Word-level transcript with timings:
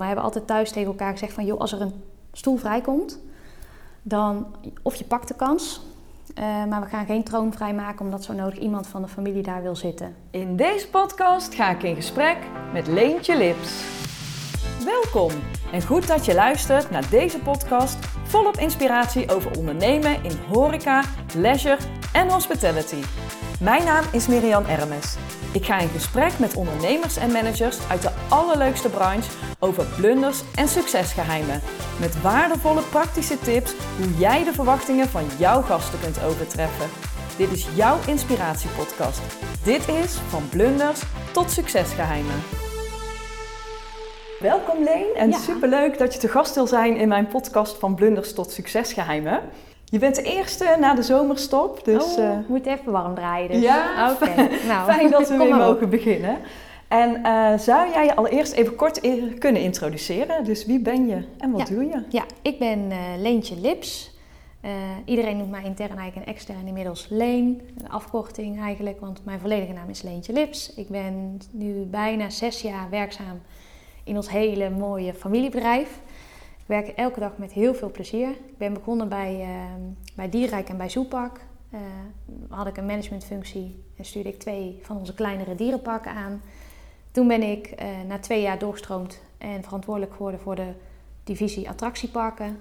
We 0.00 0.06
hebben 0.06 0.24
altijd 0.24 0.46
thuis 0.46 0.70
tegen 0.70 0.88
elkaar 0.88 1.12
gezegd 1.12 1.32
van... 1.32 1.44
joh, 1.44 1.60
als 1.60 1.72
er 1.72 1.80
een 1.80 2.02
stoel 2.32 2.56
vrijkomt, 2.56 3.18
dan 4.02 4.46
of 4.82 4.94
je 4.94 5.04
pakt 5.04 5.28
de 5.28 5.34
kans... 5.34 5.80
Uh, 6.38 6.64
maar 6.64 6.80
we 6.80 6.86
gaan 6.86 7.06
geen 7.06 7.24
troon 7.24 7.52
vrijmaken 7.52 8.04
omdat 8.04 8.24
zo 8.24 8.32
nodig 8.32 8.58
iemand 8.58 8.86
van 8.86 9.02
de 9.02 9.08
familie 9.08 9.42
daar 9.42 9.62
wil 9.62 9.76
zitten. 9.76 10.14
In 10.30 10.56
deze 10.56 10.88
podcast 10.88 11.54
ga 11.54 11.70
ik 11.70 11.82
in 11.82 11.94
gesprek 11.94 12.36
met 12.72 12.86
Leentje 12.86 13.36
Lips. 13.36 13.82
Welkom 14.84 15.30
en 15.72 15.82
goed 15.82 16.06
dat 16.06 16.24
je 16.24 16.34
luistert 16.34 16.90
naar 16.90 17.10
deze 17.10 17.38
podcast 17.38 17.98
volop 18.24 18.56
inspiratie 18.56 19.34
over 19.34 19.58
ondernemen 19.58 20.24
in 20.24 20.38
horeca, 20.48 21.04
leisure 21.34 21.78
en 22.12 22.30
hospitality. 22.30 23.02
Mijn 23.60 23.84
naam 23.84 24.04
is 24.12 24.26
Miriam 24.26 24.64
Ermes. 24.64 25.16
Ik 25.52 25.64
ga 25.64 25.78
in 25.78 25.88
gesprek 25.88 26.38
met 26.38 26.56
ondernemers 26.56 27.16
en 27.16 27.32
managers 27.32 27.88
uit 27.88 28.02
de 28.02 28.10
allerleukste 28.28 28.88
branche 28.88 29.30
over 29.58 29.84
blunders 29.96 30.42
en 30.54 30.68
succesgeheimen. 30.68 31.60
Met 32.00 32.22
waardevolle 32.22 32.82
praktische 32.82 33.38
tips 33.38 33.74
hoe 33.98 34.18
jij 34.18 34.44
de 34.44 34.52
verwachtingen 34.52 35.08
van 35.08 35.24
jouw 35.38 35.62
gasten 35.62 36.00
kunt 36.00 36.22
overtreffen. 36.24 36.88
Dit 37.36 37.52
is 37.52 37.66
jouw 37.74 37.98
inspiratiepodcast. 38.06 39.20
Dit 39.64 39.88
is 39.88 40.14
van 40.14 40.48
blunders 40.48 41.02
tot 41.32 41.50
succesgeheimen. 41.50 42.42
Welkom 44.38 44.84
Leen 44.84 45.14
en 45.14 45.32
superleuk 45.32 45.98
dat 45.98 46.12
je 46.12 46.18
te 46.18 46.28
gast 46.28 46.54
wil 46.54 46.66
zijn 46.66 46.96
in 46.96 47.08
mijn 47.08 47.26
podcast 47.26 47.78
van 47.78 47.94
blunders 47.94 48.34
tot 48.34 48.50
succesgeheimen. 48.50 49.40
Je 49.90 49.98
bent 49.98 50.14
de 50.14 50.22
eerste 50.22 50.76
na 50.80 50.94
de 50.94 51.02
zomerstop, 51.02 51.84
dus... 51.84 52.16
Oh, 52.16 52.18
uh, 52.18 52.38
moet 52.48 52.66
even 52.66 52.92
warm 52.92 53.14
draaien 53.14 53.50
dus. 53.50 53.62
Ja, 53.62 54.12
oké. 54.12 54.34
nou, 54.66 54.84
fijn 54.92 55.10
dat 55.10 55.28
we 55.28 55.36
weer 55.44 55.56
mogen 55.56 55.90
beginnen. 55.90 56.38
En 56.88 57.20
uh, 57.22 57.58
zou 57.58 57.90
jij 57.90 58.04
je 58.04 58.16
allereerst 58.16 58.52
even 58.52 58.74
kort 58.74 59.00
kunnen 59.38 59.62
introduceren? 59.62 60.44
Dus 60.44 60.66
wie 60.66 60.80
ben 60.80 61.06
je 61.06 61.24
en 61.38 61.50
wat 61.50 61.66
doe 61.66 61.84
je? 61.84 62.02
Ja, 62.08 62.24
ik 62.42 62.58
ben 62.58 62.78
uh, 62.90 62.98
Leentje 63.18 63.56
Lips. 63.60 64.18
iedereen 65.04 65.36
noemt 65.36 65.50
mij 65.50 65.64
intern 65.64 65.98
eigenlijk 65.98 66.26
en 66.26 66.34
extern 66.34 66.66
inmiddels 66.66 67.06
Leen. 67.08 67.60
Een 67.78 67.90
afkorting 67.90 68.60
eigenlijk, 68.60 69.00
want 69.00 69.24
mijn 69.24 69.40
volledige 69.40 69.72
naam 69.72 69.88
is 69.88 70.02
Leentje 70.02 70.32
Lips. 70.32 70.74
Ik 70.74 70.88
ben 70.88 71.38
nu 71.50 71.84
bijna 71.84 72.30
zes 72.30 72.62
jaar 72.62 72.86
werkzaam 72.90 73.40
in 74.04 74.16
ons 74.16 74.30
hele 74.30 74.70
mooie 74.70 75.14
familiebedrijf 75.14 76.00
werk 76.70 76.88
elke 76.88 77.20
dag 77.20 77.32
met 77.36 77.52
heel 77.52 77.74
veel 77.74 77.90
plezier. 77.90 78.28
Ik 78.28 78.58
ben 78.58 78.72
begonnen 78.72 79.08
bij, 79.08 79.40
uh, 79.40 79.84
bij 80.14 80.28
Dierrijk 80.28 80.68
en 80.68 80.76
bij 80.76 80.88
Zoepak. 80.88 81.40
Uh, 81.74 81.80
had 82.48 82.66
ik 82.66 82.76
een 82.76 82.86
managementfunctie 82.86 83.84
en 83.96 84.04
stuurde 84.04 84.28
ik 84.28 84.38
twee 84.38 84.78
van 84.82 84.98
onze 84.98 85.14
kleinere 85.14 85.54
dierenparken 85.54 86.12
aan. 86.12 86.42
Toen 87.10 87.28
ben 87.28 87.42
ik 87.42 87.82
uh, 87.82 87.86
na 88.08 88.18
twee 88.18 88.42
jaar 88.42 88.58
doorgestroomd 88.58 89.22
en 89.38 89.62
verantwoordelijk 89.62 90.12
geworden 90.12 90.40
voor 90.40 90.54
de 90.54 90.72
divisie 91.24 91.68
attractieparken. 91.68 92.58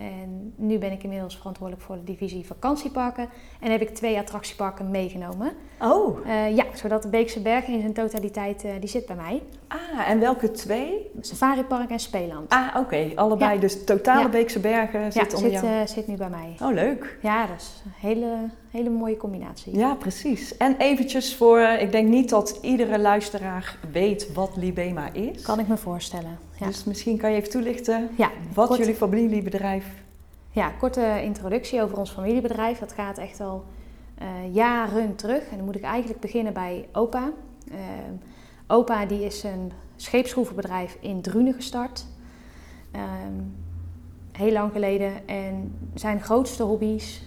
En 0.00 0.52
nu 0.56 0.78
ben 0.78 0.92
ik 0.92 1.02
inmiddels 1.02 1.36
verantwoordelijk 1.36 1.86
voor 1.86 1.96
de 1.96 2.04
divisie 2.04 2.46
vakantieparken. 2.46 3.28
En 3.60 3.70
heb 3.70 3.80
ik 3.80 3.94
twee 3.94 4.18
attractieparken 4.18 4.90
meegenomen. 4.90 5.52
Oh. 5.80 6.26
Uh, 6.26 6.56
ja, 6.56 6.64
zodat 6.74 7.02
de 7.02 7.08
Beekse 7.08 7.40
Bergen 7.40 7.72
in 7.72 7.80
zijn 7.80 7.92
totaliteit, 7.92 8.64
uh, 8.64 8.70
die 8.80 8.88
zit 8.88 9.06
bij 9.06 9.16
mij. 9.16 9.42
Ah, 9.68 10.08
en 10.08 10.20
welke 10.20 10.50
twee? 10.50 11.10
Safaripark 11.20 11.90
en 11.90 11.98
Speeland. 11.98 12.50
Ah, 12.50 12.76
oké. 12.76 13.10
Allebei. 13.14 13.54
Ja. 13.54 13.60
Dus 13.60 13.84
totale 13.84 14.22
ja. 14.22 14.28
Beekse 14.28 14.60
Bergen 14.60 15.12
zit 15.12 15.30
ja, 15.30 15.36
onder 15.36 15.50
zit, 15.50 15.60
jou? 15.60 15.74
Uh, 15.74 15.86
zit 15.86 16.06
nu 16.06 16.16
bij 16.16 16.30
mij. 16.30 16.56
Oh, 16.62 16.72
leuk. 16.72 17.18
Ja, 17.22 17.46
dat 17.46 17.56
is 17.56 17.82
een 17.84 18.08
hele, 18.08 18.36
hele 18.70 18.90
mooie 18.90 19.16
combinatie. 19.16 19.76
Ja, 19.76 19.94
precies. 19.94 20.56
En 20.56 20.76
eventjes 20.76 21.36
voor, 21.36 21.60
ik 21.60 21.92
denk 21.92 22.08
niet 22.08 22.28
dat 22.28 22.58
iedere 22.62 22.98
luisteraar 22.98 23.78
weet 23.92 24.32
wat 24.32 24.56
Libema 24.56 25.12
is. 25.12 25.42
Kan 25.42 25.58
ik 25.58 25.68
me 25.68 25.76
voorstellen. 25.76 26.38
Ja. 26.58 26.66
Dus 26.66 26.84
misschien 26.84 27.16
kan 27.16 27.30
je 27.30 27.36
even 27.36 27.50
toelichten 27.50 28.08
ja, 28.16 28.30
wat 28.54 28.66
kort, 28.66 28.78
jullie 28.78 28.94
familiebedrijf 28.94 29.86
Ja, 30.50 30.70
korte 30.70 31.20
introductie 31.22 31.82
over 31.82 31.98
ons 31.98 32.10
familiebedrijf. 32.10 32.78
Dat 32.78 32.92
gaat 32.92 33.18
echt 33.18 33.40
al 33.40 33.64
uh, 34.22 34.54
jaren 34.54 35.16
terug. 35.16 35.48
En 35.50 35.56
dan 35.56 35.64
moet 35.64 35.76
ik 35.76 35.82
eigenlijk 35.82 36.20
beginnen 36.20 36.52
bij 36.52 36.88
opa. 36.92 37.30
Uh, 37.72 37.76
opa 38.66 39.06
die 39.06 39.24
is 39.24 39.42
een 39.42 39.72
scheepsschroevenbedrijf 39.96 40.96
in 41.00 41.20
Drunen 41.20 41.54
gestart. 41.54 42.06
Uh, 42.94 43.02
heel 44.32 44.52
lang 44.52 44.72
geleden. 44.72 45.28
En 45.28 45.74
zijn 45.94 46.20
grootste 46.20 46.62
hobby's 46.62 47.22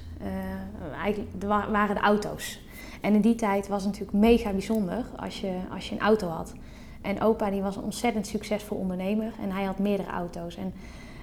eigenlijk 1.02 1.32
waren 1.72 1.96
de 1.96 2.02
auto's. 2.02 2.62
En 3.02 3.14
in 3.14 3.22
die 3.22 3.36
tijd 3.36 3.68
was 3.68 3.84
het 3.84 3.92
natuurlijk 3.92 4.18
mega 4.18 4.52
bijzonder 4.52 5.06
als 5.16 5.42
je, 5.42 5.58
als 5.74 5.90
je 5.90 5.96
een 5.96 6.02
auto 6.02 6.28
had. 6.28 6.54
En 7.02 7.22
opa 7.22 7.50
die 7.50 7.62
was 7.62 7.76
een 7.76 7.84
ontzettend 7.84 8.28
succesvol 8.28 8.78
ondernemer 8.78 9.32
en 9.42 9.52
hij 9.52 9.64
had 9.64 9.80
meerdere 9.80 10.10
auto's. 10.10 10.56
En 10.58 10.74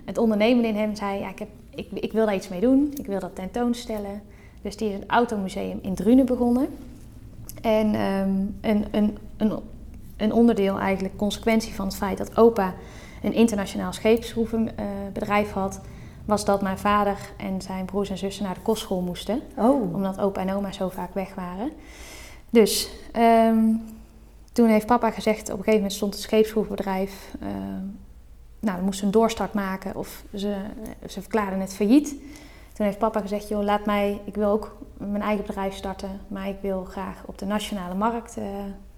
het 0.04 0.18
ondernemen 0.18 0.64
in 0.64 0.76
hem 0.76 0.94
zei, 0.94 1.18
ja, 1.18 1.28
ik, 1.28 1.38
heb, 1.38 1.48
ik, 1.74 1.90
ik 1.92 2.12
wil 2.12 2.26
daar 2.26 2.34
iets 2.34 2.48
mee 2.48 2.60
doen, 2.60 2.92
ik 2.96 3.06
wil 3.06 3.20
dat 3.20 3.34
tentoonstellen. 3.34 4.22
Dus 4.62 4.76
die 4.76 4.88
is 4.88 4.94
een 4.94 5.08
automuseum 5.08 5.78
in 5.82 5.94
Drunen 5.94 6.26
begonnen. 6.26 6.68
En 7.62 8.00
um, 8.00 8.56
een, 8.60 8.84
een, 8.90 9.18
een, 9.36 9.52
een 10.16 10.32
onderdeel 10.32 10.78
eigenlijk, 10.78 11.16
consequentie 11.16 11.74
van 11.74 11.86
het 11.86 11.96
feit 11.96 12.18
dat 12.18 12.36
opa 12.36 12.74
een 13.22 13.32
internationaal 13.32 13.92
scheepsschroevenbedrijf 13.92 15.48
uh, 15.48 15.52
had, 15.52 15.80
was 16.24 16.44
dat 16.44 16.62
mijn 16.62 16.78
vader 16.78 17.16
en 17.36 17.62
zijn 17.62 17.84
broers 17.84 18.10
en 18.10 18.18
zussen 18.18 18.44
naar 18.44 18.54
de 18.54 18.60
kostschool 18.60 19.00
moesten. 19.00 19.42
Oh. 19.56 19.94
Omdat 19.94 20.18
opa 20.18 20.40
en 20.40 20.54
oma 20.54 20.72
zo 20.72 20.88
vaak 20.88 21.14
weg 21.14 21.34
waren. 21.34 21.70
Dus 22.50 22.90
um, 23.16 23.82
toen 24.52 24.68
heeft 24.68 24.86
papa 24.86 25.10
gezegd, 25.10 25.42
op 25.42 25.48
een 25.48 25.56
gegeven 25.56 25.74
moment 25.74 25.92
stond 25.92 26.14
het 26.14 26.22
scheepsschroevenbedrijf, 26.22 27.34
uh, 27.42 27.48
nou, 28.60 28.78
we 28.78 28.84
moesten 28.84 29.06
een 29.06 29.12
doorstart 29.12 29.54
maken 29.54 29.96
of 29.96 30.24
ze, 30.34 30.56
ze 31.08 31.20
verklaarden 31.20 31.60
het 31.60 31.74
failliet. 31.74 32.14
Toen 32.72 32.86
heeft 32.86 32.98
papa 32.98 33.20
gezegd, 33.20 33.48
joh, 33.48 33.62
laat 33.62 33.86
mij, 33.86 34.20
ik 34.24 34.34
wil 34.34 34.50
ook 34.50 34.76
mijn 34.96 35.22
eigen 35.22 35.46
bedrijf 35.46 35.74
starten, 35.74 36.20
maar 36.28 36.48
ik 36.48 36.56
wil 36.60 36.84
graag 36.84 37.22
op 37.26 37.38
de 37.38 37.46
nationale 37.46 37.94
markt 37.94 38.36
uh, 38.38 38.44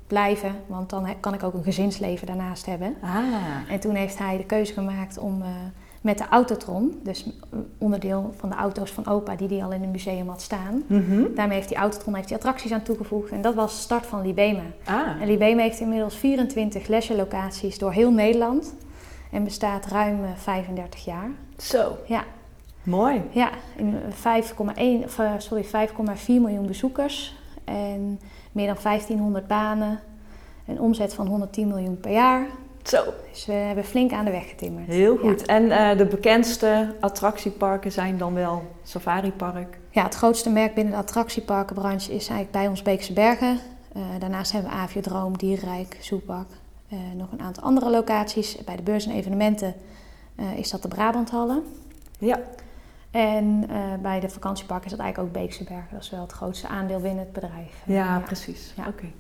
blijven, 0.07 0.55
want 0.67 0.91
dan 0.91 1.21
kan 1.21 1.35
ik 1.35 1.43
ook 1.43 1.55
een 1.55 1.63
gezinsleven 1.63 2.27
daarnaast 2.27 2.67
hebben. 2.67 2.97
Ah. 3.03 3.23
En 3.69 3.81
toen 3.81 3.95
heeft 3.95 4.19
hij 4.19 4.37
de 4.37 4.45
keuze 4.45 4.73
gemaakt 4.73 5.19
om 5.19 5.43
uh, 5.43 5.49
met 6.03 6.19
de 6.19 6.29
Autotron, 6.31 7.01
dus 7.03 7.27
onderdeel 7.79 8.35
van 8.37 8.49
de 8.49 8.55
auto's 8.55 8.91
van 8.91 9.07
opa 9.07 9.37
die 9.37 9.49
hij 9.49 9.65
al 9.65 9.73
in 9.73 9.81
het 9.81 9.93
museum 9.93 10.29
had 10.29 10.43
staan. 10.43 10.83
Mm 10.87 11.05
-hmm. 11.09 11.35
Daarmee 11.35 11.57
heeft 11.57 11.69
die 11.69 11.79
Autotron 11.79 12.15
heeft 12.15 12.29
die 12.29 12.37
attracties 12.37 12.73
aan 12.73 12.83
toegevoegd 12.83 13.31
en 13.31 13.43
dat 13.43 13.55
was 13.55 13.75
de 13.75 13.81
start 13.81 14.07
van 14.07 14.23
Libema. 14.23 14.63
Ah. 14.85 15.21
En 15.21 15.27
Libema 15.27 15.63
heeft 15.63 15.81
inmiddels 15.81 16.17
24 16.17 16.87
leisure 16.87 17.19
locaties 17.19 17.79
door 17.79 17.93
heel 17.93 18.11
Nederland 18.11 18.75
en 19.31 19.45
bestaat 19.45 19.87
ruim 19.87 20.19
35 20.37 21.05
jaar. 21.05 21.31
Zo. 21.57 21.97
Ja. 22.07 22.25
Mooi. 22.83 23.23
Ja, 23.31 23.51
5,1 24.11 25.09
sorry 25.39 25.65
5,4 25.65 26.27
miljoen 26.27 26.67
bezoekers 26.67 27.37
en 27.65 28.21
meer 28.53 28.67
dan 28.67 28.77
1500 28.83 29.47
banen, 29.47 30.01
een 30.67 30.81
omzet 30.81 31.15
van 31.15 31.27
110 31.27 31.69
miljoen 31.69 32.01
per 32.01 32.13
jaar. 32.13 32.47
Zo. 32.83 33.05
Dus 33.31 33.47
we 33.47 33.53
hebben 33.53 33.85
flink 33.85 34.13
aan 34.13 34.25
de 34.25 34.31
weg 34.31 34.49
getimmerd. 34.49 34.87
Heel 34.87 35.17
goed. 35.17 35.41
Ja. 35.41 35.47
En 35.47 35.65
uh, 35.65 35.97
de 35.97 36.07
bekendste 36.07 36.95
attractieparken 37.01 37.93
zijn 37.93 38.19
dan 38.19 38.35
wel 38.35 38.63
Safari 38.83 39.33
Park? 39.33 39.79
Ja, 39.91 40.03
het 40.03 40.15
grootste 40.15 40.51
merk 40.51 40.75
binnen 40.75 40.93
de 40.93 40.99
attractieparkenbranche 40.99 42.13
is 42.13 42.29
eigenlijk 42.29 42.51
bij 42.51 42.69
ons 42.69 42.83
Beekse 42.83 43.13
Bergen. 43.13 43.59
Uh, 43.97 44.03
daarnaast 44.19 44.53
hebben 44.53 44.71
we 44.71 44.77
Aviodroom, 44.77 45.39
Dierrijk, 45.39 45.97
Zoepak. 46.01 46.47
Uh, 46.93 46.99
nog 47.17 47.33
een 47.33 47.41
aantal 47.41 47.63
andere 47.63 47.91
locaties. 47.91 48.57
Bij 48.65 48.77
de 48.77 48.83
beurs 48.83 49.07
en 49.07 49.13
evenementen 49.13 49.75
is 50.57 50.71
dat 50.71 50.83
de 50.83 50.89
Brabanthallen. 50.89 51.63
Ja. 52.19 52.41
En 53.11 53.69
bij 54.03 54.21
de 54.21 54.29
vakantieparken 54.29 54.85
is 54.85 54.91
dat 54.91 55.01
eigenlijk 55.01 55.37
ook 55.37 55.43
Beekse 55.43 55.65
Bergen. 55.65 55.89
Dat 55.91 56.03
is 56.03 56.11
wel 56.11 56.21
het 56.21 56.33
grootste 56.33 56.69
aandeel 56.69 57.01
binnen 57.01 57.25
het 57.25 57.33
bedrijf. 57.33 57.83
Ja, 57.85 57.95
ja. 57.95 58.19
precies. 58.19 58.73
Ja. 58.77 58.83
Oké. 58.83 58.93
Okay. 58.97 59.13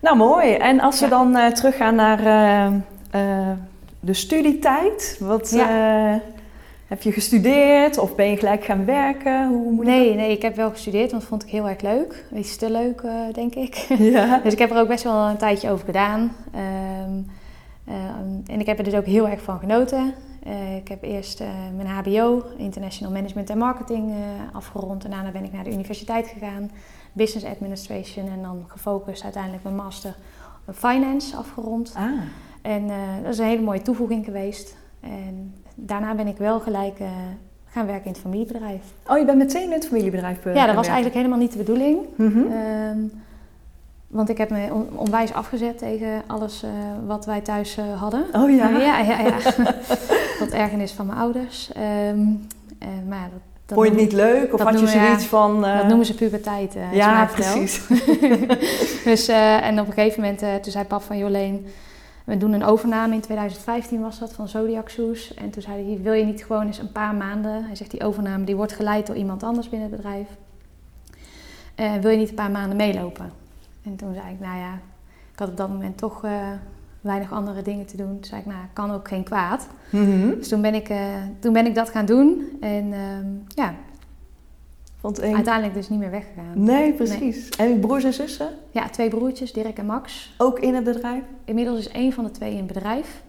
Nou, 0.00 0.16
mooi. 0.16 0.54
En 0.54 0.80
als 0.80 1.00
we 1.00 1.04
ja. 1.04 1.10
dan 1.10 1.36
uh, 1.36 1.46
teruggaan 1.46 1.94
naar 1.94 2.20
uh, 2.20 2.80
uh, 3.14 3.50
de 4.00 4.14
studietijd. 4.14 5.16
Wat 5.20 5.50
heb 6.86 7.02
je 7.02 7.12
gestudeerd 7.12 7.98
of 7.98 8.14
ben 8.14 8.30
je 8.30 8.36
gelijk 8.36 8.64
gaan 8.64 8.84
werken? 8.84 9.48
Hoe 9.48 9.72
moet 9.72 9.84
nee, 9.84 10.14
nee, 10.14 10.30
ik 10.30 10.42
heb 10.42 10.56
wel 10.56 10.70
gestudeerd, 10.70 11.10
want 11.10 11.22
dat 11.22 11.30
vond 11.30 11.42
ik 11.42 11.50
heel 11.50 11.68
erg 11.68 11.80
leuk. 11.80 12.24
Iets 12.34 12.56
te 12.56 12.70
leuk, 12.70 13.02
denk 13.32 13.54
ik. 13.54 13.74
Ja. 13.98 14.40
dus 14.42 14.52
ik 14.52 14.58
heb 14.58 14.70
er 14.70 14.78
ook 14.78 14.88
best 14.88 15.04
wel 15.04 15.28
een 15.28 15.36
tijdje 15.36 15.70
over 15.70 15.86
gedaan. 15.86 16.36
Um, 16.54 17.26
en 18.46 18.60
ik 18.60 18.66
heb 18.66 18.78
er 18.78 18.84
dus 18.84 18.94
ook 18.94 19.06
heel 19.06 19.28
erg 19.28 19.42
van 19.42 19.58
genoten. 19.58 20.14
ik 20.76 20.88
heb 20.88 21.02
eerst 21.02 21.42
mijn 21.76 21.88
HBO, 21.88 22.42
International 22.56 23.12
Management 23.12 23.50
en 23.50 23.58
Marketing, 23.58 24.12
afgerond. 24.52 25.04
En 25.04 25.10
daarna 25.10 25.30
ben 25.30 25.44
ik 25.44 25.52
naar 25.52 25.64
de 25.64 25.72
universiteit 25.72 26.26
gegaan 26.26 26.70
business 27.16 27.46
administration 27.46 28.28
en 28.28 28.42
dan 28.42 28.64
gefocust 28.66 29.22
uiteindelijk 29.22 29.62
mijn 29.62 29.76
master 29.76 30.14
finance 30.74 31.36
afgerond. 31.36 31.92
Ah. 31.96 32.10
En 32.66 32.82
uh, 32.84 32.94
dat 33.22 33.32
is 33.32 33.38
een 33.38 33.46
hele 33.46 33.62
mooie 33.62 33.82
toevoeging 33.82 34.24
geweest. 34.24 34.76
En 35.00 35.54
daarna 35.74 36.14
ben 36.14 36.26
ik 36.26 36.36
wel 36.36 36.60
gelijk 36.60 36.98
uh, 37.00 37.06
gaan 37.70 37.86
werken 37.86 38.04
in 38.04 38.12
het 38.12 38.20
familiebedrijf. 38.20 38.80
Oh, 39.06 39.18
je 39.18 39.24
bent 39.24 39.38
meteen 39.38 39.62
in 39.62 39.72
het 39.72 39.86
familiebedrijf 39.86 40.44
uh, 40.44 40.54
Ja, 40.54 40.66
dat 40.66 40.74
was 40.74 40.86
eigenlijk 40.86 41.16
helemaal 41.16 41.38
niet 41.38 41.52
de 41.52 41.58
bedoeling. 41.58 41.98
Mm 42.16 42.32
-hmm. 42.32 42.52
um, 42.98 43.12
Want 44.06 44.28
ik 44.28 44.38
heb 44.38 44.50
me 44.50 44.68
on- 44.72 44.88
onwijs 44.94 45.32
afgezet 45.32 45.78
tegen 45.78 46.22
alles 46.26 46.62
eh, 46.62 46.70
wat 47.06 47.24
wij 47.26 47.40
thuis 47.40 47.76
eh, 47.76 48.00
hadden. 48.00 48.24
Oh 48.32 48.50
ja? 48.50 48.68
ja, 48.88 48.98
ja. 48.98 49.20
ja. 49.20 49.36
Tot 50.38 50.50
ergernis 50.50 50.92
van 50.92 51.06
mijn 51.06 51.18
ouders. 51.18 51.72
Ehm, 51.72 52.18
eh, 52.78 52.88
maar 53.08 53.28
dat, 53.32 53.40
dat 53.66 53.76
Vond 53.78 53.86
je 53.88 53.92
het 53.92 54.02
niet 54.02 54.12
leuk? 54.12 54.52
Of 54.54 54.60
had 54.60 54.80
je 54.80 54.86
zoiets 54.86 55.24
van... 55.24 55.64
eh, 55.64 55.76
Dat 55.76 55.86
noemen 55.86 56.06
ze 56.06 56.14
puberteit, 56.14 56.76
eh, 56.76 56.92
Ja, 56.94 57.24
precies. 57.32 57.86
dus, 59.10 59.28
eh, 59.28 59.66
en 59.66 59.80
op 59.80 59.86
een 59.86 59.92
gegeven 59.92 60.20
moment, 60.20 60.42
eh, 60.42 60.54
toen 60.54 60.72
zei 60.72 60.84
pap 60.84 61.02
van 61.02 61.18
Joleen, 61.18 61.66
we 62.26 62.36
doen 62.36 62.52
een 62.52 62.64
overname 62.64 63.14
in 63.14 63.20
2015 63.20 64.00
was 64.00 64.18
dat 64.18 64.32
van 64.32 64.48
Zodiac 64.48 64.88
Soes. 64.88 65.34
En 65.34 65.50
toen 65.50 65.62
zei 65.62 65.86
hij, 65.86 66.02
wil 66.02 66.12
je 66.12 66.24
niet 66.24 66.44
gewoon 66.44 66.66
eens 66.66 66.78
een 66.78 66.92
paar 66.92 67.14
maanden, 67.14 67.64
hij 67.64 67.74
zegt 67.74 67.90
die 67.90 68.04
overname 68.04 68.44
die 68.44 68.56
wordt 68.56 68.72
geleid 68.72 69.06
door 69.06 69.16
iemand 69.16 69.42
anders 69.42 69.68
binnen 69.68 69.88
het 69.88 69.96
bedrijf. 69.96 70.26
Eh, 71.74 71.94
wil 71.94 72.10
je 72.10 72.16
niet 72.16 72.28
een 72.28 72.34
paar 72.34 72.50
maanden 72.50 72.76
meelopen? 72.76 73.32
En 73.82 73.96
toen 73.96 74.14
zei 74.14 74.32
ik, 74.32 74.40
nou 74.40 74.58
ja, 74.58 74.74
ik 75.32 75.38
had 75.38 75.48
op 75.48 75.56
dat 75.56 75.68
moment 75.68 75.98
toch 75.98 76.24
eh, 76.24 76.32
weinig 77.00 77.32
andere 77.32 77.62
dingen 77.62 77.86
te 77.86 77.96
doen. 77.96 78.12
Toen 78.12 78.24
zei 78.24 78.40
ik, 78.40 78.46
nou, 78.46 78.58
kan 78.72 78.90
ook 78.90 79.08
geen 79.08 79.24
kwaad. 79.24 79.68
Mhm. 79.90 80.28
Dus 80.38 80.48
toen 80.48 80.62
ben 80.62 80.74
ik, 80.74 80.88
eh, 80.88 80.98
toen 81.38 81.52
ben 81.52 81.66
ik 81.66 81.74
dat 81.74 81.90
gaan 81.90 82.06
doen. 82.06 82.56
En 82.60 82.92
ehm, 82.92 83.26
ja, 83.46 83.74
Want 85.06 85.20
uiteindelijk 85.20 85.74
dus 85.74 85.88
niet 85.88 85.98
meer 85.98 86.10
weggegaan. 86.10 86.52
Nee, 86.54 86.92
precies. 86.92 87.48
En 87.48 87.80
broers 87.80 88.04
en 88.04 88.12
zussen? 88.12 88.48
Ja, 88.70 88.88
twee 88.88 89.08
broertjes, 89.08 89.52
Dirk 89.52 89.78
en 89.78 89.86
Max. 89.86 90.34
Ook 90.38 90.58
in 90.58 90.74
het 90.74 90.84
bedrijf? 90.84 91.22
Inmiddels 91.44 91.78
is 91.78 91.88
één 91.88 92.12
van 92.12 92.24
de 92.24 92.30
twee 92.30 92.54
in 92.54 92.66
bedrijf. 92.66 93.22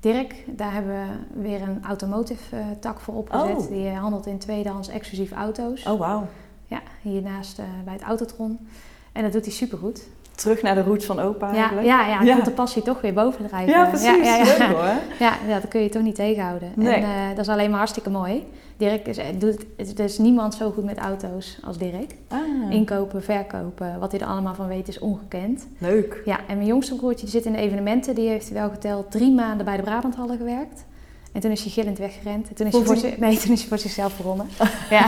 Dirk, 0.00 0.44
daar 0.46 0.72
hebben 0.72 0.92
we 0.92 1.40
weer 1.42 1.62
een 1.62 1.84
automotive 1.84 2.56
eh, 2.56 2.62
tak 2.80 3.00
voor 3.00 3.14
opgezet. 3.14 3.56
Oh. 3.56 3.68
Die 3.68 3.88
eh, 3.88 4.00
handelt 4.00 4.26
in 4.26 4.38
tweedehands 4.38 4.88
exclusief 4.88 5.32
auto's. 5.32 5.86
Oh, 5.86 5.98
wauw. 5.98 6.26
Ja, 6.66 6.80
hiernaast 7.02 7.58
eh, 7.58 7.64
bij 7.84 7.92
het 7.92 8.02
Autotron. 8.02 8.68
En 9.12 9.22
dat 9.22 9.32
doet 9.32 9.44
hij 9.44 9.54
supergoed. 9.54 10.08
Terug 10.34 10.62
naar 10.62 10.74
de 10.74 10.82
roots 10.82 11.06
van 11.06 11.20
opa 11.20 11.48
Ja, 11.52 11.54
eigenlijk. 11.56 11.86
ja, 11.86 12.06
ja, 12.06 12.22
Ja. 12.22 12.32
komt 12.34 12.44
de 12.44 12.50
passie 12.50 12.82
toch 12.82 13.00
weer 13.00 13.12
bovendrijven. 13.14 13.72
Ja, 13.72 13.86
precies. 13.86 14.06
Ja, 14.06 14.14
ja, 14.14 14.36
ja. 14.36 14.58
Leuk 14.58 14.68
hoor. 14.68 14.84
Ja, 15.18 15.34
ja, 15.48 15.60
dat 15.60 15.68
kun 15.68 15.80
je 15.80 15.88
toch 15.88 16.02
niet 16.02 16.14
tegenhouden. 16.14 16.72
Nee. 16.76 16.94
En 16.94 17.28
dat 17.34 17.38
is 17.44 17.48
alleen 17.48 17.68
maar 17.68 17.78
hartstikke 17.78 18.10
mooi. 18.10 18.46
Dirk 18.80 19.06
is, 19.06 19.18
doet, 19.38 19.64
er 19.76 20.04
is 20.04 20.18
niemand 20.18 20.54
zo 20.54 20.70
goed 20.70 20.84
met 20.84 20.98
auto's 20.98 21.58
als 21.64 21.78
Dirk. 21.78 22.14
Ah, 22.28 22.38
Inkopen, 22.70 23.22
verkopen, 23.22 23.98
wat 23.98 24.10
hij 24.12 24.20
er 24.20 24.26
allemaal 24.26 24.54
van 24.54 24.66
weet 24.68 24.88
is 24.88 24.98
ongekend. 24.98 25.66
leuk. 25.78 26.22
Ja, 26.24 26.38
en 26.48 26.56
mijn 26.56 26.68
jongste 26.68 26.96
broertje 26.96 27.20
die 27.26 27.34
zit 27.34 27.44
in 27.44 27.52
de 27.52 27.58
evenementen. 27.58 28.14
Die 28.14 28.28
heeft 28.28 28.50
wel 28.50 28.70
geteld 28.70 29.10
drie 29.10 29.30
maanden 29.32 29.64
bij 29.64 29.76
de 29.76 29.82
Brabanthallen 29.82 30.36
gewerkt. 30.36 30.84
En 31.32 31.40
toen 31.40 31.50
is 31.50 31.62
hij 31.62 31.70
gillend 31.70 31.98
weggerend. 31.98 32.48
En 32.48 32.54
toen 32.54 32.66
is, 32.66 32.72
hij 32.72 32.82
voor, 32.84 32.96
zi- 32.96 33.14
nee, 33.18 33.36
toen 33.42 33.52
is 33.52 33.60
hij 33.60 33.68
voor 33.68 33.78
zichzelf 33.78 34.16
begonnen. 34.16 34.46
ja. 34.90 35.04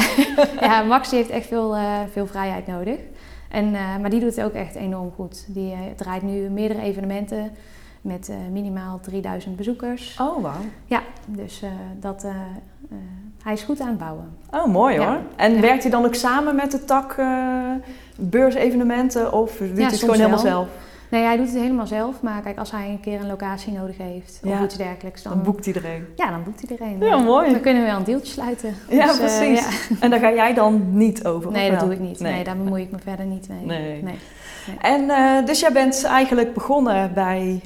ja, 0.61 0.83
Max 0.83 1.09
die 1.09 1.19
heeft 1.19 1.31
echt 1.31 1.47
veel, 1.47 1.77
eh, 1.77 2.01
veel 2.11 2.27
vrijheid 2.27 2.67
nodig. 2.67 2.99
En, 3.51 3.75
eh, 3.75 3.97
maar 3.99 4.11
die 4.11 4.21
doet 4.21 4.37
het 4.37 4.45
ook 4.45 4.53
echt 4.53 4.75
enorm 4.75 5.11
goed. 5.15 5.45
Die 5.49 5.73
eh, 5.73 5.79
draait 5.97 6.23
nu 6.23 6.49
meerdere 6.49 6.81
evenementen 6.81 7.51
met 8.01 8.31
minimaal 8.51 9.01
3000 9.01 9.57
bezoekers. 9.57 10.17
Oh, 10.21 10.43
wauw. 10.43 10.61
Ja, 10.87 11.03
dus 11.27 11.63
dat, 12.01 12.27
hij 13.43 13.53
is 13.53 13.63
goed 13.63 13.81
aan 13.81 13.89
het 13.89 13.99
bouwen. 13.99 14.25
Oh, 14.51 14.67
mooi 14.67 14.95
Ja. 14.95 15.07
hoor. 15.07 15.19
En 15.37 15.55
Ja. 15.55 15.61
werkt 15.61 15.83
hij 15.83 15.91
dan 15.91 16.05
ook 16.05 16.15
samen 16.15 16.55
met 16.55 16.71
de 16.71 16.85
tak 16.85 17.13
eh, 17.19 17.27
beursevenementen 18.17 19.33
of 19.33 19.57
doet 19.57 19.77
hij 19.77 19.85
het 19.87 19.99
gewoon 20.01 20.15
helemaal 20.17 20.43
wel. 20.43 20.53
zelf? 20.53 20.69
Nee, 21.11 21.23
hij 21.25 21.37
doet 21.37 21.47
het 21.47 21.57
helemaal 21.61 21.87
zelf. 21.87 22.23
Maar 22.23 22.41
kijk, 22.43 22.59
als 22.59 22.71
hij 22.71 22.89
een 22.89 23.01
keer 23.01 23.21
een 23.21 23.27
locatie 23.27 23.73
nodig 23.73 23.97
heeft 23.99 24.41
of 24.45 24.61
iets 24.63 24.77
dergelijks, 24.77 25.23
dan, 25.23 25.33
Dan 25.33 25.43
boekt 25.43 25.67
iedereen. 25.67 26.07
Ja, 26.17 26.31
dan 26.31 26.43
boekt 26.45 26.63
iedereen. 26.63 26.99
Ja, 27.01 27.17
mooi. 27.19 27.51
Dan 27.51 27.61
kunnen 27.61 27.83
we 27.83 27.89
wel 27.89 27.99
een 27.99 28.05
deeltje 28.05 28.33
sluiten. 28.33 28.75
Ja, 28.89 29.07
Dus, 29.07 29.19
eh, 29.19 29.25
precies. 29.25 29.89
En 30.01 30.11
daar 30.11 30.19
ga 30.21 30.33
jij 30.33 30.55
dan 30.55 30.97
niet 30.97 31.25
over? 31.27 31.51
Nee, 31.53 31.71
dat 31.71 31.79
wel? 31.79 31.89
doe 31.89 31.95
ik 31.99 32.03
niet. 32.03 32.21
Nee. 32.21 32.45
daar 32.45 32.57
bemoei 32.57 32.83
ik 32.83 32.91
me 32.91 32.99
verder 32.99 33.27
niet 33.27 33.49
mee. 33.49 34.03
Nee. 34.03 34.19
En 34.81 35.11
eh, 35.11 35.47
dus 35.47 35.61
jij 35.61 35.73
bent 35.73 36.05
eigenlijk 36.05 36.55
begonnen 36.55 37.11
bij... 37.15 37.61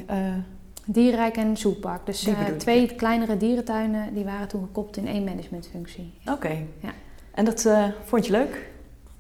Dierenrijk 0.89 1.37
en 1.37 1.57
Zoepark. 1.57 2.07
Dus 2.07 2.27
eh, 2.27 2.49
ik, 2.49 2.59
twee 2.59 2.95
kleinere 2.95 3.37
dierentuinen 3.37 4.15
die 4.15 4.25
waren 4.25 4.49
toen 4.49 4.63
gekoppeld 4.63 4.97
in 4.97 5.07
één 5.09 5.25
managementfunctie. 5.25 6.13
Oké. 6.31 6.57
Ja. 6.81 6.91
En 7.35 7.45
dat 7.45 7.65
eh, 7.65 7.85
vond 8.05 8.27
je 8.27 8.33
leuk? 8.33 8.71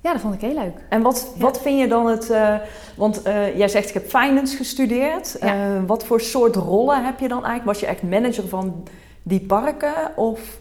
Ja, 0.01 0.13
dat 0.13 0.21
vond 0.21 0.35
ik 0.35 0.41
heel 0.41 0.55
leuk. 0.55 0.85
En 0.89 1.03
wat, 1.03 1.33
Ja. 1.35 1.41
wat 1.41 1.61
vind 1.63 1.79
je 1.81 1.89
dan 1.89 2.07
het... 2.07 2.31
eh, 2.31 2.55
want 2.97 3.21
jij 3.57 3.69
zegt 3.69 3.89
ik 3.89 3.95
heb 3.95 4.09
finance 4.09 4.57
gestudeerd. 4.57 5.37
Ja. 5.41 5.85
Wat 5.87 6.05
voor 6.05 6.21
soort 6.21 6.57
rollen 6.57 7.05
heb 7.05 7.19
je 7.21 7.29
dan 7.29 7.45
eigenlijk? 7.45 7.65
Was 7.65 7.81
je 7.81 7.87
echt 7.87 8.03
manager 8.03 8.49
van 8.49 8.83
die 9.23 9.41
parken? 9.41 10.17
Of, 10.17 10.59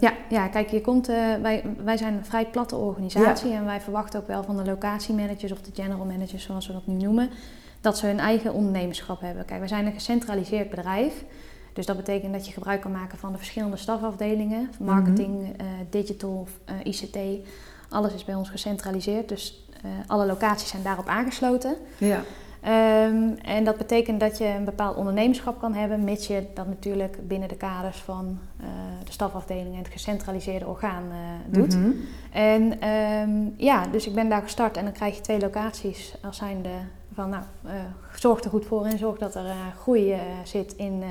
Ja, 0.00 0.12
ja 0.28 0.48
kijk, 0.48 0.68
je 0.70 0.80
komt, 0.80 1.06
wij, 1.42 1.64
wij 1.84 1.96
zijn 1.96 2.14
een 2.14 2.24
vrij 2.24 2.46
platte 2.46 2.76
organisatie 2.76 3.52
en 3.52 3.64
wij 3.64 3.80
verwachten 3.80 4.20
ook 4.20 4.26
wel 4.26 4.42
van 4.42 4.56
de 4.56 4.64
locatiemanagers 4.64 5.52
of 5.52 5.60
de 5.60 5.82
general 5.82 6.04
managers, 6.04 6.44
zoals 6.44 6.66
we 6.66 6.72
dat 6.72 6.86
nu 6.86 6.94
noemen, 6.94 7.30
dat 7.82 7.98
ze 7.98 8.06
hun 8.06 8.18
eigen 8.18 8.52
ondernemerschap 8.52 9.20
hebben. 9.20 9.44
Kijk, 9.44 9.58
wij 9.58 9.68
zijn 9.68 9.86
een 9.86 9.92
gecentraliseerd 9.92 10.70
bedrijf. 10.70 11.24
Dus 11.72 11.86
dat 11.86 11.96
betekent 11.96 12.32
dat 12.32 12.46
je 12.46 12.52
gebruik 12.52 12.80
kan 12.80 12.92
maken 12.92 13.18
van 13.18 13.32
de 13.32 13.38
verschillende 13.38 13.76
stafafdelingen. 13.76 14.70
Marketing, 14.78 15.56
eh, 15.56 15.66
digital, 15.90 16.46
eh, 16.64 16.74
ICT. 16.82 17.18
Alles 17.88 18.14
is 18.14 18.24
bij 18.24 18.34
ons 18.34 18.50
gecentraliseerd. 18.50 19.28
Dus 19.28 19.66
eh, 19.82 19.90
alle 20.06 20.26
locaties 20.26 20.68
zijn 20.68 20.82
daarop 20.82 21.06
aangesloten. 21.06 21.76
ja. 21.98 22.22
Ehm, 22.60 23.28
en 23.42 23.64
dat 23.64 23.76
betekent 23.76 24.20
dat 24.20 24.38
je 24.38 24.46
een 24.46 24.64
bepaald 24.64 24.96
ondernemerschap 24.96 25.60
kan 25.60 25.74
hebben, 25.74 26.04
mits 26.04 26.26
je 26.26 26.46
dat 26.54 26.66
natuurlijk 26.66 27.28
binnen 27.28 27.48
de 27.48 27.56
kaders 27.56 27.98
van 27.98 28.38
de 29.04 29.12
stafafdeling 29.12 29.72
en 29.72 29.82
het 29.82 29.92
gecentraliseerde 29.92 30.66
orgaan 30.66 31.04
doet. 31.46 31.76
Mhm. 31.76 31.90
En 32.32 32.80
ehm, 32.80 33.30
ja, 33.56 33.86
dus 33.86 34.06
ik 34.06 34.14
ben 34.14 34.28
daar 34.28 34.42
gestart 34.42 34.76
en 34.76 34.84
dan 34.84 34.92
krijg 34.92 35.16
je 35.16 35.20
twee 35.20 35.40
locaties 35.40 36.14
als 36.22 36.36
zijnde 36.36 36.70
van, 37.14 37.28
nou, 37.28 37.42
eh, 37.64 37.72
zorg 38.14 38.44
er 38.44 38.50
goed 38.50 38.66
voor 38.66 38.84
en 38.84 38.98
zorg 38.98 39.18
dat 39.18 39.34
er 39.34 39.44
eh, 39.44 39.56
groei 39.80 40.12
eh, 40.12 40.20
zit 40.44 40.72
in, 40.76 41.02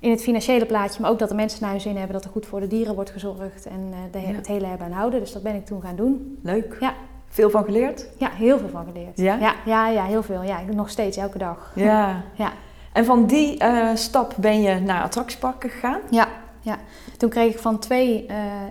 in 0.00 0.10
het 0.10 0.22
financiële 0.22 0.66
plaatje, 0.66 1.00
maar 1.00 1.10
ook 1.10 1.18
dat 1.18 1.28
de 1.28 1.34
mensen 1.34 1.62
naar 1.62 1.70
hun 1.70 1.80
zin 1.80 1.96
hebben, 1.96 2.12
dat 2.12 2.24
er 2.24 2.30
goed 2.30 2.46
voor 2.46 2.60
de 2.60 2.66
dieren 2.66 2.94
wordt 2.94 3.10
gezorgd 3.10 3.66
en 3.66 3.94
de, 4.12 4.20
Ja. 4.20 4.26
het 4.26 4.46
hele 4.46 4.66
hebben 4.66 4.86
en 4.86 4.92
houden. 4.92 5.20
Dus 5.20 5.32
dat 5.32 5.42
ben 5.42 5.54
ik 5.54 5.66
toen 5.66 5.82
gaan 5.82 5.96
doen. 5.96 6.38
Leuk. 6.42 6.76
Ja. 6.80 6.94
Veel 7.28 7.50
van 7.50 7.64
geleerd? 7.64 8.08
Ja, 8.18 8.30
heel 8.30 8.58
veel 8.58 8.68
van 8.68 8.84
geleerd. 8.84 9.18
Ja? 9.18 9.36
Ja, 9.36 9.54
ja, 9.64 9.88
ja 9.88 10.04
heel 10.04 10.22
veel. 10.22 10.42
Ja, 10.42 10.60
nog 10.74 10.90
steeds 10.90 11.16
elke 11.16 11.38
dag. 11.38 11.72
Ja. 11.74 12.22
Ja. 12.34 12.52
En 12.92 13.04
van 13.04 13.26
die 13.26 13.62
stap 13.94 14.34
ben 14.36 14.60
je 14.60 14.80
naar 14.80 15.02
attractieparken 15.02 15.70
gegaan? 15.70 16.00
Ja, 16.10 16.28
ja. 16.60 16.78
Toen 17.16 17.30
kreeg 17.30 17.52
ik 17.52 17.58
van 17.58 17.78
twee, 17.78 18.26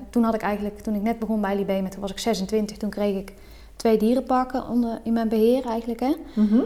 toen 0.09 0.23
had 0.23 0.33
ik 0.33 0.41
eigenlijk, 0.41 0.79
toen 0.79 0.95
ik 0.95 1.01
net 1.01 1.19
begon 1.19 1.41
bij 1.41 1.55
Libé, 1.55 1.81
met 1.81 1.91
toen 1.91 2.01
was 2.01 2.11
ik 2.11 2.19
26, 2.19 2.77
toen 2.77 2.89
kreeg 2.89 3.15
ik 3.17 3.33
twee 3.75 3.97
dierenparken 3.97 4.67
onder, 4.67 4.99
in 5.03 5.13
mijn 5.13 5.29
beheer 5.29 5.65
eigenlijk. 5.65 5.99
Hè? 5.99 6.13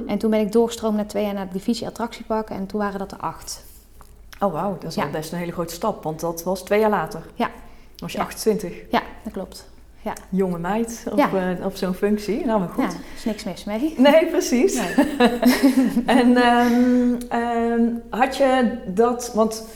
En 0.08 0.18
toen 0.18 0.30
ben 0.30 0.40
ik 0.40 0.52
doorgestroomd 0.52 0.96
na 0.98 1.06
twee 1.06 1.24
jaar 1.26 1.34
naar 1.34 1.48
de 1.48 1.54
divisie 1.54 1.88
attractieparken 1.88 2.56
en 2.56 2.66
toen 2.66 2.80
waren 2.80 3.00
dat 3.00 3.12
er 3.12 3.18
acht. 3.18 3.66
Oh 4.40 4.54
wauw, 4.54 4.74
dat 4.80 4.90
is 4.90 4.96
Ja. 4.96 5.04
al 5.04 5.10
best 5.10 5.32
een 5.32 5.38
hele 5.38 5.52
grote 5.52 5.74
stap, 5.74 6.04
want 6.04 6.20
dat 6.20 6.44
was 6.44 6.64
twee 6.64 6.80
jaar 6.80 6.90
later. 6.90 7.22
Ja. 7.36 7.46
Dan 7.46 7.54
was 8.00 8.12
je 8.12 8.18
Ja. 8.18 8.24
28. 8.24 8.74
Ja, 8.92 9.02
dat 9.24 9.34
klopt. 9.34 9.68
Jonge 10.30 10.60
meid 10.60 11.06
op, 11.12 11.18
Ja. 11.18 11.30
eh, 11.58 11.66
op 11.66 11.76
zo'n 11.76 11.94
functie. 11.94 12.46
Nou, 12.46 12.60
maar 12.60 12.70
goed. 12.70 12.84
Ja, 12.84 12.90
er 12.90 12.96
is 13.16 13.26
niks 13.26 13.44
mis 13.44 13.64
mee. 13.64 13.94
Nee, 13.98 14.26
precies. 14.28 14.74
Nee. 14.98 15.08
En 16.06 16.38
ehm, 16.38 17.16
ehm, 17.30 17.82
had 18.10 18.38
je 18.38 18.78
dat, 18.88 19.32
want 19.34 19.68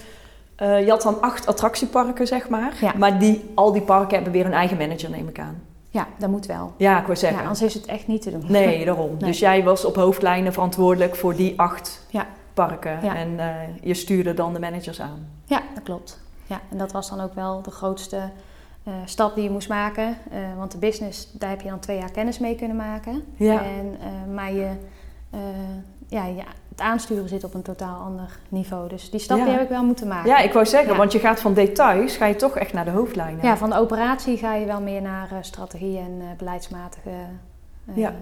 eh, 0.56 0.84
je 0.86 0.90
had 0.90 1.02
dan 1.02 1.22
acht 1.22 1.46
attractieparken, 1.48 2.28
zeg 2.28 2.50
maar. 2.50 2.74
Ja. 2.82 2.94
Maar 2.98 3.20
die, 3.20 3.52
al 3.56 3.72
die 3.72 3.82
parken 3.82 4.14
hebben 4.16 4.34
weer 4.34 4.46
een 4.46 4.54
eigen 4.54 4.78
manager, 4.78 5.10
neem 5.10 5.28
ik 5.28 5.40
aan. 5.40 5.62
Ja, 5.94 6.08
dat 6.18 6.30
moet 6.30 6.46
wel. 6.46 6.74
Ja, 6.78 6.92
ik 6.94 7.02
wou 7.02 7.14
Ja, 7.14 7.20
zeggen. 7.20 7.40
anders 7.42 7.62
is 7.62 7.74
het 7.74 7.86
echt 7.86 8.08
niet 8.08 8.22
te 8.22 8.32
doen. 8.32 8.44
Nee, 8.48 8.86
daarom. 8.86 9.10
Nee. 9.10 9.18
Dus 9.18 9.40
jij 9.40 9.64
was 9.64 9.86
op 9.86 9.96
hoofdlijnen 9.96 10.54
verantwoordelijk 10.54 11.16
voor 11.16 11.36
die 11.36 11.60
acht 11.60 12.06
Ja. 12.10 12.26
parken. 12.54 13.00
Ja. 13.04 13.16
En 13.16 13.40
eh, 13.40 13.56
je 13.82 13.94
stuurde 13.94 14.34
dan 14.34 14.54
de 14.54 14.60
managers 14.60 15.02
aan. 15.02 15.28
Ja, 15.46 15.62
dat 15.74 15.84
klopt. 15.84 16.20
Ja, 16.46 16.62
en 16.72 16.78
dat 16.78 16.92
was 16.92 17.10
dan 17.10 17.20
ook 17.22 17.34
wel 17.34 17.62
de 17.62 17.72
grootste 17.72 18.18
eh, 18.84 18.94
stap 19.06 19.36
die 19.36 19.44
je 19.44 19.50
moest 19.50 19.70
maken. 19.70 20.18
Eh, 20.32 20.40
want 20.58 20.72
de 20.72 20.78
business, 20.78 21.28
daar 21.32 21.50
heb 21.50 21.62
je 21.62 21.70
dan 21.70 21.80
twee 21.80 21.98
jaar 21.98 22.12
kennis 22.12 22.40
mee 22.40 22.56
kunnen 22.56 22.78
maken. 22.78 23.24
Ja. 23.36 23.64
En, 23.64 23.98
maar 24.34 24.54
je, 24.54 24.70
ja, 26.08 26.26
ja, 26.26 26.46
het 26.74 26.82
aansturen 26.82 27.30
zit 27.30 27.44
op 27.44 27.54
een 27.54 27.62
totaal 27.62 28.00
ander 28.02 28.40
niveau. 28.50 28.90
Dus 28.90 29.10
die 29.10 29.20
stap 29.20 29.38
Ja. 29.38 29.44
die 29.44 29.54
heb 29.54 29.64
ik 29.64 29.70
wel 29.70 29.84
moeten 29.84 30.08
maken. 30.08 30.30
Ja, 30.30 30.38
ik 30.38 30.54
wou 30.54 30.66
zeggen, 30.66 30.92
Ja. 30.92 30.98
want 30.98 31.12
je 31.12 31.20
gaat 31.20 31.40
van 31.40 31.54
details, 31.54 32.18
ga 32.18 32.26
je 32.26 32.36
toch 32.36 32.56
echt 32.58 32.74
naar 32.74 32.86
de 32.86 32.92
hoofdlijnen. 32.92 33.46
Ja, 33.46 33.58
van 33.58 33.70
de 33.70 33.76
operatie 33.76 34.38
ga 34.38 34.56
je 34.56 34.66
wel 34.66 34.82
meer 34.82 35.02
naar 35.02 35.32
eh, 35.32 35.38
strategie 35.42 35.98
en 35.98 36.18
eh, 36.20 36.28
beleidsmatige 36.38 37.10
eh, 37.86 37.98
Ja. 37.98 38.14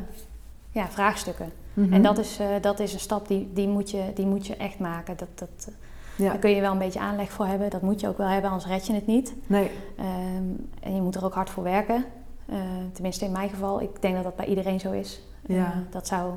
ja, 0.72 0.88
vraagstukken. 0.90 1.52
Mhm. 1.74 1.94
En 1.94 2.02
dat 2.02 2.18
is, 2.18 2.40
dat 2.62 2.80
is 2.80 2.94
een 2.94 3.00
stap 3.00 3.28
die, 3.28 3.50
die, 3.54 3.68
moet 3.68 3.92
je, 3.92 4.04
die 4.16 4.26
moet 4.26 4.48
je 4.48 4.56
echt 4.56 4.80
maken. 4.80 5.18
Dat, 5.18 5.28
dat, 5.36 5.70
Ja. 6.16 6.30
Daar 6.30 6.38
kun 6.38 6.50
je 6.50 6.62
wel 6.62 6.72
een 6.72 6.78
beetje 6.78 7.00
aanleg 7.00 7.32
voor 7.32 7.46
hebben. 7.46 7.70
Dat 7.70 7.82
moet 7.82 8.00
je 8.00 8.08
ook 8.08 8.18
wel 8.18 8.28
hebben, 8.28 8.52
anders 8.52 8.70
red 8.70 8.88
je 8.88 8.94
het 8.94 9.08
niet. 9.08 9.34
Nee. 9.48 9.72
Ehm, 9.98 10.44
en 10.80 10.96
je 10.96 11.02
moet 11.02 11.16
er 11.16 11.26
ook 11.26 11.34
hard 11.34 11.50
voor 11.50 11.64
werken. 11.64 12.06
Tenminste 12.94 13.26
in 13.26 13.32
mijn 13.32 13.50
geval. 13.50 13.82
Ik 13.82 14.02
denk 14.02 14.16
dat 14.16 14.24
dat 14.24 14.36
bij 14.36 14.46
iedereen 14.46 14.80
zo 14.80 14.92
is. 14.92 15.22
Ja. 15.46 15.84
Dat 15.90 16.08
zou... 16.08 16.34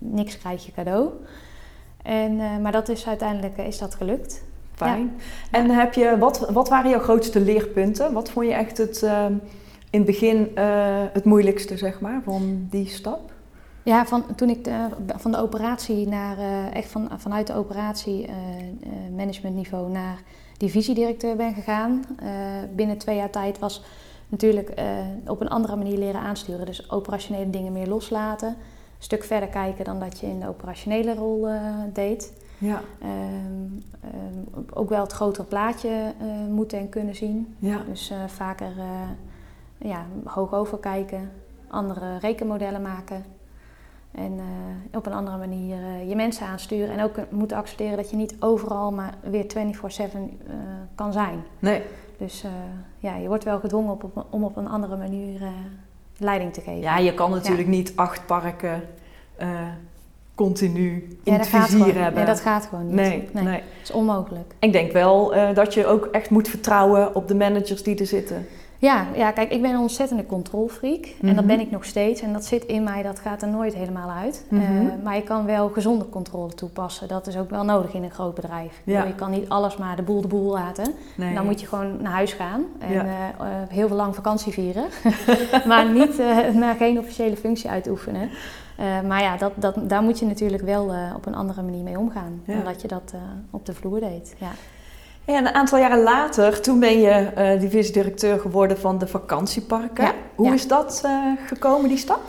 niks 0.00 0.38
krijg 0.38 0.66
je 0.66 0.72
cadeau. 0.72 1.10
En, 2.02 2.40
eh, 2.40 2.58
maar 2.58 2.72
dat 2.72 2.88
is 2.88 3.06
uiteindelijk 3.06 3.56
eh, 3.56 3.66
is 3.66 3.78
dat 3.78 3.94
gelukt. 3.94 4.42
Fijn. 4.74 5.12
En 5.50 5.70
heb 5.70 5.94
je, 5.94 6.18
wat, 6.18 6.50
wat 6.50 6.68
waren 6.68 6.90
jouw 6.90 7.00
grootste 7.00 7.40
leerpunten? 7.40 8.12
Wat 8.12 8.30
vond 8.30 8.46
je 8.46 8.52
echt 8.52 8.78
het, 8.78 9.02
ehm, 9.02 9.32
in 9.90 9.98
het 9.98 10.04
begin 10.04 10.50
eh, 10.54 11.02
het 11.12 11.24
moeilijkste, 11.24 11.76
zeg 11.76 12.00
maar, 12.00 12.20
van 12.24 12.66
die 12.70 12.88
stap? 12.88 13.32
Ja, 13.82 14.06
van, 14.06 14.24
toen 14.36 14.48
ik 14.48 14.64
de, 14.64 14.86
van 15.06 15.30
de 15.30 15.38
operatie 15.38 16.08
naar, 16.08 16.38
echt 16.72 16.90
van, 16.90 17.10
vanuit 17.16 17.46
de 17.46 17.54
operatie 17.54 18.28
managementniveau 19.16 19.90
naar 19.90 20.22
divisiedirecteur 20.56 21.36
ben 21.36 21.54
gegaan. 21.54 22.04
Binnen 22.74 22.98
twee 22.98 23.16
jaar 23.16 23.30
tijd 23.30 23.58
was 23.58 23.82
natuurlijk 24.28 24.72
op 25.26 25.40
een 25.40 25.48
andere 25.48 25.76
manier 25.76 25.98
leren 25.98 26.20
aansturen. 26.20 26.66
Dus 26.66 26.90
operationele 26.90 27.50
dingen 27.50 27.72
meer 27.72 27.86
loslaten. 27.86 28.56
Stuk 29.02 29.24
verder 29.24 29.48
kijken 29.48 29.84
dan 29.84 29.98
dat 30.00 30.18
je 30.20 30.26
in 30.26 30.40
de 30.40 30.48
operationele 30.48 31.14
rol 31.14 31.48
eh, 31.48 31.62
deed. 31.92 32.32
Ja, 32.58 32.80
Ehm, 33.00 33.10
ehm, 34.00 34.62
ook 34.74 34.88
wel 34.88 35.00
het 35.02 35.12
grotere 35.12 35.46
plaatje 35.46 35.88
eh, 36.20 36.26
moeten 36.50 36.78
en 36.78 36.88
kunnen 36.88 37.14
zien. 37.14 37.54
ja. 37.58 37.78
Dus 37.88 38.10
eh, 38.10 38.16
vaker 38.26 38.72
ja, 39.78 40.06
hoog 40.24 40.54
overkijken, 40.54 41.30
andere 41.68 42.18
rekenmodellen 42.18 42.82
maken. 42.82 43.24
En 44.10 44.40
op 44.94 45.06
een 45.06 45.12
andere 45.12 45.36
manier 45.38 45.76
je 46.06 46.14
mensen 46.16 46.46
aansturen. 46.46 46.96
En 46.98 47.04
ook 47.04 47.16
moeten 47.30 47.56
accepteren 47.56 47.96
dat 47.96 48.10
je 48.10 48.16
niet 48.16 48.36
overal 48.40 48.92
maar 48.92 49.14
weer 49.22 49.44
24-7 49.46 50.38
eh, 50.46 50.54
kan 50.94 51.12
zijn. 51.12 51.42
Nee, 51.58 51.82
Dus 52.18 52.44
ja, 52.98 53.16
je 53.16 53.28
wordt 53.28 53.44
wel 53.44 53.58
gedwongen 53.60 53.92
op, 53.92 54.04
op- 54.04 54.26
om 54.30 54.44
op 54.44 54.56
een 54.56 54.68
andere 54.68 54.96
manier 54.96 55.40
leiding 56.20 56.52
te 56.52 56.60
geven. 56.60 56.80
ja, 56.80 56.98
je 56.98 57.14
kan 57.14 57.30
natuurlijk 57.30 57.68
niet 57.68 57.92
acht 57.94 58.26
parken 58.26 58.82
eh, 59.36 59.48
continu 60.34 60.92
in 61.24 61.32
Ja, 61.32 61.38
het 61.38 61.46
vizier 61.48 61.68
gewoon, 61.68 61.90
hebben. 61.90 62.14
nee, 62.14 62.24
dat 62.24 62.40
gaat 62.40 62.66
gewoon 62.66 62.86
niet. 62.86 62.94
nee, 62.94 63.28
nee. 63.32 63.44
Dat 63.44 63.62
is 63.82 63.90
onmogelijk. 63.90 64.54
Ik 64.58 64.72
denk 64.72 64.92
wel 64.92 65.34
eh, 65.34 65.54
dat 65.54 65.74
je 65.74 65.86
ook 65.86 66.04
echt 66.12 66.30
moet 66.30 66.48
vertrouwen 66.48 67.14
op 67.14 67.28
de 67.28 67.34
managers 67.34 67.82
die 67.82 67.98
er 67.98 68.06
zitten. 68.06 68.46
Ja, 68.80 69.06
ja, 69.14 69.30
kijk, 69.30 69.50
ik 69.52 69.62
ben 69.62 69.70
een 69.70 69.78
ontzettende 69.80 70.26
controlfreak. 70.26 71.04
En 71.04 71.14
Mhm. 71.26 71.34
dat 71.34 71.46
ben 71.46 71.60
ik 71.60 71.70
nog 71.70 71.84
steeds. 71.84 72.20
En 72.20 72.32
dat 72.32 72.44
zit 72.44 72.64
in 72.64 72.82
mij, 72.84 73.02
dat 73.02 73.18
gaat 73.18 73.42
er 73.42 73.48
nooit 73.48 73.74
helemaal 73.74 74.10
uit. 74.10 74.44
Mhm. 74.48 74.62
Eh, 74.62 74.92
maar 75.04 75.14
je 75.16 75.22
kan 75.22 75.44
wel 75.46 75.68
gezonde 75.68 76.08
controle 76.08 76.54
toepassen. 76.54 77.08
Dat 77.08 77.26
is 77.26 77.36
ook 77.36 77.50
wel 77.50 77.64
nodig 77.64 77.94
in 77.94 78.02
een 78.02 78.10
groot 78.10 78.34
bedrijf. 78.34 78.80
Ja. 78.84 79.04
Je 79.04 79.14
kan 79.14 79.30
niet 79.30 79.48
alles 79.48 79.76
maar 79.76 79.96
de 79.96 80.02
boel 80.02 80.20
de 80.20 80.28
boel 80.28 80.52
laten. 80.52 80.92
Nee. 81.16 81.34
Dan 81.34 81.44
moet 81.44 81.60
je 81.60 81.66
gewoon 81.66 82.02
naar 82.02 82.12
huis 82.12 82.32
gaan. 82.32 82.64
En 82.78 82.92
Ja. 82.92 83.04
eh, 83.04 83.28
eh, 83.38 83.68
heel 83.68 83.88
veel 83.88 83.96
lang 83.96 84.14
vakantie 84.14 84.52
vieren. 84.52 84.84
maar 85.68 85.90
niet, 85.90 86.18
maar 86.58 86.74
geen 86.74 86.98
officiële 86.98 87.36
functie 87.36 87.70
uitoefenen. 87.70 88.28
Maar 89.06 89.22
ja, 89.22 89.36
dat, 89.36 89.52
dat, 89.56 89.74
daar 89.88 90.02
moet 90.02 90.18
je 90.18 90.26
natuurlijk 90.26 90.62
wel 90.62 90.92
op 91.16 91.26
een 91.26 91.34
andere 91.34 91.62
manier 91.62 91.82
mee 91.82 91.98
omgaan. 91.98 92.40
Ja. 92.44 92.54
Dan 92.54 92.64
dat 92.64 92.82
je 92.82 92.88
dat 92.88 93.14
op 93.50 93.66
de 93.66 93.74
vloer 93.74 94.00
deed. 94.00 94.34
Ja. 94.38 94.50
En 95.24 95.46
een 95.46 95.54
aantal 95.54 95.78
jaren 95.78 96.02
later, 96.02 96.60
toen 96.60 96.80
ben 96.80 97.00
je 97.00 97.10
eh 97.10 97.60
divisiedirecteur 97.60 98.40
geworden 98.40 98.78
van 98.78 98.98
de 98.98 99.06
vakantieparken. 99.06 100.04
Ja, 100.04 100.14
Hoe 100.34 100.46
ja. 100.46 100.52
is 100.52 100.68
dat 100.68 101.00
eh, 101.04 101.12
gekomen, 101.46 101.88
die 101.88 101.98
stap? 101.98 102.20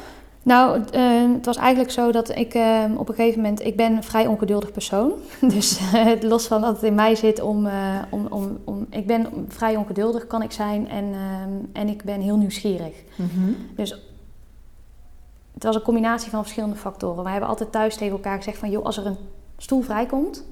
Nou, 0.43 0.83
eh, 0.91 1.01
het 1.33 1.45
was 1.45 1.57
eigenlijk 1.57 1.91
zo 1.91 2.12
dat 2.12 2.29
ik 2.29 2.55
op 2.98 3.10
een 3.10 3.15
gegeven 3.15 3.41
moment... 3.41 3.65
Ik 3.65 3.75
ben 3.75 3.95
een 3.95 4.03
vrij 4.03 4.27
ongeduldig 4.27 4.71
persoon. 4.71 5.12
Dus 5.53 5.79
los 6.21 6.48
van 6.48 6.62
dat 6.62 6.75
het 6.75 6.83
in 6.83 6.95
mij 6.95 7.15
zit 7.15 7.41
om... 7.41 7.69
om, 8.10 8.27
om, 8.29 8.57
om 8.63 8.88
ik 8.89 9.07
ben 9.07 9.45
vrij 9.48 9.75
ongeduldig, 9.75 10.27
kan 10.27 10.41
ik 10.41 10.51
zijn. 10.51 10.89
En, 10.89 11.13
en 11.74 11.88
ik 11.88 12.03
ben 12.03 12.21
heel 12.21 12.38
nieuwsgierig. 12.38 12.93
Dus 13.75 13.91
het 15.53 15.63
was 15.63 15.75
een 15.75 15.81
combinatie 15.81 16.29
van 16.29 16.41
verschillende 16.41 16.75
factoren. 16.75 17.24
Wij 17.24 17.31
hebben 17.31 17.50
altijd 17.50 17.71
thuis 17.71 17.95
tegen 17.95 18.13
elkaar 18.13 18.38
gezegd 18.38 18.57
van... 18.57 18.69
joh, 18.69 18.86
als 18.86 18.98
er 18.98 19.05
een 19.05 19.17
stoel 19.57 19.81
vrijkomt, 19.81 20.45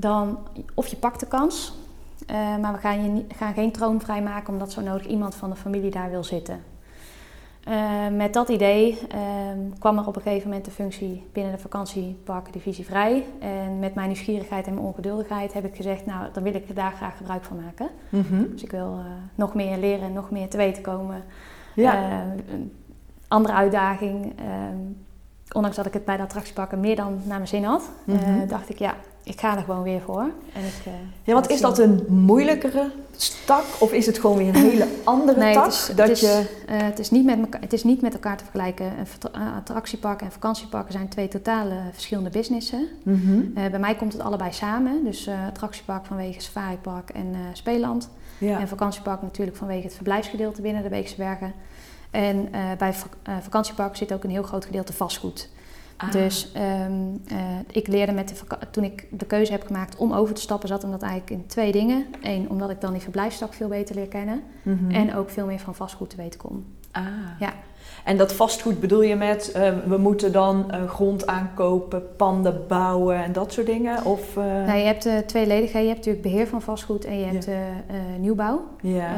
dan... 0.00 0.38
of 0.74 0.86
je 0.86 0.96
pakt 0.96 1.20
de 1.20 1.26
kans... 1.26 1.74
eh, 2.26 2.56
maar 2.56 2.72
we 2.72 2.78
gaan, 2.78 3.02
je 3.02 3.08
niet, 3.08 3.32
gaan 3.36 3.54
geen 3.54 3.72
troon 3.72 4.00
vrijmaken... 4.00 4.52
omdat 4.52 4.72
zo 4.72 4.80
nodig 4.80 5.06
iemand 5.06 5.34
van 5.34 5.50
de 5.50 5.56
familie 5.56 5.90
daar 5.90 6.10
wil 6.10 6.24
zitten. 6.24 6.60
Eh, 7.64 8.08
met 8.16 8.32
dat 8.32 8.48
idee 8.48 8.98
eh, 9.10 9.18
kwam 9.78 9.98
er 9.98 10.06
op 10.06 10.16
een 10.16 10.22
gegeven 10.22 10.48
moment 10.48 10.64
de 10.64 10.70
functie 10.70 11.24
binnen 11.32 11.52
de 11.52 11.58
vakantieparkdivisie 11.58 12.84
vrij. 12.84 13.24
En 13.38 13.78
met 13.78 13.94
mijn 13.94 14.06
nieuwsgierigheid 14.06 14.66
en 14.66 14.74
mijn 14.74 14.86
ongeduldigheid 14.86 15.52
heb 15.52 15.64
ik 15.64 15.76
gezegd... 15.76 16.06
nou, 16.06 16.26
dan 16.32 16.42
wil 16.42 16.54
ik 16.54 16.76
daar 16.76 16.92
graag 16.92 17.16
gebruik 17.16 17.44
van 17.44 17.60
maken. 17.64 17.88
Mhm. 18.08 18.50
Dus 18.50 18.62
ik 18.62 18.70
wil 18.70 18.98
eh, 18.98 19.04
nog 19.34 19.54
meer 19.54 19.78
leren 19.78 20.04
en 20.06 20.12
nog 20.12 20.30
meer 20.30 20.48
te 20.48 20.56
weten 20.56 20.82
komen... 20.82 21.22
Ja. 21.74 22.22
Andere 23.28 23.54
uitdaging. 23.54 24.32
eh, 24.38 24.44
ondanks 25.52 25.76
dat 25.76 25.86
ik 25.86 25.92
het 25.92 26.04
bij 26.04 26.16
de 26.16 26.22
attractieparken 26.22 26.80
meer 26.80 26.96
dan 26.96 27.12
naar 27.24 27.36
mijn 27.36 27.48
zin 27.48 27.64
had, 27.64 27.90
Mhm. 28.04 28.46
dacht 28.46 28.68
ik 28.70 28.78
ja, 28.78 28.94
ik 29.24 29.40
ga 29.40 29.56
er 29.56 29.62
gewoon 29.62 29.82
weer 29.82 30.00
voor. 30.00 30.20
En 30.52 30.64
ik, 30.64 30.86
eh, 30.86 30.92
ja, 31.22 31.32
want 31.32 31.50
is 31.50 31.60
dat 31.60 31.78
een 31.78 32.04
moeilijkere 32.08 32.90
tak 33.46 33.64
of 33.78 33.92
is 33.92 34.06
het 34.06 34.18
gewoon 34.18 34.36
weer 34.36 34.48
een 34.48 34.54
hele 34.70 34.86
andere 35.04 35.38
Nee, 35.38 35.54
tak? 35.54 35.64
het 35.64 35.72
is, 35.74 35.86
dat 35.94 36.08
het, 36.08 36.10
is, 36.10 36.20
je... 36.20 36.64
eh, 36.66 36.76
het, 36.82 36.98
is 36.98 37.10
niet 37.10 37.24
met 37.24 37.38
elkaar, 37.38 37.60
het 37.60 37.72
is 37.72 37.84
niet 37.84 38.00
met 38.02 38.12
elkaar 38.12 38.36
te 38.36 38.44
vergelijken. 38.44 38.86
Een 38.86 39.32
eh, 39.32 39.56
attractieparken 39.56 40.26
en 40.26 40.32
vakantieparken 40.32 40.92
zijn 40.92 41.08
twee 41.08 41.28
totale 41.28 41.74
verschillende 41.92 42.30
businessen. 42.30 42.88
Mhm. 43.02 43.40
Eh, 43.54 43.70
bij 43.70 43.78
mij 43.78 43.94
komt 43.94 44.12
het 44.12 44.22
allebei 44.22 44.52
samen. 44.52 45.04
Dus 45.04 45.26
eh, 45.26 45.46
attractiepark 45.46 46.06
vanwege 46.06 46.40
safaripark 46.40 47.10
en 47.10 47.26
eh 47.34 47.40
speelland. 47.52 48.08
Ja. 48.38 48.60
En 48.60 48.68
vakantiepark 48.68 49.22
natuurlijk 49.22 49.56
vanwege 49.56 49.82
het 49.84 49.94
verblijfsgedeelte 49.94 50.62
binnen 50.62 50.82
de 50.82 50.88
Beekse 50.88 51.16
Bergen. 51.16 51.52
En 52.10 52.48
eh, 52.52 52.60
bij 52.78 52.92
vak- 52.92 53.16
eh, 53.22 53.34
vakantiepark 53.42 53.96
zit 53.96 54.12
ook 54.12 54.24
een 54.24 54.30
heel 54.30 54.42
groot 54.42 54.64
gedeelte 54.64 54.92
vastgoed. 54.92 55.48
Ah. 56.00 56.12
Dus 56.12 56.52
ehm, 56.52 56.92
eh, 57.28 57.36
ik 57.72 57.86
leerde 57.88 58.12
met 58.12 58.28
de 58.28 58.34
toen 58.70 58.84
ik 58.84 59.06
de 59.10 59.26
keuze 59.26 59.52
heb 59.52 59.66
gemaakt 59.66 59.96
om 59.96 60.12
over 60.12 60.34
te 60.34 60.40
stappen, 60.40 60.68
zat 60.68 60.82
hem 60.82 60.90
dat 60.90 61.02
eigenlijk 61.02 61.32
in 61.32 61.46
twee 61.46 61.72
dingen. 61.72 62.06
Eén, 62.22 62.50
omdat 62.50 62.70
ik 62.70 62.80
dan 62.80 62.92
die 62.92 63.02
verblijfstak 63.02 63.54
veel 63.54 63.68
beter 63.68 63.94
leer 63.94 64.08
kennen. 64.08 64.42
Mhm. 64.62 64.90
En 64.90 65.14
ook 65.14 65.30
veel 65.30 65.46
meer 65.46 65.58
van 65.58 65.74
vastgoed 65.74 66.10
te 66.10 66.16
weten 66.16 66.40
kom. 66.40 66.64
Ah. 66.92 67.04
Ja. 67.38 67.52
En 68.04 68.16
dat 68.16 68.32
vastgoed 68.32 68.80
bedoel 68.80 69.02
je 69.02 69.16
met, 69.16 69.52
eh, 69.52 69.72
we 69.86 69.96
moeten 69.96 70.32
dan 70.32 70.70
eh, 70.70 70.88
grond 70.88 71.26
aankopen, 71.26 72.02
panden 72.16 72.64
bouwen 72.68 73.16
en 73.24 73.32
dat 73.32 73.52
soort 73.52 73.66
dingen? 73.66 74.04
Of, 74.04 74.36
eh, 74.36 74.44
Nou, 74.44 74.78
je 74.78 74.84
hebt 74.84 75.28
tweeledig. 75.28 75.72
hè. 75.72 75.78
Je 75.78 75.86
hebt 75.86 75.98
natuurlijk 75.98 76.24
beheer 76.24 76.46
van 76.46 76.62
vastgoed 76.62 77.04
en 77.04 77.18
je 77.18 77.24
hebt 77.24 77.44
Ja. 77.44 77.52
nieuwbouw 78.18 78.66
ja. 78.80 79.10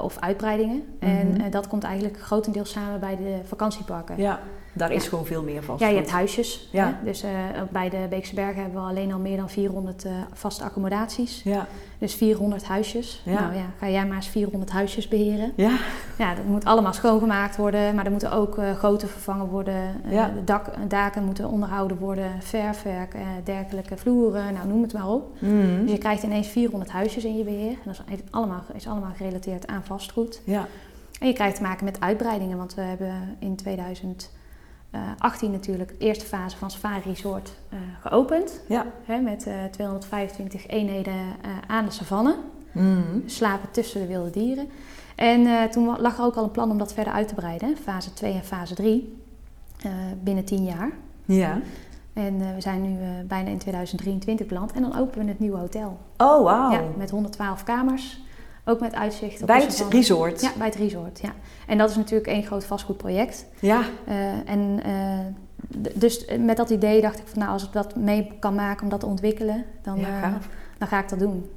of 0.00 0.18
uitbreidingen. 0.18 0.82
Mhm. 1.00 1.10
En 1.10 1.40
eh, 1.40 1.50
dat 1.50 1.68
komt 1.68 1.84
eigenlijk 1.84 2.20
grotendeels 2.20 2.70
samen 2.70 3.00
bij 3.00 3.16
de 3.16 3.36
vakantieparken. 3.44 4.16
ja, 4.18 4.40
daar 4.72 4.92
is 4.92 5.08
gewoon 5.08 5.26
veel 5.26 5.42
meer 5.42 5.62
vastgoed. 5.62 5.80
Ja, 5.80 5.88
je 5.88 5.96
hebt 5.96 6.10
huisjes. 6.10 6.68
Ja. 6.70 6.86
Hè? 6.86 7.04
Dus 7.04 7.24
ook 7.62 7.70
bij 7.70 7.88
de 7.88 8.06
Beekse 8.10 8.34
Bergen 8.34 8.62
hebben 8.62 8.82
we 8.82 8.88
alleen 8.88 9.12
al 9.12 9.18
meer 9.18 9.36
dan 9.36 9.50
400 9.50 10.04
eh, 10.04 10.12
vaste 10.32 10.64
accommodaties. 10.64 11.42
Ja. 11.44 11.66
Dus 11.98 12.14
400 12.14 12.64
huisjes. 12.64 13.22
Ja. 13.24 13.40
Nou 13.40 13.54
ja, 13.54 13.64
ga 13.78 13.88
jij 13.88 14.06
maar 14.06 14.16
eens 14.16 14.28
400 14.28 14.70
huisjes 14.70 15.08
beheren. 15.08 15.52
Ja. 15.56 15.76
Ja, 16.18 16.34
dat 16.34 16.44
moet 16.44 16.64
allemaal 16.64 16.92
schoongemaakt 16.92 17.56
worden, 17.56 17.94
maar 17.94 18.04
er 18.04 18.10
moeten 18.10 18.32
ook 18.32 18.58
eh 18.58 18.78
goten 18.78 19.08
vervangen 19.08 19.46
worden. 19.46 20.00
Ja. 20.08 20.28
De 20.28 20.44
dak, 20.44 20.70
daken 20.88 21.24
moeten 21.24 21.48
onderhouden 21.48 21.98
worden, 21.98 22.30
verfwerk, 22.42 23.16
dergelijke 23.44 23.96
vloeren, 23.96 24.52
nou 24.52 24.68
noem 24.68 24.82
het 24.82 24.92
maar 24.92 25.08
op. 25.08 25.36
Mhm. 25.38 25.80
Dus 25.82 25.90
je 25.90 25.98
krijgt 25.98 26.22
ineens 26.22 26.48
400 26.48 26.90
huisjes 26.90 27.24
in 27.24 27.36
je 27.36 27.44
beheer. 27.44 27.70
En 27.70 27.78
dat 27.84 28.00
is 28.08 28.20
allemaal, 28.30 28.62
is 28.74 28.86
allemaal 28.86 29.12
gerelateerd 29.16 29.66
aan 29.66 29.84
vastgoed. 29.84 30.40
ja. 30.44 30.66
En 31.20 31.28
je 31.28 31.34
krijgt 31.34 31.56
te 31.56 31.62
maken 31.62 31.84
met 31.84 32.00
uitbreidingen, 32.00 32.56
want 32.56 32.74
we 32.74 32.80
hebben 32.80 33.36
in 33.38 33.56
2018 34.92 35.50
natuurlijk 35.50 35.88
de 35.88 36.04
eerste 36.04 36.24
fase 36.24 36.56
van 36.56 36.70
Safari 36.70 37.02
Resort 37.04 37.52
eh, 37.68 37.78
geopend. 38.00 38.60
Ja. 38.68 38.86
Hè, 39.04 39.20
met 39.20 39.46
eh, 39.46 39.54
225 39.70 40.66
eenheden 40.66 41.12
eh, 41.14 41.50
aan 41.66 41.84
de 41.84 41.90
savanne, 41.90 42.36
Mhm. 42.72 43.00
slapen 43.26 43.70
tussen 43.70 44.00
de 44.00 44.06
wilde 44.06 44.30
dieren. 44.30 44.68
En 45.16 45.46
eh, 45.46 45.62
toen 45.62 46.00
lag 46.00 46.18
er 46.18 46.24
ook 46.24 46.34
al 46.34 46.44
een 46.44 46.50
plan 46.50 46.70
om 46.70 46.78
dat 46.78 46.92
verder 46.92 47.12
uit 47.12 47.28
te 47.28 47.34
breiden, 47.34 47.68
hè, 47.68 47.74
fase 47.76 48.12
2 48.12 48.32
en 48.32 48.44
fase 48.44 48.74
3, 48.74 49.22
eh, 49.82 49.90
binnen 50.22 50.44
10 50.44 50.64
jaar. 50.64 50.90
Ja. 51.24 51.58
En 52.12 52.40
eh, 52.40 52.54
we 52.54 52.60
zijn 52.60 52.82
nu 52.82 53.00
eh, 53.00 53.08
bijna 53.26 53.50
in 53.50 53.58
2023 53.58 54.46
beland 54.46 54.72
en 54.72 54.82
dan 54.82 54.98
openen 54.98 55.24
we 55.24 55.30
het 55.30 55.40
nieuwe 55.40 55.58
hotel. 55.58 55.98
Oh, 56.16 56.42
wauw. 56.42 56.70
Ja, 56.70 56.80
met 56.96 57.10
112 57.10 57.62
kamers, 57.64 58.20
ook 58.64 58.80
met 58.80 58.94
uitzicht 58.94 59.40
op 59.40 59.46
Bij 59.46 59.60
het 59.60 59.86
resort. 59.90 60.40
Ja, 60.40 60.50
bij 60.56 60.66
het 60.66 60.76
resort, 60.76 61.20
ja. 61.20 61.32
En 61.66 61.78
dat 61.78 61.90
is 61.90 61.96
natuurlijk 61.96 62.26
één 62.26 62.42
groot 62.42 62.64
vastgoedproject. 62.64 63.46
Ja. 63.60 63.82
Eh, 64.06 64.50
en 64.50 64.80
eh, 64.84 65.18
dus 65.94 66.24
met 66.38 66.56
dat 66.56 66.70
idee 66.70 67.00
dacht 67.00 67.18
ik 67.18 67.26
van 67.26 67.38
nou, 67.38 67.52
als 67.52 67.64
ik 67.64 67.72
dat 67.72 67.96
mee 67.96 68.32
kan 68.38 68.54
maken 68.54 68.82
om 68.82 68.88
dat 68.88 69.00
te 69.00 69.06
ontwikkelen, 69.06 69.64
dan, 69.82 69.98
Ja, 69.98 70.22
eh, 70.22 70.32
dan 70.78 70.88
ga 70.88 70.98
ik 70.98 71.08
dat 71.08 71.18
doen. 71.18 71.50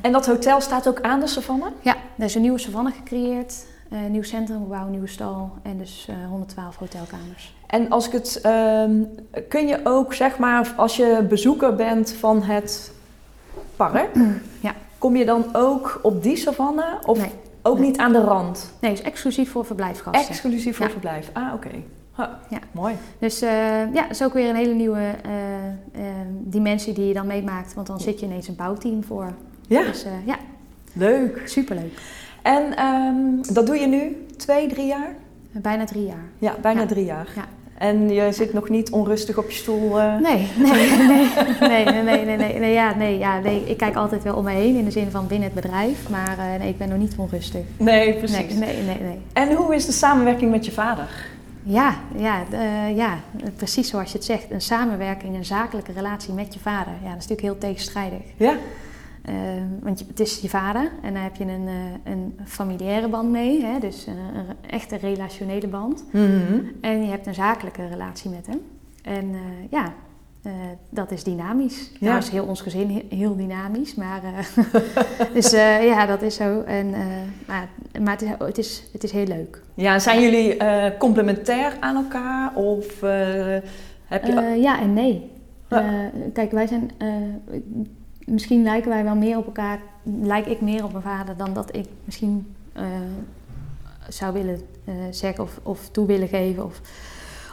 En 0.00 0.12
dat 0.12 0.26
hotel 0.26 0.60
staat 0.60 0.88
ook 0.88 1.00
aan 1.00 1.20
de 1.20 1.26
savanne? 1.26 1.72
Ja, 1.80 1.96
er 2.18 2.24
is 2.24 2.34
een 2.34 2.40
nieuwe 2.40 2.58
savanne 2.58 2.90
gecreëerd, 2.90 3.66
eh, 3.90 4.04
een 4.04 4.10
nieuw 4.10 4.22
centrumgebouw, 4.22 4.84
een 4.84 4.90
nieuwe 4.90 5.06
stal 5.06 5.52
en 5.62 5.78
dus 5.78 6.06
eh, 6.08 6.28
112 6.28 6.76
hotelkamers. 6.76 7.56
En 7.66 7.90
als 7.90 8.06
ik 8.06 8.12
het, 8.12 8.40
ehm, 8.40 9.02
kun 9.48 9.66
je 9.66 9.80
ook 9.84 10.14
zeg 10.14 10.38
maar, 10.38 10.72
als 10.76 10.96
je 10.96 11.26
bezoeker 11.28 11.74
bent 11.74 12.12
van 12.12 12.42
het 12.42 12.92
park, 13.76 14.10
Ja. 14.60 14.74
Kom 14.98 15.16
je 15.16 15.24
dan 15.24 15.44
ook 15.52 15.98
op 16.02 16.22
die 16.22 16.36
savanne 16.36 16.84
of 17.06 17.18
Nee. 17.18 17.30
ook 17.62 17.78
Nee. 17.78 17.86
niet 17.88 17.98
aan 17.98 18.12
de 18.12 18.20
rand? 18.20 18.72
Nee, 18.80 18.92
is 18.92 19.02
exclusief 19.02 19.50
voor 19.50 19.64
verblijfsgasten. 19.64 20.28
Exclusief 20.30 20.76
voor 20.76 20.86
Ja. 20.86 20.92
verblijf. 20.92 21.30
Ah, 21.32 21.54
oké. 21.54 21.70
Ja. 22.48 22.58
Mooi. 22.72 22.94
Dus 23.18 23.42
eh, 23.42 23.50
ja, 23.94 24.02
dat 24.02 24.10
is 24.10 24.22
ook 24.24 24.32
weer 24.32 24.48
een 24.48 24.56
hele 24.56 24.74
nieuwe 24.74 24.98
eh, 24.98 25.66
eh, 26.08 26.14
dimensie 26.30 26.92
die 26.94 27.06
je 27.06 27.14
dan 27.14 27.26
meemaakt, 27.26 27.74
want 27.74 27.86
dan 27.86 28.00
zit 28.00 28.20
je 28.20 28.26
ineens 28.26 28.48
een 28.48 28.56
bouwteam 28.56 29.04
voor. 29.04 29.32
Ja, 29.68 29.82
Dus 29.82 30.06
ja, 30.24 30.36
leuk. 30.92 31.42
superleuk. 31.44 32.00
En 32.42 32.76
ehm, 32.76 33.52
dat 33.54 33.66
doe 33.66 33.76
je 33.78 33.86
nu 33.86 34.26
twee, 34.36 34.68
drie 34.68 34.86
jaar? 34.86 35.14
Bijna 35.52 35.84
drie 35.84 36.06
jaar. 36.06 36.24
Ja, 36.38 36.54
bijna 36.60 36.80
Ja. 36.80 36.86
drie 36.86 37.04
jaar. 37.04 37.28
Ja. 37.36 37.44
En 37.78 38.08
je 38.10 38.32
zit 38.32 38.52
nog 38.52 38.68
niet 38.68 38.90
onrustig 38.90 39.38
op 39.38 39.50
je 39.50 39.56
stoel? 39.56 40.00
Eh? 40.00 40.18
Nee, 40.18 40.48
nee, 40.56 41.84
nee, 41.84 41.84
nee, 41.84 42.24
nee, 42.24 42.36
nee, 42.36 42.58
nee, 42.58 42.72
ja, 42.72 42.94
nee, 42.94 43.18
ja, 43.18 43.40
nee. 43.40 43.62
Ik 43.66 43.76
kijk 43.76 43.96
altijd 43.96 44.22
wel 44.22 44.34
om 44.34 44.44
me 44.44 44.50
heen 44.50 44.76
in 44.76 44.84
de 44.84 44.90
zin 44.90 45.10
van 45.10 45.26
binnen 45.26 45.50
het 45.52 45.62
bedrijf, 45.62 46.08
maar 46.08 46.38
eh, 46.38 46.58
nee, 46.58 46.68
ik 46.68 46.78
ben 46.78 46.88
nog 46.88 46.98
niet 46.98 47.14
onrustig. 47.16 47.60
Nee, 47.76 48.14
precies. 48.14 48.54
Nee, 48.54 48.76
nee, 48.76 49.00
nee, 49.00 49.18
En 49.32 49.52
hoe 49.52 49.74
is 49.74 49.86
de 49.86 49.92
samenwerking 49.92 50.50
met 50.50 50.64
je 50.66 50.72
vader? 50.72 51.26
Ja, 51.62 51.96
ja, 52.16 52.42
eh, 52.50 52.96
ja, 52.96 53.18
precies 53.56 53.88
zoals 53.88 54.12
je 54.12 54.16
het 54.16 54.26
zegt. 54.26 54.50
Een 54.50 54.60
samenwerking, 54.60 55.36
een 55.36 55.44
zakelijke 55.44 55.92
relatie 55.92 56.32
met 56.32 56.54
je 56.54 56.60
vader. 56.60 56.92
Ja, 57.02 57.08
dat 57.12 57.22
is 57.22 57.28
natuurlijk 57.28 57.40
heel 57.40 57.58
tegenstrijdig. 57.58 58.20
Ja. 58.36 58.54
Uh, 59.28 59.34
want 59.82 59.98
je, 59.98 60.04
het 60.08 60.20
is 60.20 60.40
je 60.40 60.48
vader 60.48 60.90
en 61.02 61.14
daar 61.14 61.22
heb 61.22 61.36
je 61.36 61.44
een, 61.44 61.66
uh, 61.66 62.12
een 62.12 62.38
familiaire 62.44 63.08
band 63.08 63.30
mee, 63.30 63.64
hè? 63.64 63.78
dus 63.78 64.06
uh, 64.06 64.14
een 64.14 64.70
echte 64.70 64.96
relationele 64.96 65.66
band. 65.66 66.04
Mm 66.12 66.26
-hmm. 66.26 66.70
En 66.80 67.02
je 67.02 67.10
hebt 67.10 67.26
een 67.26 67.34
zakelijke 67.34 67.86
relatie 67.86 68.30
met 68.30 68.46
hem. 68.46 68.60
En 69.02 69.34
ja, 69.70 69.92
dat 70.90 71.10
is 71.10 71.24
dynamisch. 71.24 71.90
Ja. 72.00 72.06
Nou 72.06 72.18
is 72.18 72.28
heel 72.28 72.44
ons 72.44 72.60
gezin 72.60 73.02
heel, 73.08 73.36
dynamisch, 73.36 73.94
maar 73.94 74.20
dus 75.34 75.50
ja, 75.50 76.06
dat 76.06 76.22
is 76.22 76.34
zo. 76.34 76.60
En, 76.60 76.94
maar 77.46 77.68
maar 78.02 78.12
het, 78.12 78.22
is, 78.22 78.30
het, 78.38 78.58
is, 78.58 78.82
het 78.92 79.04
is 79.04 79.12
heel 79.12 79.26
leuk. 79.26 79.62
Ja, 79.74 79.98
zijn 79.98 80.20
jullie 80.20 80.56
complementair 80.98 81.76
aan 81.80 81.96
elkaar 81.96 82.54
of 82.54 83.00
heb 84.04 84.24
je... 84.24 84.56
ja 84.60 84.80
en 84.80 84.92
nee. 84.92 85.30
kijk, 86.32 86.50
wij 86.50 86.66
zijn 86.66 86.90
misschien 88.28 88.62
lijken 88.62 88.90
wij 88.90 89.04
wel 89.04 89.14
meer 89.14 89.36
op 89.36 89.46
elkaar, 89.46 89.78
lijk 90.22 90.46
ik 90.46 90.60
meer 90.60 90.84
op 90.84 90.92
mijn 90.92 91.04
vader 91.04 91.36
dan 91.36 91.54
dat 91.54 91.76
ik 91.76 91.86
misschien 92.04 92.54
uh, 92.76 92.82
zou 94.08 94.32
willen 94.32 94.60
uh, 94.84 94.94
zeggen 95.10 95.44
of, 95.44 95.60
of 95.62 95.88
toe 95.90 96.06
willen 96.06 96.28
geven 96.28 96.64
of, 96.64 96.80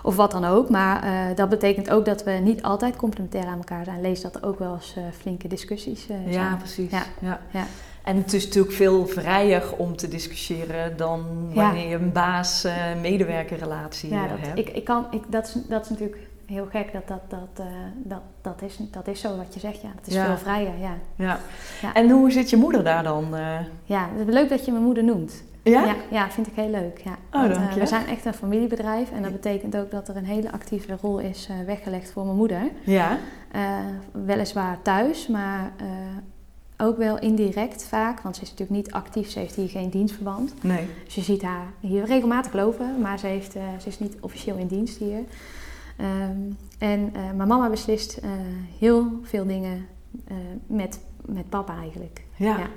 of 0.03 0.15
wat 0.15 0.32
dan 0.32 0.46
ook. 0.46 0.70
Maar 0.70 1.05
uh, 1.05 1.36
dat 1.36 1.50
betekent 1.50 1.89
ook 1.89 2.05
dat 2.05 2.24
we 2.24 2.32
niet 2.32 2.62
altijd 2.62 2.96
complementair 2.96 3.46
aan 3.46 3.58
elkaar 3.58 3.86
zijn. 3.86 4.01
Lees 4.01 4.22
dat 4.22 4.36
er 4.36 4.46
ook 4.46 4.60
wel 4.60 4.74
eens 4.74 4.96
flinke 5.17 5.48
discussies 5.48 6.05
zijn. 6.05 6.32
Ja, 6.32 6.55
precies. 6.55 6.91
Ja. 6.91 7.03
Ja. 7.20 7.39
Ja. 7.51 7.65
En 8.03 8.17
het 8.17 8.34
is 8.34 8.46
natuurlijk 8.46 8.74
veel 8.74 9.08
vrijer 9.08 9.75
om 9.77 9.96
te 9.96 10.08
discussiëren 10.08 10.98
dan 10.98 11.51
wanneer 11.53 11.88
je 11.88 11.96
een 11.96 12.12
baas-medewerkerrelatie 12.12 14.10
ja, 14.10 14.27
dat, 14.27 14.38
hebt. 14.39 14.60
Ik, 14.60 14.70
ik 14.70 14.84
kan, 14.84 15.05
ik, 15.12 15.22
dat, 15.27 15.46
is, 15.48 15.53
dat 15.67 15.84
is 15.84 15.89
natuurlijk 15.89 16.17
heel 16.46 16.66
gek 16.72 16.92
dat 16.94 17.08
dat, 17.08 17.22
dat, 17.30 17.66
uh, 17.66 17.72
dat, 18.04 18.22
dat, 18.42 18.62
is, 18.62 18.78
dat 18.92 19.08
is 19.08 19.20
zo 19.20 19.38
wat 19.38 19.54
je 19.54 19.60
zegt. 19.60 19.82
Ja, 19.82 19.90
dat 19.96 20.08
is 20.08 20.14
Ja. 20.14 20.25
veel 20.25 20.38
vrijer. 20.38 20.78
Ja. 20.80 20.94
Ja. 21.16 21.40
Ja. 21.82 21.94
En 21.94 22.10
hoe 22.10 22.32
zit 22.32 22.50
je 22.50 22.58
moeder 22.58 22.84
daar 22.84 23.04
dan? 23.04 23.36
eh? 23.36 23.58
ja, 23.84 24.10
het 24.16 24.28
is 24.28 24.34
leuk 24.34 24.50
dat 24.50 24.66
je 24.66 24.72
mijn 24.72 24.84
moeder 24.84 25.04
noemt. 25.04 25.44
Ja? 25.64 25.86
Ja, 25.86 25.96
ja, 26.12 26.30
vind 26.30 26.48
ik 26.48 26.54
heel 26.56 26.70
leuk. 26.70 27.02
Ja. 27.04 27.18
Oh, 27.32 27.42
Want, 27.42 27.56
eh, 27.56 27.74
we 27.74 27.86
zijn 27.86 28.08
echt 28.08 28.25
een 28.25 28.34
familiebedrijf 28.34 29.12
en 29.12 29.22
dat 29.24 29.32
betekent 29.32 29.78
ook 29.78 29.92
dat 29.92 30.08
er 30.08 30.16
een 30.16 30.25
hele 30.25 30.52
actieve 30.52 30.98
rol 31.02 31.20
is 31.20 31.48
eh, 31.50 31.66
weggelegd 31.66 32.12
voor 32.12 32.25
mijn 32.25 32.38
moeder. 32.38 32.62
Ja. 32.84 33.18
Eh, 33.52 33.62
weliswaar 34.12 34.82
thuis, 34.82 35.28
maar 35.28 35.72
eh, 35.78 35.86
ook 36.78 36.98
wel 36.98 37.20
indirect 37.20 37.84
vaak, 37.86 38.20
want 38.22 38.36
ze 38.36 38.42
is 38.42 38.50
natuurlijk 38.50 38.78
niet 38.78 38.92
actief, 38.92 39.30
ze 39.30 39.40
heeft 39.40 39.56
hier 39.56 39.70
geen 39.70 39.90
dienstverband. 39.90 40.54
Nee. 40.62 40.88
Dus 41.06 41.16
je 41.16 41.22
ziet 41.22 41.42
haar 41.42 41.66
hier 41.80 42.06
regelmatig 42.06 42.54
lopen, 42.54 43.02
maar 43.02 43.20
ze, 43.20 43.28
heeft, 43.28 43.56
eh, 43.56 43.62
ze 43.82 43.88
is 43.88 44.00
niet 44.00 44.16
officieel 44.20 44.56
in 44.58 44.68
dienst 44.68 44.98
hier. 44.98 45.20
Ehm, 45.98 46.38
en 46.78 47.10
eh, 47.14 47.22
mijn 47.36 47.48
mama 47.48 47.70
beslist 47.70 48.18
eh, 48.18 48.30
heel 48.80 49.08
veel 49.24 49.46
dingen 49.46 49.88
eh, 50.28 50.36
met, 50.68 51.00
met 51.25 51.50
papa 51.50 51.78
eigenlijk. 51.78 52.24
Ja. 52.36 52.58
Ja. 52.58 52.68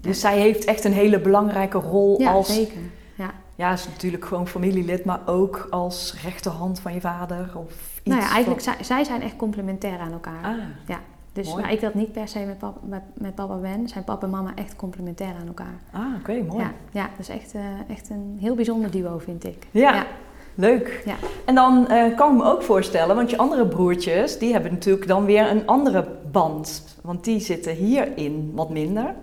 Dus 0.00 0.20
zij 0.20 0.38
heeft 0.38 0.64
echt 0.64 0.84
een 0.84 0.92
hele 0.92 1.20
belangrijke 1.20 1.78
rol 1.78 2.20
Ja, 2.20 2.32
als... 2.32 2.54
zeker. 2.54 2.80
Ja. 3.14 3.30
Ja, 3.54 3.76
ze 3.76 3.86
is 3.86 3.92
natuurlijk 3.92 4.24
gewoon 4.24 4.48
familielid, 4.48 5.04
maar 5.04 5.20
ook 5.26 5.66
als 5.70 6.14
rechterhand 6.22 6.80
van 6.80 6.94
je 6.94 7.00
vader 7.00 7.50
of 7.54 7.70
iets 7.98 8.00
Nou 8.04 8.20
ja, 8.20 8.30
eigenlijk 8.30 8.62
van- 8.62 8.74
zij, 8.74 8.84
zij 8.84 9.04
zijn 9.04 9.22
echt 9.22 9.36
complementair 9.36 9.98
aan 9.98 10.12
elkaar. 10.12 10.44
Ah, 10.44 10.96
Dus 11.32 11.48
mooi. 11.48 11.62
waar 11.62 11.72
ik 11.72 11.80
dat 11.80 11.94
niet 11.94 12.12
per 12.12 12.28
se 12.28 12.38
met 12.38 12.58
papa, 12.58 12.80
met, 12.86 13.02
met 13.14 13.34
papa 13.34 13.54
ben, 13.56 13.88
zijn 13.88 14.04
papa 14.04 14.24
en 14.26 14.30
mama 14.32 14.52
echt 14.54 14.76
complementair 14.76 15.34
aan 15.40 15.46
elkaar. 15.46 15.74
ah 15.92 16.14
oké, 16.18 16.42
mooi. 16.42 16.62
Ja, 16.62 16.72
ja, 16.92 17.02
dat 17.02 17.18
is 17.18 17.28
echt, 17.28 17.54
echt 17.88 18.10
een 18.10 18.36
heel 18.40 18.54
bijzonder 18.54 18.90
duo, 18.90 19.18
vind 19.18 19.44
ik. 19.44 19.66
Ja. 19.70 20.06
Leuk. 20.54 21.02
Ja. 21.04 21.14
En 21.44 21.54
dan 21.54 21.88
eh, 21.88 22.16
kan 22.16 22.30
ik 22.32 22.36
me 22.36 22.44
ook 22.44 22.62
voorstellen, 22.62 23.16
want 23.16 23.30
je 23.30 23.36
andere 23.36 23.66
broertjes, 23.66 24.38
die 24.38 24.52
hebben 24.52 24.72
natuurlijk 24.72 25.06
dan 25.06 25.24
weer 25.24 25.50
een 25.50 25.66
andere 25.66 26.06
band. 26.30 26.84
Want 27.02 27.24
die 27.24 27.40
zitten 27.40 27.74
hierin 27.74 28.52
wat 28.54 28.70
minder. 28.70 29.14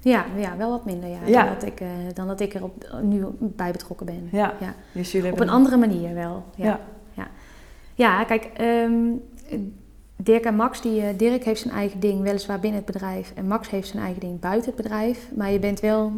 Ja, 0.00 0.24
ja, 0.36 0.56
wel 0.56 0.70
wat 0.70 0.84
minder 0.84 1.08
ja, 1.08 1.18
Ja. 1.26 1.44
Dan, 1.44 1.54
dat 1.54 1.62
ik, 1.64 1.80
eh, 1.80 1.88
dan 2.14 2.26
dat 2.26 2.40
ik 2.40 2.54
er 2.54 2.64
op, 2.64 2.98
nu 3.02 3.24
bij 3.38 3.72
betrokken 3.72 4.06
ben. 4.06 4.28
Ja. 4.32 4.54
Ja. 4.60 4.74
Dus 4.92 5.12
jullie 5.12 5.32
Op 5.32 5.40
een 5.40 5.48
andere 5.48 5.76
manier 5.76 6.14
wel. 6.14 6.44
Ja, 6.54 6.80
Ja. 7.14 7.28
ja. 7.94 8.24
kijk, 8.24 8.50
ehm, 8.56 8.92
Dirk 10.16 10.44
en 10.44 10.56
Max, 10.56 10.80
die, 10.80 11.00
eh, 11.00 11.08
Dirk 11.16 11.44
heeft 11.44 11.60
zijn 11.60 11.74
eigen 11.74 12.00
ding 12.00 12.22
weliswaar 12.22 12.60
binnen 12.60 12.82
het 12.84 12.92
bedrijf 12.92 13.32
en 13.34 13.46
Max 13.46 13.70
heeft 13.70 13.88
zijn 13.88 14.02
eigen 14.02 14.20
ding 14.20 14.40
buiten 14.40 14.72
het 14.72 14.82
bedrijf. 14.82 15.28
Maar 15.34 15.50
je 15.50 15.58
bent 15.58 15.80
wel, 15.80 16.12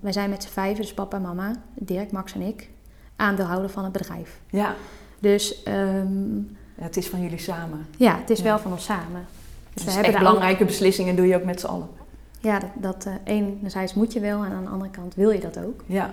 wij 0.00 0.12
zijn 0.12 0.30
met 0.30 0.42
z'n 0.42 0.48
vijven, 0.48 0.82
dus 0.82 0.94
papa 0.94 1.16
en 1.16 1.22
mama, 1.22 1.52
Dirk, 1.74 2.12
Max 2.12 2.34
en 2.34 2.40
ik, 2.40 2.70
aandeelhouder 3.20 3.70
van 3.70 3.84
het 3.84 3.92
bedrijf. 3.92 4.40
Ja. 4.50 4.74
Dus 5.18 5.62
ehm, 5.62 6.36
Ja, 6.74 6.86
het 6.86 6.96
is 6.96 7.08
van 7.08 7.22
jullie 7.22 7.38
samen. 7.38 7.86
ja, 7.96 8.18
het 8.18 8.30
is 8.30 8.38
Ja. 8.38 8.44
wel 8.44 8.58
van 8.58 8.72
ons 8.72 8.84
samen. 8.84 9.26
Dus 9.74 9.84
we 9.94 10.00
echt 10.00 10.18
belangrijke 10.18 10.64
beslissingen 10.64 11.16
doe 11.16 11.26
je 11.26 11.36
ook 11.36 11.44
met 11.44 11.60
z'n 11.60 11.66
allen. 11.66 11.88
Ja, 12.40 12.58
dat, 12.58 12.70
dat 12.74 13.06
eh, 13.06 13.14
enerzijds 13.24 13.94
moet 13.94 14.12
je 14.12 14.20
wel 14.20 14.44
en 14.44 14.52
aan 14.52 14.64
de 14.64 14.70
andere 14.70 14.90
kant 14.90 15.14
wil 15.14 15.30
je 15.30 15.40
dat 15.40 15.58
ook. 15.58 15.82
Ja. 15.86 16.10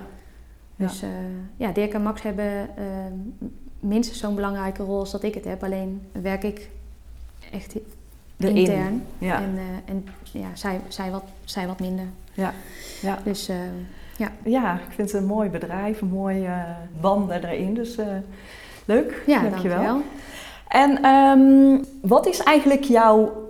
Ja. 0.76 0.86
Dus 0.88 1.02
eh, 1.02 1.10
ja, 1.58 1.72
Dirk 1.72 1.94
en 1.94 2.02
Max 2.02 2.22
hebben 2.22 2.70
ehm, 2.78 3.14
minstens 3.80 4.20
zo'n 4.20 4.36
belangrijke 4.36 4.84
rol 4.84 5.00
als 5.00 5.12
dat 5.12 5.24
ik 5.24 5.34
het 5.34 5.46
heb. 5.46 5.64
Alleen 5.64 6.02
werk 6.22 6.44
ik 6.44 6.70
echt 7.52 7.76
Erin. 8.38 8.56
intern. 8.56 9.04
Ja. 9.18 9.42
En, 9.42 9.58
eh, 9.58 9.94
en 9.94 10.06
ja, 10.32 10.48
zij, 10.54 10.80
zij, 10.88 11.12
wat, 11.12 11.24
zij 11.44 11.68
wat 11.68 11.80
minder. 11.80 12.06
Ja. 12.34 12.54
Ja. 13.02 13.20
Dus 13.24 13.50
eh, 14.18 14.28
ja, 14.44 14.74
ik 14.74 14.94
vind 14.96 15.12
het 15.12 15.22
een 15.22 15.28
mooi 15.28 15.50
bedrijf, 15.50 16.02
een 16.02 16.08
mooie 16.08 16.46
eh, 16.46 16.62
banden 17.02 17.44
erin. 17.44 17.74
Dus 17.74 17.98
eh, 17.98 18.06
leuk, 18.86 19.24
ja, 19.26 19.42
dankjewel. 19.42 19.84
dankjewel. 19.84 20.02
En 20.68 21.04
ehm, 21.04 21.84
wat 22.02 22.28
is 22.28 22.44
eigenlijk 22.44 22.84
jouw 22.84 23.46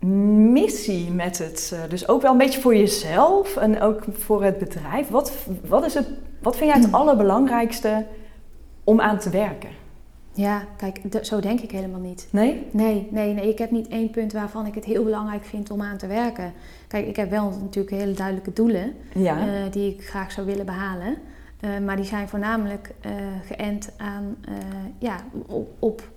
missie 0.00 1.10
met 1.10 1.38
het? 1.38 1.72
eh, 1.74 1.90
dus 1.90 2.08
ook 2.08 2.22
wel 2.22 2.32
een 2.32 2.38
beetje 2.38 2.60
voor 2.60 2.76
jezelf 2.76 3.56
en 3.56 3.80
ook 3.80 4.04
voor 4.12 4.44
het 4.44 4.58
bedrijf. 4.58 5.08
Wat, 5.08 5.32
wat, 5.68 5.84
is 5.84 5.94
het, 5.94 6.08
wat 6.42 6.56
vind 6.56 6.70
jij 6.72 6.80
het 6.80 6.92
allerbelangrijkste 6.92 8.06
om 8.84 9.00
aan 9.00 9.18
te 9.18 9.30
werken? 9.30 9.70
Ja, 10.36 10.62
kijk, 10.76 11.00
zo 11.22 11.40
denk 11.40 11.60
ik 11.60 11.70
helemaal 11.70 12.00
niet. 12.00 12.28
Nee? 12.30 12.66
Nee, 12.70 13.06
nee, 13.10 13.32
nee, 13.34 13.48
ik 13.48 13.58
heb 13.58 13.70
niet 13.70 13.88
één 13.88 14.10
punt 14.10 14.32
waarvan 14.32 14.66
ik 14.66 14.74
het 14.74 14.84
heel 14.84 15.04
belangrijk 15.04 15.44
vind 15.44 15.70
om 15.70 15.82
aan 15.82 15.96
te 15.96 16.06
werken. 16.06 16.52
Kijk, 16.88 17.06
ik 17.06 17.16
heb 17.16 17.30
wel 17.30 17.50
natuurlijk 17.60 17.96
hele 17.96 18.12
duidelijke 18.12 18.52
doelen 18.52 18.94
Ja. 19.14 19.38
eh, 19.38 19.72
die 19.72 19.94
ik 19.94 20.06
graag 20.08 20.32
zou 20.32 20.46
willen 20.46 20.66
behalen. 20.66 21.16
Eh, 21.60 21.70
maar 21.84 21.96
die 21.96 22.04
zijn 22.04 22.28
voornamelijk 22.28 22.90
eh, 23.00 23.10
geënt 23.46 23.90
aan, 23.96 24.36
ja, 24.98 25.16
op, 25.46 25.68
op 25.78 26.08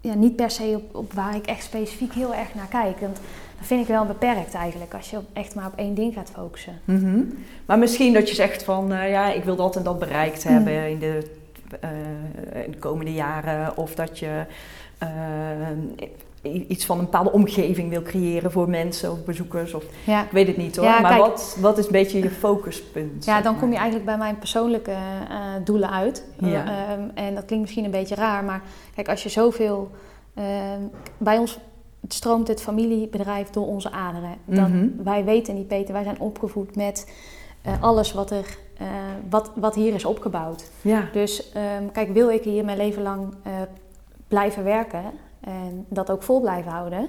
ja, 0.00 0.14
niet 0.14 0.36
per 0.36 0.50
se 0.50 0.72
op, 0.76 0.94
op 0.96 1.12
waar 1.12 1.36
ik 1.36 1.46
echt 1.46 1.64
specifiek 1.64 2.12
heel 2.12 2.34
erg 2.34 2.54
naar 2.54 2.68
kijk. 2.68 3.00
Want 3.00 3.16
dat 3.58 3.66
vind 3.66 3.80
ik 3.82 3.86
wel 3.88 4.04
beperkt 4.04 4.54
eigenlijk, 4.54 4.94
als 4.94 5.10
je 5.10 5.18
echt 5.32 5.54
maar 5.54 5.66
op 5.66 5.76
één 5.78 5.94
ding 5.94 6.14
gaat 6.14 6.30
focussen. 6.34 6.80
Mhm. 6.84 7.20
Maar 7.66 7.78
misschien 7.78 8.12
dat 8.12 8.28
je 8.28 8.34
zegt 8.34 8.62
van, 8.62 8.86
ja, 8.88 9.32
ik 9.32 9.44
wil 9.44 9.56
dat 9.56 9.76
en 9.76 9.82
dat 9.82 9.98
bereikt 9.98 10.44
Mm. 10.44 10.52
hebben 10.52 10.88
in 10.90 10.98
de, 10.98 11.40
in 12.64 12.70
de 12.70 12.78
komende 12.78 13.12
jaren. 13.12 13.76
Of 13.76 13.94
dat 13.94 14.18
je 14.18 14.44
eh, 14.98 15.08
iets 16.68 16.86
van 16.86 16.98
een 16.98 17.04
bepaalde 17.04 17.32
omgeving 17.32 17.88
wil 17.90 18.02
creëren 18.02 18.52
voor 18.52 18.68
mensen 18.68 19.12
of 19.12 19.24
bezoekers. 19.24 19.74
Of, 19.74 19.84
Ja, 20.06 20.24
ik 20.24 20.30
weet 20.30 20.46
het 20.46 20.56
niet 20.56 20.76
hoor, 20.76 20.84
Ja, 20.84 21.00
maar 21.00 21.10
kijk. 21.10 21.22
wat, 21.22 21.56
wat 21.60 21.78
is 21.78 21.86
een 21.86 21.92
beetje 21.92 22.22
je 22.22 22.30
focuspunt? 22.30 23.24
ja 23.24 23.40
dan 23.40 23.52
maar? 23.52 23.60
kom 23.60 23.70
je 23.70 23.76
eigenlijk 23.76 24.06
bij 24.06 24.16
mijn 24.18 24.38
persoonlijke 24.38 24.90
eh, 24.90 25.38
doelen 25.64 25.90
uit. 25.90 26.24
Ja. 26.38 26.46
Eh, 26.66 26.92
ehm, 26.92 27.08
en 27.14 27.34
dat 27.34 27.44
klinkt 27.44 27.64
misschien 27.64 27.84
een 27.84 27.90
beetje 27.90 28.14
raar, 28.14 28.44
maar 28.44 28.62
kijk, 28.94 29.08
als 29.08 29.22
je 29.22 29.28
zoveel... 29.28 29.90
ehm, 30.34 30.80
bij 31.18 31.38
ons 31.38 31.58
stroomt 32.08 32.48
het 32.48 32.62
familiebedrijf 32.62 33.50
door 33.50 33.66
onze 33.66 33.90
aderen. 33.90 34.34
Dat, 34.44 34.68
Mhm. 34.68 34.86
Wij 35.04 35.24
weten 35.24 35.54
niet, 35.54 35.68
Peter, 35.68 35.92
wij 35.94 36.02
zijn 36.04 36.20
opgevoed 36.20 36.76
met 36.76 37.12
eh, 37.62 37.82
alles 37.82 38.12
wat, 38.12 38.30
er, 38.30 38.56
eh, 38.78 38.86
wat, 39.30 39.50
wat 39.54 39.74
hier 39.74 39.94
is 39.94 40.04
opgebouwd. 40.04 40.70
Ja, 40.80 41.08
Dus 41.12 41.52
ehm, 41.52 41.86
kijk, 41.92 42.12
wil 42.12 42.30
ik 42.30 42.42
hier 42.44 42.64
mijn 42.64 42.76
leven 42.76 43.02
lang 43.02 43.34
eh, 43.42 43.52
blijven 44.28 44.64
werken 44.64 45.02
en 45.40 45.86
dat 45.88 46.10
ook 46.10 46.22
vol 46.22 46.40
blijven 46.40 46.72
houden, 46.72 47.08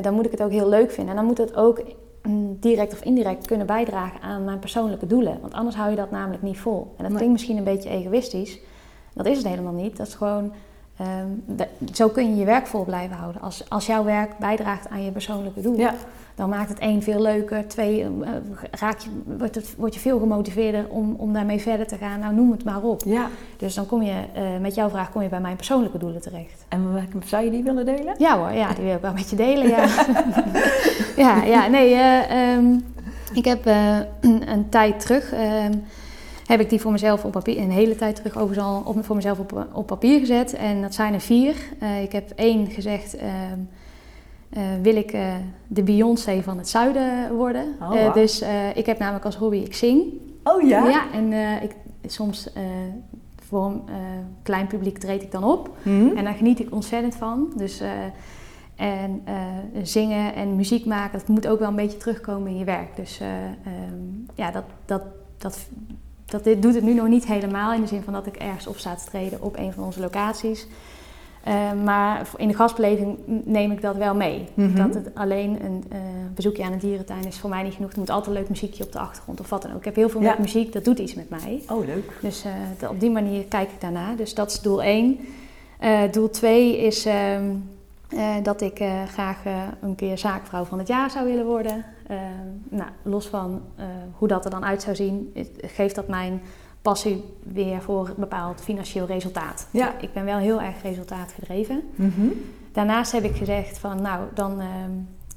dan 0.00 0.14
moet 0.14 0.24
ik 0.24 0.30
het 0.30 0.42
ook 0.42 0.50
heel 0.50 0.68
leuk 0.68 0.90
vinden. 0.90 1.10
En 1.10 1.16
dan 1.16 1.26
moet 1.26 1.38
het 1.38 1.56
ook 1.56 1.82
mm, 2.22 2.56
direct 2.60 2.92
of 2.92 3.02
indirect 3.02 3.46
kunnen 3.46 3.66
bijdragen 3.66 4.20
aan 4.20 4.44
mijn 4.44 4.58
persoonlijke 4.58 5.06
doelen. 5.06 5.38
Want 5.40 5.54
anders 5.54 5.76
hou 5.76 5.90
je 5.90 5.96
dat 5.96 6.10
namelijk 6.10 6.42
niet 6.42 6.58
vol. 6.58 6.80
En 6.80 7.02
dat 7.02 7.06
Nee. 7.08 7.14
klinkt 7.16 7.32
misschien 7.32 7.56
een 7.56 7.64
beetje 7.64 7.88
egoïstisch. 7.88 8.58
Dat 9.14 9.26
is 9.26 9.36
het 9.36 9.46
helemaal 9.46 9.72
niet. 9.72 9.96
Dat 9.96 10.06
is 10.06 10.14
gewoon 10.14 10.52
ehm, 10.96 11.26
de- 11.46 11.68
zo 11.92 12.08
kun 12.08 12.28
je 12.30 12.36
je 12.36 12.44
werk 12.44 12.66
vol 12.66 12.84
blijven 12.84 13.16
houden. 13.16 13.42
Als, 13.42 13.64
als 13.70 13.86
jouw 13.86 14.04
werk 14.04 14.38
bijdraagt 14.38 14.88
aan 14.88 15.02
je 15.04 15.10
persoonlijke 15.10 15.60
doel, 15.60 15.76
Ja. 15.78 15.94
Dan 16.42 16.50
maakt 16.50 16.68
het 16.68 16.78
één 16.78 17.02
veel 17.02 17.22
leuker. 17.22 17.68
Twee, 17.68 18.02
eh, 18.02 18.08
raak 18.70 18.98
je, 18.98 19.08
wordt, 19.38 19.54
het, 19.54 19.74
word 19.76 19.94
je 19.94 20.00
veel 20.00 20.18
gemotiveerder 20.18 20.86
om, 20.88 21.14
om 21.18 21.32
daarmee 21.32 21.60
verder 21.60 21.86
te 21.86 21.96
gaan. 21.96 22.20
Nou, 22.20 22.34
noem 22.34 22.50
het 22.50 22.64
maar 22.64 22.82
op. 22.82 23.02
Ja. 23.04 23.28
Dus 23.56 23.74
dan 23.74 23.86
kom 23.86 24.02
je, 24.02 24.24
eh, 24.32 24.42
met 24.60 24.74
jouw 24.74 24.88
vraag 24.88 25.12
kom 25.12 25.22
je 25.22 25.28
bij 25.28 25.40
mijn 25.40 25.56
persoonlijke 25.56 25.98
doelen 25.98 26.20
terecht. 26.20 26.64
En 26.68 26.92
welke 26.92 27.26
zou 27.26 27.44
je 27.44 27.50
die 27.50 27.62
willen 27.62 27.84
delen? 27.84 28.14
Ja 28.18 28.38
hoor, 28.38 28.52
ja, 28.52 28.72
die 28.74 28.84
wil 28.84 28.94
ik 28.94 29.00
wel 29.00 29.12
met 29.12 29.30
je 29.30 29.36
delen, 29.36 29.68
ja. 29.68 29.86
ja, 31.24 31.42
ja, 31.44 31.66
nee, 31.66 31.94
eh, 31.94 32.52
ehm, 32.54 32.78
ik 33.34 33.44
heb 33.44 33.66
een 34.54 34.68
tijd 34.68 35.00
terug, 35.00 35.32
ehm, 35.32 35.72
heb 36.46 36.60
ik 36.60 36.70
die 36.70 36.80
voor 36.80 36.92
mezelf 36.92 37.24
op 37.24 37.32
papier, 37.32 37.58
een 37.58 37.70
hele 37.70 37.96
tijd 37.96 38.16
terug 38.16 38.36
overigens 38.36 38.66
al 38.66 38.82
op, 38.84 39.04
voor 39.04 39.16
mezelf 39.16 39.38
op, 39.38 39.66
op 39.72 39.86
papier 39.86 40.18
gezet. 40.18 40.54
En 40.54 40.82
dat 40.82 40.94
zijn 40.94 41.14
er 41.14 41.20
vier. 41.20 41.54
Ik 42.02 42.12
heb 42.12 42.30
één 42.34 42.70
gezegd, 42.70 43.16
ehm, 43.16 43.58
eh, 44.52 44.62
wil 44.82 44.96
ik 44.96 45.12
eh, 45.12 45.34
de 45.66 45.82
Beyoncé 45.82 46.42
van 46.42 46.58
het 46.58 46.68
zuiden 46.68 47.34
worden. 47.34 47.64
Oh, 47.80 47.94
Eh, 47.94 48.14
dus 48.14 48.44
ik 48.74 48.86
heb 48.86 48.98
namelijk 48.98 49.24
als 49.24 49.36
hobby, 49.36 49.56
ik 49.56 49.74
zing. 49.74 50.04
Oh 50.44 50.68
ja? 50.68 50.88
Ja, 50.88 51.12
en 51.12 51.32
ik, 51.62 51.74
soms 52.06 52.50
voor 53.48 53.64
een 53.64 53.82
klein 54.42 54.66
publiek 54.66 54.98
treed 54.98 55.22
ik 55.22 55.32
dan 55.32 55.44
op. 55.44 55.70
Hm? 55.82 56.16
En 56.16 56.24
daar 56.24 56.34
geniet 56.34 56.60
ik 56.60 56.74
ontzettend 56.74 57.14
van. 57.14 57.52
Dus, 57.56 57.82
en 58.76 59.22
zingen 59.82 60.34
en 60.34 60.56
muziek 60.56 60.84
maken, 60.84 61.18
dat 61.18 61.28
moet 61.28 61.46
ook 61.46 61.58
wel 61.58 61.68
een 61.68 61.76
beetje 61.76 61.98
terugkomen 61.98 62.50
in 62.50 62.58
je 62.58 62.64
werk. 62.64 62.96
Dus 62.96 63.20
eh, 63.20 63.44
ehm, 63.44 63.94
ja, 64.34 64.50
dat, 64.50 64.64
dat, 64.84 65.02
dat, 65.38 65.58
dat 66.24 66.44
dit 66.44 66.62
doet 66.62 66.74
het 66.74 66.84
nu 66.84 66.94
nog 66.94 67.08
niet 67.08 67.26
helemaal. 67.26 67.72
In 67.72 67.80
de 67.80 67.86
zin 67.86 68.02
van 68.02 68.12
dat 68.12 68.26
ik 68.26 68.36
ergens 68.36 68.66
op 68.66 68.76
sta 68.76 68.94
te 68.94 69.04
treden 69.04 69.42
op 69.42 69.56
een 69.56 69.72
van 69.72 69.84
onze 69.84 70.00
locaties. 70.00 70.66
Eh, 71.44 71.72
maar 71.84 72.28
in 72.36 72.48
de 72.48 72.54
gastbeleving 72.54 73.18
neem 73.44 73.70
ik 73.72 73.80
dat 73.80 73.96
wel 73.96 74.14
mee. 74.14 74.48
Mhm. 74.54 74.76
Dat 74.76 74.94
het 74.94 75.10
alleen 75.14 75.64
een 75.64 75.84
eh, 75.88 75.98
bezoekje 76.34 76.64
aan 76.64 76.72
een 76.72 76.78
dierentuin 76.78 77.26
is 77.26 77.38
voor 77.38 77.50
mij 77.50 77.62
niet 77.62 77.74
genoeg. 77.74 77.92
Er 77.92 77.98
moet 77.98 78.10
altijd 78.10 78.36
leuk 78.36 78.48
muziekje 78.48 78.84
op 78.84 78.92
de 78.92 78.98
achtergrond 78.98 79.40
of 79.40 79.50
wat 79.50 79.62
dan 79.62 79.70
ook. 79.70 79.78
Ik 79.78 79.84
heb 79.84 79.96
heel 79.96 80.08
veel 80.08 80.20
Ja. 80.20 80.28
met 80.28 80.38
muziek, 80.38 80.72
dat 80.72 80.84
doet 80.84 80.98
iets 80.98 81.14
met 81.14 81.30
mij. 81.30 81.62
Oh, 81.68 81.86
leuk. 81.86 82.18
Dus 82.20 82.44
eh, 82.80 82.90
op 82.90 83.00
die 83.00 83.10
manier 83.10 83.44
kijk 83.44 83.70
ik 83.70 83.80
daarna. 83.80 84.14
Dus 84.14 84.34
dat 84.34 84.50
is 84.50 84.60
doel 84.60 84.82
1. 84.82 85.18
doel 86.10 86.30
2 86.30 86.78
is 86.78 87.06
ehm, 87.06 87.44
eh, 88.08 88.34
dat 88.42 88.60
ik 88.60 88.82
graag 89.08 89.38
een 89.80 89.94
keer 89.94 90.18
zaakvrouw 90.18 90.64
van 90.64 90.78
het 90.78 90.88
jaar 90.88 91.10
zou 91.10 91.26
willen 91.26 91.46
worden. 91.46 91.84
Ehm, 92.06 92.20
nou, 92.68 92.90
los 93.02 93.26
van 93.26 93.62
hoe 94.18 94.28
dat 94.28 94.44
er 94.44 94.50
dan 94.50 94.64
uit 94.64 94.82
zou 94.82 94.96
zien, 94.96 95.32
geeft 95.60 95.94
dat 95.94 96.08
mijn 96.08 96.42
passie 96.82 97.24
weer 97.42 97.82
voor 97.82 98.08
een 98.08 98.14
bepaald 98.16 98.60
financieel 98.60 99.06
resultaat. 99.06 99.68
Ja. 99.70 99.94
Ik 100.00 100.12
ben 100.12 100.24
wel 100.24 100.38
heel 100.38 100.60
erg 100.60 100.82
resultaatgedreven. 100.82 101.82
Mhm. 101.94 102.26
Daarnaast 102.72 103.12
heb 103.12 103.24
ik 103.24 103.36
gezegd 103.36 103.78
van 103.78 104.02
nou, 104.02 104.20
dan 104.34 104.60
ehm, 104.60 104.90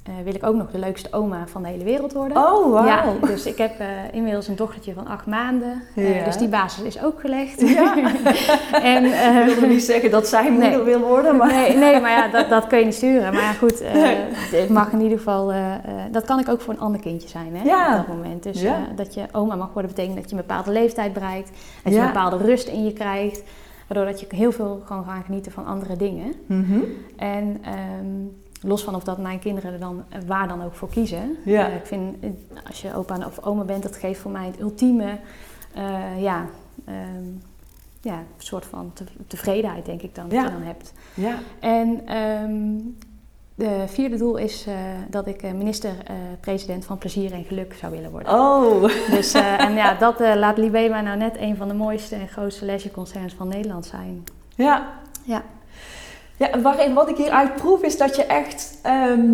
eh, 0.06 0.14
wil 0.24 0.36
ik 0.36 0.46
ook 0.46 0.56
nog 0.56 0.72
de 0.72 0.80
leukste 0.80 1.08
oma 1.12 1.48
van 1.48 1.64
de 1.64 1.68
hele 1.70 1.84
wereld 1.84 2.14
worden. 2.14 2.38
Oh, 2.38 2.72
wauw. 2.72 2.86
Ja, 2.86 3.04
dus 3.22 3.46
ik 3.46 3.58
heb 3.58 3.80
eh, 3.80 3.88
inmiddels 4.12 4.48
een 4.48 4.56
dochtertje 4.56 4.94
van 4.94 5.08
acht 5.08 5.26
maanden. 5.26 5.82
Eh, 5.96 6.16
Ja. 6.20 6.26
dus 6.26 6.38
die 6.38 6.48
basis 6.48 6.84
is 6.84 7.04
ook 7.04 7.20
gelegd. 7.20 7.62
Ja. 7.62 7.96
en, 8.94 9.06
Ik 9.06 9.46
wilde 9.46 9.68
niet 9.68 9.84
zeggen 9.84 10.12
dat 10.12 10.28
zij 10.28 10.52
moeder 10.52 10.70
Nee. 10.70 10.80
wil 10.82 11.00
worden, 11.00 11.36
maar... 11.36 11.48
nee, 11.54 11.78
nee, 11.78 12.02
maar 12.02 12.12
ja, 12.12 12.28
dat, 12.28 12.50
dat 12.50 12.68
kun 12.68 12.80
je 12.80 12.86
niet 12.86 12.94
sturen. 12.96 13.34
Maar 13.34 13.42
ja, 13.42 13.52
goed, 13.54 13.84
Nee. 13.94 14.18
het 14.62 14.70
mag 14.70 14.92
in 14.92 15.02
ieder 15.02 15.18
geval... 15.18 15.52
dat 16.12 16.26
kan 16.26 16.40
ik 16.40 16.50
ook 16.50 16.62
voor 16.62 16.74
een 16.74 16.80
ander 16.80 17.02
kindje 17.02 17.28
zijn, 17.30 17.56
hè, 17.56 17.64
Ja. 17.64 17.90
op 18.00 18.08
dat 18.08 18.16
moment. 18.16 18.44
Dus 18.44 18.62
Ja. 18.62 18.78
dat 18.96 19.14
je 19.14 19.24
oma 19.32 19.56
mag 19.56 19.74
worden 19.74 19.92
betekent 19.92 20.16
dat 20.16 20.30
je 20.30 20.36
een 20.36 20.42
bepaalde 20.48 20.72
leeftijd 20.72 21.14
bereikt. 21.14 21.52
Dat 21.84 21.94
je 21.94 22.00
een 22.00 22.06
bepaalde 22.06 22.38
rust 22.38 22.68
in 22.68 22.86
je 22.86 22.94
krijgt. 22.94 23.44
Waardoor 23.88 24.06
dat 24.08 24.20
je 24.20 24.26
heel 24.30 24.52
veel 24.52 24.82
kan 24.86 25.04
gaan 25.08 25.24
genieten 25.24 25.52
van 25.52 25.66
andere 25.66 25.96
dingen. 25.96 26.34
Mhm. 26.46 26.80
En 27.18 27.58
ehm, 27.62 28.44
los 28.66 28.84
van 28.84 28.96
of 28.96 29.04
dat 29.04 29.18
mijn 29.18 29.40
kinderen 29.40 29.74
er 29.74 29.80
dan 29.80 30.04
eh, 30.10 30.20
waar 30.28 30.48
dan 30.48 30.64
ook 30.64 30.74
voor 30.74 30.90
kiezen. 30.90 31.38
Ja. 31.46 31.70
Eh, 31.70 31.76
ik 31.76 31.86
vind, 31.86 32.16
eh, 32.20 32.30
als 32.68 32.82
je 32.82 32.96
opa 32.96 33.18
of 33.26 33.44
oma 33.44 33.64
bent, 33.64 33.84
dat 33.84 33.96
geeft 33.96 34.20
voor 34.20 34.32
mij 34.32 34.46
het 34.46 34.60
ultieme, 34.60 35.18
ja, 36.18 36.46
ehm, 36.86 37.24
ja, 38.02 38.24
soort 38.38 38.66
van 38.66 38.92
te- 38.94 39.04
tevredenheid, 39.28 39.86
denk 39.86 40.02
ik 40.02 40.16
dan, 40.16 40.30
dat 40.30 40.44
je 40.44 40.52
dan 40.52 40.62
hebt. 40.62 40.94
Ja. 41.14 41.36
En 41.60 42.02
ehm 42.06 42.78
de 43.58 43.84
vierde 43.88 44.18
doel 44.18 44.38
is 44.38 44.68
dat 45.10 45.28
ik 45.28 45.54
minister-president 45.54 46.86
van 46.86 46.98
plezier 46.98 47.34
en 47.34 47.44
geluk 47.44 47.74
zou 47.74 47.92
willen 47.92 48.12
worden. 48.12 48.34
Oh. 48.34 48.82
Dus, 49.10 49.34
en 49.34 49.74
ja, 49.74 49.94
dat 49.94 50.20
laat 50.20 50.58
Libema 50.58 51.02
nou 51.02 51.18
net 51.18 51.38
een 51.38 51.56
van 51.56 51.68
de 51.68 51.74
mooiste 51.74 52.16
en 52.16 52.28
grootste 52.28 52.66
leisureconcerns 52.66 53.34
van 53.34 53.48
Nederland 53.48 53.86
zijn. 53.86 54.24
Ja. 54.56 54.90
Ja. 55.24 55.44
Ja, 56.38 56.62
waarin, 56.62 56.94
wat 56.94 57.10
ik 57.10 57.18
hieruit 57.18 57.56
proef 57.56 57.82
is 57.82 57.98
dat 57.98 58.16
je 58.16 58.24
echt 58.24 58.78
ehm, 58.82 59.30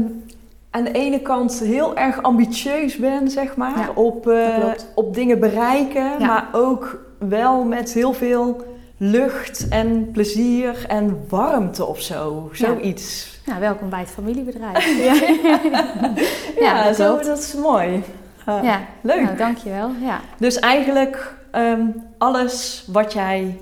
aan 0.69 0.83
de 0.83 0.91
ene 0.91 1.19
kant 1.19 1.59
heel 1.59 1.95
erg 1.97 2.21
ambitieus 2.21 2.95
bent, 2.97 3.31
zeg 3.31 3.55
maar, 3.55 3.77
Ja, 3.79 3.89
op, 3.95 4.27
eh, 4.27 4.57
op 4.95 5.13
dingen 5.13 5.39
bereiken, 5.39 6.03
Ja. 6.19 6.25
maar 6.27 6.47
ook 6.51 6.99
wel 7.19 7.63
met 7.63 7.93
heel 7.93 8.13
veel 8.13 8.61
lucht 8.97 9.67
en 9.67 10.11
plezier 10.11 10.85
en 10.87 11.25
warmte 11.29 11.85
of 11.85 11.99
zo. 12.01 12.49
Zoiets. 12.53 13.39
Nou, 13.45 13.59
welkom 13.59 13.89
bij 13.89 13.99
het 13.99 14.09
familiebedrijf. 14.09 14.85
Ja, 16.59 16.83
dat 16.83 16.95
zo, 16.95 17.17
dat 17.17 17.37
is 17.37 17.53
mooi. 17.53 18.03
Ja, 18.45 18.79
Leuk. 19.01 19.21
nou 19.23 19.37
dankjewel. 19.37 19.89
Ja. 20.01 20.19
Dus 20.37 20.59
eigenlijk 20.59 21.35
ehm, 21.51 21.81
alles 22.17 22.85
wat 22.91 23.13
jij 23.13 23.57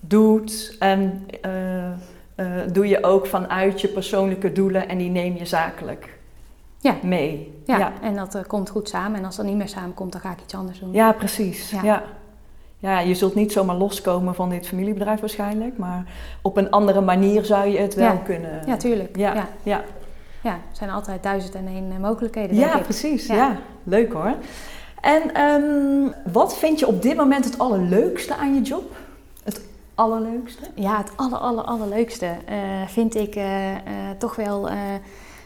doet 0.00 0.76
en 0.78 1.26
eh, 1.40 1.50
eh, 2.34 2.46
doe 2.72 2.88
je 2.88 3.04
ook 3.04 3.26
vanuit 3.26 3.80
je 3.80 3.88
persoonlijke 3.88 4.52
doelen 4.52 4.88
en 4.88 4.98
die 4.98 5.10
neem 5.10 5.36
je 5.36 5.46
zakelijk 5.46 6.18
Ja. 6.78 6.94
mee. 7.02 7.60
Ja, 7.64 7.78
ja. 7.78 7.92
en 8.02 8.16
dat 8.16 8.34
eh, 8.34 8.42
komt 8.46 8.70
goed 8.70 8.88
samen. 8.88 9.18
En 9.18 9.24
als 9.24 9.36
dat 9.36 9.46
niet 9.46 9.56
meer 9.56 9.68
samenkomt, 9.68 10.12
dan 10.12 10.20
ga 10.20 10.30
ik 10.30 10.40
iets 10.40 10.54
anders 10.54 10.78
doen. 10.78 10.92
Ja, 10.92 11.12
precies. 11.12 11.70
Ja. 11.70 11.82
Ja. 11.82 12.02
Ja. 12.78 12.98
je 13.00 13.14
zult 13.14 13.34
niet 13.34 13.52
zomaar 13.52 13.76
loskomen 13.76 14.34
van 14.34 14.48
dit 14.48 14.66
familiebedrijf 14.68 15.20
waarschijnlijk, 15.20 15.78
maar 15.78 16.04
op 16.42 16.56
een 16.56 16.70
andere 16.70 17.00
manier 17.00 17.44
zou 17.44 17.68
je 17.68 17.78
het 17.78 17.94
wel 17.94 18.18
kunnen. 18.24 18.62
Ja, 18.66 18.76
tuurlijk. 18.76 19.16
Ja, 19.16 19.34
Ja. 19.62 19.82
Ja. 20.42 20.50
er 20.52 20.58
zijn 20.72 20.90
altijd 20.90 21.22
duizend 21.22 21.54
en 21.54 21.66
één 21.66 21.90
eh, 21.92 21.98
mogelijkheden, 21.98 22.56
Ja, 22.56 22.76
ik. 22.76 22.82
precies. 22.82 23.26
Ja. 23.26 23.34
Ja. 23.34 23.56
leuk 23.82 24.12
hoor. 24.12 24.34
En 25.00 25.34
ehm, 25.34 26.32
wat 26.32 26.56
vind 26.58 26.78
je 26.78 26.86
op 26.86 27.02
dit 27.02 27.16
moment 27.16 27.44
het 27.44 27.58
allerleukste 27.58 28.34
aan 28.34 28.54
je 28.54 28.60
job? 28.60 28.96
Allerleukste? 29.94 30.62
Ja, 30.74 30.96
het 30.96 31.12
aller, 31.16 31.38
aller, 31.38 31.64
allerleukste 31.64 32.26
eh, 32.46 32.56
vind 32.86 33.14
ik 33.14 33.34
eh, 33.34 33.72
eh, 33.74 33.80
toch 34.18 34.36
wel 34.36 34.68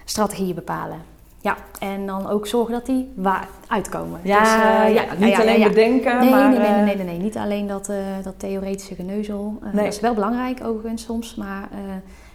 strategieën 0.05 0.55
bepalen. 0.55 0.99
Ja, 1.41 1.57
en 1.79 2.07
dan 2.07 2.29
ook 2.29 2.47
zorgen 2.47 2.73
dat 2.73 2.87
die 2.87 3.13
waar 3.17 3.49
uitkomen. 3.67 4.21
Ja, 4.23 4.41
Dus, 4.41 4.95
ja, 4.95 5.05
niet 5.19 5.29
ja, 5.29 5.41
alleen 5.41 5.69
bedenken, 5.69 6.19
Nee, 6.19 6.31
maar... 6.31 6.49
nee, 6.51 6.59
nee, 6.59 6.97
nee, 6.97 7.05
nee. 7.05 7.19
Niet 7.19 7.37
alleen 7.37 7.67
dat, 7.67 7.91
dat 8.23 8.39
theoretische 8.39 8.95
geneuzel. 8.95 9.59
Nee. 9.63 9.85
Dat 9.85 9.93
is 9.93 10.01
wel 10.01 10.15
belangrijk 10.15 10.65
overigens 10.65 11.05
soms, 11.05 11.35
maar 11.35 11.69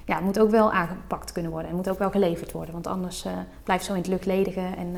ja, 0.06 0.16
het 0.16 0.24
moet 0.24 0.40
ook 0.40 0.50
wel 0.50 0.72
aangepakt 0.72 1.32
kunnen 1.32 1.52
worden. 1.52 1.68
Het 1.70 1.78
moet 1.78 1.90
ook 1.90 2.00
wel 2.00 2.10
geleverd 2.10 2.52
worden, 2.52 2.74
want 2.74 2.88
anders 2.88 3.26
blijft 3.64 3.86
zo 3.86 3.92
in 3.94 4.00
het 4.00 4.08
luchtledigen 4.08 4.78
en 4.78 4.92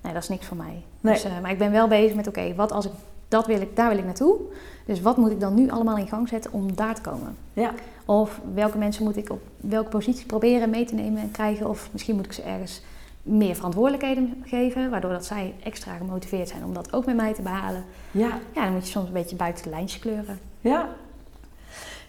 nee, 0.00 0.12
dat 0.12 0.22
is 0.22 0.28
niks 0.28 0.46
voor 0.46 0.56
mij. 0.56 0.82
Nee. 1.00 1.14
Dus, 1.14 1.26
maar 1.42 1.50
ik 1.50 1.58
ben 1.58 1.72
wel 1.72 1.88
bezig 1.88 2.14
met, 2.14 2.26
oké, 2.26 2.54
wat 2.54 2.72
als 2.72 2.84
ik 2.84 2.92
dat 3.32 3.46
wil 3.46 3.60
ik, 3.60 3.76
daar 3.76 3.88
wil 3.88 3.98
ik 3.98 4.04
naartoe. 4.04 4.36
Dus 4.84 5.00
wat 5.00 5.16
moet 5.16 5.30
ik 5.30 5.40
dan 5.40 5.54
nu 5.54 5.70
allemaal 5.70 5.96
in 5.96 6.08
gang 6.08 6.28
zetten 6.28 6.52
om 6.52 6.74
daar 6.74 6.94
te 6.94 7.00
komen? 7.00 7.36
Ja. 7.52 7.70
Of 8.04 8.40
welke 8.54 8.78
mensen 8.78 9.04
moet 9.04 9.16
ik 9.16 9.30
op 9.30 9.40
welke 9.56 9.88
positie 9.88 10.26
proberen 10.26 10.70
mee 10.70 10.84
te 10.84 10.94
nemen 10.94 11.22
en 11.22 11.30
krijgen? 11.30 11.68
Of 11.68 11.88
misschien 11.92 12.16
moet 12.16 12.24
ik 12.24 12.32
ze 12.32 12.42
ergens 12.42 12.82
meer 13.22 13.54
verantwoordelijkheden 13.54 14.42
geven, 14.46 14.90
waardoor 14.90 15.12
dat 15.12 15.24
zij 15.24 15.54
extra 15.62 15.96
gemotiveerd 15.96 16.48
zijn 16.48 16.64
om 16.64 16.74
dat 16.74 16.92
ook 16.92 17.06
met 17.06 17.16
mij 17.16 17.34
te 17.34 17.42
behalen. 17.42 17.84
Ja, 18.10 18.38
Ja, 18.54 18.64
dan 18.64 18.72
moet 18.72 18.84
je 18.84 18.90
soms 18.90 19.06
een 19.06 19.12
beetje 19.12 19.36
buiten 19.36 19.64
de 19.64 19.70
lijntjes 19.70 20.00
kleuren. 20.00 20.38
ja. 20.60 20.88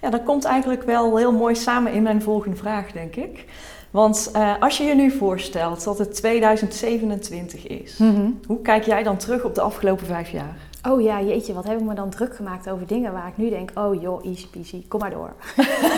Ja, 0.01 0.09
dat 0.09 0.23
komt 0.23 0.43
eigenlijk 0.43 0.83
wel 0.83 1.17
heel 1.17 1.31
mooi 1.31 1.55
samen 1.55 1.93
in 1.93 2.03
mijn 2.03 2.21
volgende 2.21 2.57
vraag, 2.57 2.91
denk 2.91 3.15
ik. 3.15 3.45
Want 3.91 4.29
eh, 4.33 4.53
als 4.59 4.77
je 4.77 4.83
je 4.83 4.95
nu 4.95 5.11
voorstelt 5.11 5.83
dat 5.83 5.97
het 5.97 6.15
2027 6.15 7.67
is, 7.67 7.99
hoe 8.47 8.61
kijk 8.61 8.83
jij 8.83 9.03
dan 9.03 9.17
terug 9.17 9.43
op 9.43 9.55
de 9.55 9.61
afgelopen 9.61 10.05
vijf 10.05 10.29
jaar? 10.29 10.57
Oh 10.89 11.01
ja, 11.01 11.21
jeetje, 11.21 11.53
wat 11.53 11.63
heb 11.63 11.79
ik 11.79 11.85
me 11.85 11.93
dan 11.93 12.09
druk 12.09 12.35
gemaakt 12.35 12.69
over 12.69 12.87
dingen 12.87 13.13
waar 13.13 13.27
ik 13.27 13.37
nu 13.37 13.49
denk, 13.49 13.71
oh 13.73 14.01
joh, 14.01 14.25
easy 14.25 14.47
peasy, 14.47 14.87
kom 14.87 14.99
maar 14.99 15.09
door. 15.09 15.33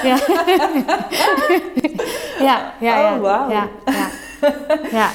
ja. 0.03 0.17
ja, 2.47 2.73
ja, 2.79 2.99
ja. 2.99 3.15
Oh, 3.15 3.21
wauw. 3.21 3.49
Ja, 3.49 3.67
ja. 3.85 4.09
ja. 4.91 5.09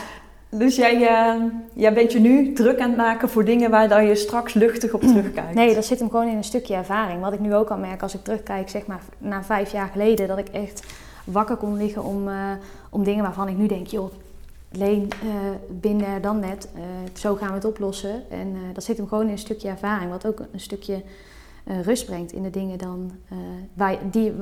Dus 0.48 0.76
jij, 0.76 1.06
eh, 1.06 1.42
jij 1.72 1.92
bent 1.92 2.12
je 2.12 2.20
nu 2.20 2.52
druk 2.52 2.80
aan 2.80 2.88
het 2.88 2.96
maken 2.96 3.28
voor 3.28 3.44
dingen 3.44 3.70
waar 3.70 3.88
dan 3.88 4.06
je 4.06 4.14
straks 4.14 4.54
luchtig 4.54 4.92
op 4.92 5.00
terugkijkt? 5.00 5.54
Nee, 5.54 5.74
dat 5.74 5.84
zit 5.84 5.98
hem 5.98 6.10
gewoon 6.10 6.28
in 6.28 6.36
een 6.36 6.44
stukje 6.44 6.74
ervaring. 6.74 7.20
Wat 7.20 7.32
ik 7.32 7.40
nu 7.40 7.54
ook 7.54 7.70
al 7.70 7.78
merk 7.78 8.02
als 8.02 8.14
ik 8.14 8.24
terugkijk, 8.24 8.68
zeg 8.68 8.86
maar 8.86 9.00
na 9.18 9.42
vijf 9.42 9.72
jaar 9.72 9.88
geleden, 9.92 10.28
dat 10.28 10.38
ik 10.38 10.48
echt 10.48 10.82
wakker 11.24 11.56
kon 11.56 11.76
liggen 11.76 12.04
om, 12.04 12.28
eh, 12.28 12.34
om 12.90 13.04
dingen 13.04 13.22
waarvan 13.22 13.48
ik 13.48 13.56
nu 13.56 13.66
denk, 13.66 13.86
joh, 13.86 14.12
Leen, 14.72 15.08
eh 15.22 15.28
binnen 15.80 16.22
dan 16.22 16.38
net, 16.38 16.68
eh, 16.74 16.82
zo 17.14 17.34
gaan 17.34 17.48
we 17.48 17.54
het 17.54 17.64
oplossen. 17.64 18.30
En 18.30 18.46
eh, 18.54 18.74
dat 18.74 18.84
zit 18.84 18.96
hem 18.96 19.08
gewoon 19.08 19.24
in 19.24 19.30
een 19.30 19.38
stukje 19.38 19.68
ervaring, 19.68 20.10
wat 20.10 20.26
ook 20.26 20.40
een 20.52 20.60
stukje 20.60 21.02
rust 21.82 22.06
brengt 22.06 22.32
in 22.32 22.42
de 22.42 22.50
dingen 22.50 22.78
dan, 22.78 23.10
waar, 23.74 23.96
die, 24.10 24.32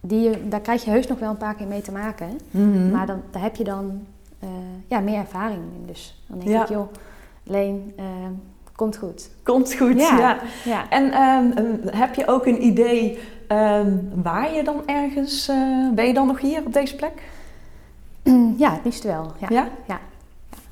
die, 0.00 0.48
daar 0.48 0.60
krijg 0.60 0.84
je 0.84 0.90
heus 0.90 1.06
nog 1.06 1.18
wel 1.18 1.30
een 1.30 1.36
paar 1.36 1.54
keer 1.54 1.66
mee 1.66 1.80
te 1.80 1.92
maken. 1.92 2.38
Mhm. 2.50 2.90
Maar 2.90 3.06
dan, 3.06 3.22
daar 3.30 3.42
heb 3.42 3.56
je 3.56 3.64
dan 3.64 4.00
ja, 4.86 5.00
meer 5.00 5.18
ervaring 5.18 5.60
in. 5.80 5.86
Dus 5.86 6.22
dan 6.26 6.38
denk 6.38 6.50
Ja. 6.50 6.62
ik, 6.62 6.68
joh, 6.68 6.92
Leen, 7.42 7.94
komt 8.76 8.96
goed. 8.96 9.30
Komt 9.42 9.74
goed, 9.74 10.00
ja. 10.00 10.18
Ja. 10.18 10.38
Ja. 10.64 10.90
En 10.90 11.12
ehm, 11.12 11.76
heb 11.96 12.14
je 12.14 12.26
ook 12.26 12.46
een 12.46 12.64
idee 12.64 13.18
ehm, 13.46 13.96
waar 14.22 14.54
je 14.54 14.64
dan 14.64 14.82
ergens... 14.86 15.50
ben 15.94 16.06
je 16.06 16.14
dan 16.14 16.26
nog 16.26 16.40
hier 16.40 16.62
op 16.66 16.72
deze 16.72 16.96
plek? 16.96 17.22
Ja, 18.56 18.72
het 18.72 18.84
liefst 18.84 19.02
wel. 19.04 19.32
Ja. 19.38 19.46
Ja? 19.50 19.68
Ja. 19.86 19.98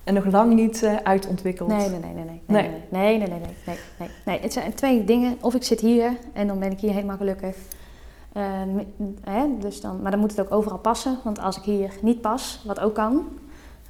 En 0.05 0.15
nog 0.15 0.25
lang 0.25 0.53
niet 0.55 0.83
eh, 0.83 0.95
uitontwikkeld? 0.97 1.69
Nee, 1.69 1.89
nee, 1.89 1.99
nee, 2.01 2.13
nee, 2.15 2.25
nee, 2.25 2.41
Nee. 2.47 2.63
nee, 2.91 3.19
nee, 3.19 3.19
nee, 3.19 3.29
nee, 3.29 3.39
nee, 3.39 3.39
nee, 3.67 3.77
nee, 3.99 4.09
nee. 4.25 4.41
Het 4.41 4.53
zijn 4.53 4.75
twee 4.75 5.05
dingen. 5.05 5.37
Of 5.41 5.55
ik 5.55 5.63
zit 5.65 5.81
hier 5.81 6.13
en 6.33 6.47
dan 6.47 6.59
ben 6.59 6.71
ik 6.71 6.81
hier 6.81 6.93
helemaal 6.93 7.17
gelukkig. 7.17 7.57
Eh, 8.33 8.43
m- 8.97 9.15
hè, 9.31 9.47
dus 9.59 9.81
dan, 9.81 10.03
maar 10.03 10.11
dan 10.11 10.21
moet 10.21 10.31
het 10.37 10.41
ook 10.41 10.53
overal 10.53 10.79
passen. 10.79 11.19
Want 11.25 11.41
als 11.41 11.57
ik 11.57 11.63
hier 11.63 11.91
niet 12.03 12.21
pas, 12.21 12.63
wat 12.67 12.81
ook 12.81 12.95
kan, 12.95 13.25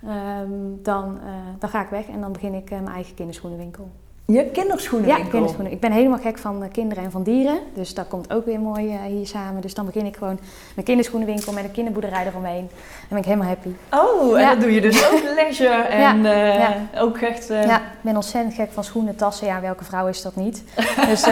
ehm, 0.07 0.51
dan, 0.83 1.19
eh, 1.25 1.33
dan 1.59 1.69
ga 1.69 1.83
ik 1.83 1.89
weg 1.89 2.09
en 2.09 2.21
dan 2.21 2.33
begin 2.33 2.55
ik 2.55 2.71
eh, 2.71 2.81
mijn 2.81 2.95
eigen 2.95 3.15
kinderschoenenwinkel. 3.15 3.89
Je 4.27 4.45
kinderschoenenwinkel? 4.53 5.25
Ja, 5.25 5.31
kinderschoenen. 5.31 5.73
Ik 5.73 5.81
ben 5.81 5.93
helemaal 5.93 6.19
gek 6.19 6.39
van 6.39 6.69
kinderen 6.73 7.05
en 7.05 7.11
van 7.11 7.23
dieren. 7.23 7.59
Dus 7.75 7.95
dat 7.95 8.09
komt 8.09 8.33
ook 8.33 8.45
weer 8.45 8.61
mooi 8.61 8.93
eh, 8.93 9.01
hier 9.03 9.27
samen. 9.27 9.61
Dus 9.61 9.75
dan 9.75 9.87
begin 9.87 10.07
ik 10.07 10.17
gewoon 10.17 10.39
mijn 10.75 10.87
kinderschoenenwinkel 10.87 11.53
met 11.53 11.65
een 11.65 11.71
kinderboerderij 11.71 12.27
eromheen. 12.27 12.69
Dan 12.69 13.09
ben 13.09 13.19
ik 13.19 13.25
helemaal 13.25 13.47
happy. 13.47 13.69
Oh, 13.91 14.41
en 14.41 14.49
dat 14.49 14.61
doe 14.61 14.73
je 14.75 14.81
dus 14.81 15.11
ook 15.11 15.23
leisure 15.35 15.83
en 16.09 16.27
eh, 16.27 16.55
ja. 16.55 16.77
ook 16.97 17.19
echt... 17.19 17.51
eh, 17.51 17.65
Ja, 17.65 17.77
ik 17.77 18.01
ben 18.01 18.15
ontzettend 18.15 18.55
gek 18.55 18.73
van 18.73 18.85
schoenen, 18.85 19.17
tassen. 19.17 19.47
Ja, 19.47 19.61
welke 19.61 19.85
vrouw 19.85 20.07
is 20.07 20.23
dat 20.23 20.37
niet? 20.37 20.63
dus 21.11 21.25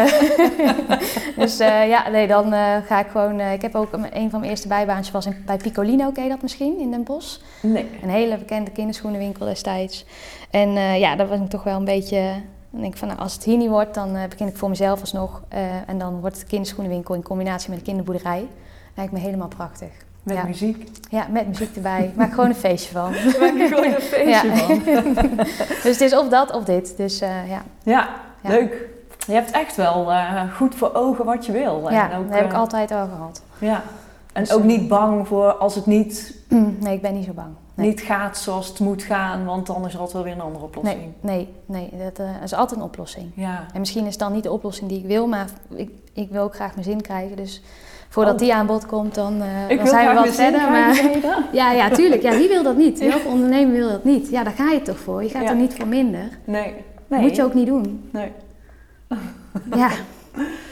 dus 1.36 1.56
ja, 1.88 2.08
nee, 2.08 2.26
dan 2.26 2.52
ga 2.86 3.00
ik 3.00 3.06
gewoon... 3.10 3.40
ik 3.40 3.62
heb 3.62 3.74
ook 3.74 3.92
een 3.92 4.06
een 4.16 4.30
van 4.30 4.38
mijn 4.38 4.50
eerste 4.50 4.68
bijbaantjes 4.68 5.10
was 5.12 5.26
in, 5.26 5.42
bij 5.46 5.56
Piccolino, 5.56 6.10
ken 6.10 6.22
je 6.22 6.28
dat 6.28 6.42
misschien, 6.42 6.78
in 6.78 6.90
Den 6.90 7.04
Bosch? 7.04 7.38
Nee. 7.62 7.86
Een 8.02 8.10
hele 8.10 8.36
bekende 8.38 8.70
kinderschoenenwinkel 8.70 9.46
destijds. 9.46 10.04
En 10.50 10.72
ja, 10.98 11.16
daar 11.16 11.28
was 11.28 11.38
ik 11.38 11.48
toch 11.48 11.62
wel 11.64 11.76
een 11.76 11.84
beetje... 11.84 12.32
Dan 12.74 12.82
denk 12.82 12.92
ik 12.94 12.98
van, 12.98 13.08
nou, 13.08 13.20
als 13.20 13.32
het 13.34 13.44
hier 13.44 13.56
niet 13.56 13.68
wordt, 13.68 13.94
dan 13.94 14.16
eh, 14.16 14.28
begin 14.28 14.46
ik 14.46 14.56
voor 14.56 14.68
mezelf 14.68 15.00
alsnog. 15.00 15.42
Eh, 15.48 15.60
en 15.86 15.98
dan 15.98 16.20
wordt 16.20 16.36
het 16.38 16.46
kinderschoenenwinkel 16.46 17.14
in 17.14 17.22
combinatie 17.22 17.70
met 17.70 17.78
de 17.78 17.84
kinderboerderij. 17.84 18.48
Lijkt 18.94 19.12
me 19.12 19.18
helemaal 19.18 19.48
prachtig. 19.48 19.88
Met 20.22 20.36
Ja. 20.36 20.44
muziek. 20.44 20.90
Ja, 21.10 21.26
met 21.30 21.48
muziek 21.48 21.76
erbij. 21.76 22.12
Maak 22.16 22.30
gewoon 22.30 22.48
een 22.48 22.54
feestje 22.54 22.92
van. 22.92 23.10
Maak 23.40 23.58
er 23.58 23.68
gewoon 23.68 23.84
een 23.84 24.00
feestje 24.00 24.48
Ja. 24.48 24.56
van. 24.56 24.80
dus 25.82 25.98
het 25.98 26.00
is 26.00 26.16
of 26.16 26.28
dat 26.28 26.52
of 26.52 26.64
dit. 26.64 26.96
Dus 26.96 27.20
eh, 27.20 27.48
ja. 27.50 27.62
Ja, 27.82 28.08
Ja. 28.42 28.48
leuk. 28.48 28.88
Je 29.26 29.32
hebt 29.32 29.50
echt 29.50 29.76
wel 29.76 30.12
goed 30.56 30.74
voor 30.74 30.94
ogen 30.94 31.24
wat 31.24 31.46
je 31.46 31.52
wil. 31.52 31.90
Ja, 31.90 32.10
en 32.10 32.18
ook, 32.18 32.28
dat 32.28 32.36
heb 32.38 32.44
ik 32.46 32.52
altijd 32.52 32.90
al 32.90 33.06
gehad. 33.06 33.42
Ja. 33.58 33.82
En 34.32 34.42
Dus, 34.42 34.52
ook 34.52 34.62
niet 34.64 34.88
bang 34.88 35.26
voor 35.28 35.52
als 35.52 35.74
het 35.74 35.86
niet, 35.86 36.34
Nee, 36.80 36.94
ik 36.94 37.02
ben 37.02 37.14
niet 37.14 37.24
zo 37.24 37.32
bang. 37.32 37.48
Nee. 37.74 37.86
niet 37.88 38.00
gaat 38.00 38.38
zoals 38.38 38.68
het 38.68 38.78
moet 38.80 39.02
gaan, 39.02 39.44
want 39.44 39.66
dan 39.66 39.86
is 39.86 39.92
er 39.94 39.98
altijd 39.98 40.12
wel 40.12 40.22
weer 40.22 40.32
een 40.32 40.40
andere 40.40 40.64
oplossing. 40.64 41.00
Nee, 41.20 41.48
nee, 41.66 41.88
nee 41.92 42.02
dat 42.04 42.18
eh, 42.18 42.42
is 42.42 42.52
altijd 42.54 42.80
een 42.80 42.86
oplossing. 42.86 43.30
Ja. 43.34 43.66
En 43.72 43.80
misschien 43.80 44.04
is 44.04 44.10
het 44.10 44.18
dan 44.18 44.32
niet 44.32 44.42
de 44.42 44.52
oplossing 44.52 44.88
die 44.88 44.98
ik 44.98 45.06
wil, 45.06 45.26
maar 45.26 45.46
ik, 45.74 45.90
ik 46.12 46.30
wil 46.30 46.42
ook 46.42 46.54
graag 46.54 46.72
mijn 46.72 46.84
zin 46.84 47.00
krijgen. 47.00 47.36
Dus 47.36 47.62
voordat 48.08 48.34
Oh. 48.34 48.40
die 48.40 48.54
aan 48.54 48.66
bod 48.66 48.86
komt, 48.86 49.14
dan, 49.14 49.42
eh, 49.68 49.78
dan 49.78 49.86
zijn 49.86 50.08
we 50.08 50.14
wat 50.14 50.34
verder. 50.34 50.60
Maar... 50.70 51.02
Ja, 51.52 51.72
ja, 51.72 51.90
tuurlijk. 51.90 52.22
Ja, 52.22 52.30
wie 52.30 52.48
wil 52.48 52.62
dat 52.62 52.76
niet? 52.76 52.98
Welke 53.08 53.28
ondernemer 53.28 53.74
wil 53.74 53.88
dat 53.88 54.04
niet? 54.04 54.28
Ja, 54.30 54.44
daar 54.44 54.52
ga 54.52 54.70
je 54.70 54.82
toch 54.82 54.98
voor. 54.98 55.22
Je 55.22 55.28
gaat 55.28 55.42
Ja. 55.42 55.48
er 55.48 55.56
niet 55.56 55.74
voor 55.74 55.86
minder. 55.86 56.28
Nee. 56.44 56.74
Dat 57.08 57.18
nee. 57.18 57.20
moet 57.20 57.36
je 57.36 57.44
ook 57.44 57.54
niet 57.54 57.66
doen. 57.66 58.08
Nee. 58.12 58.32
Ja, 59.76 59.90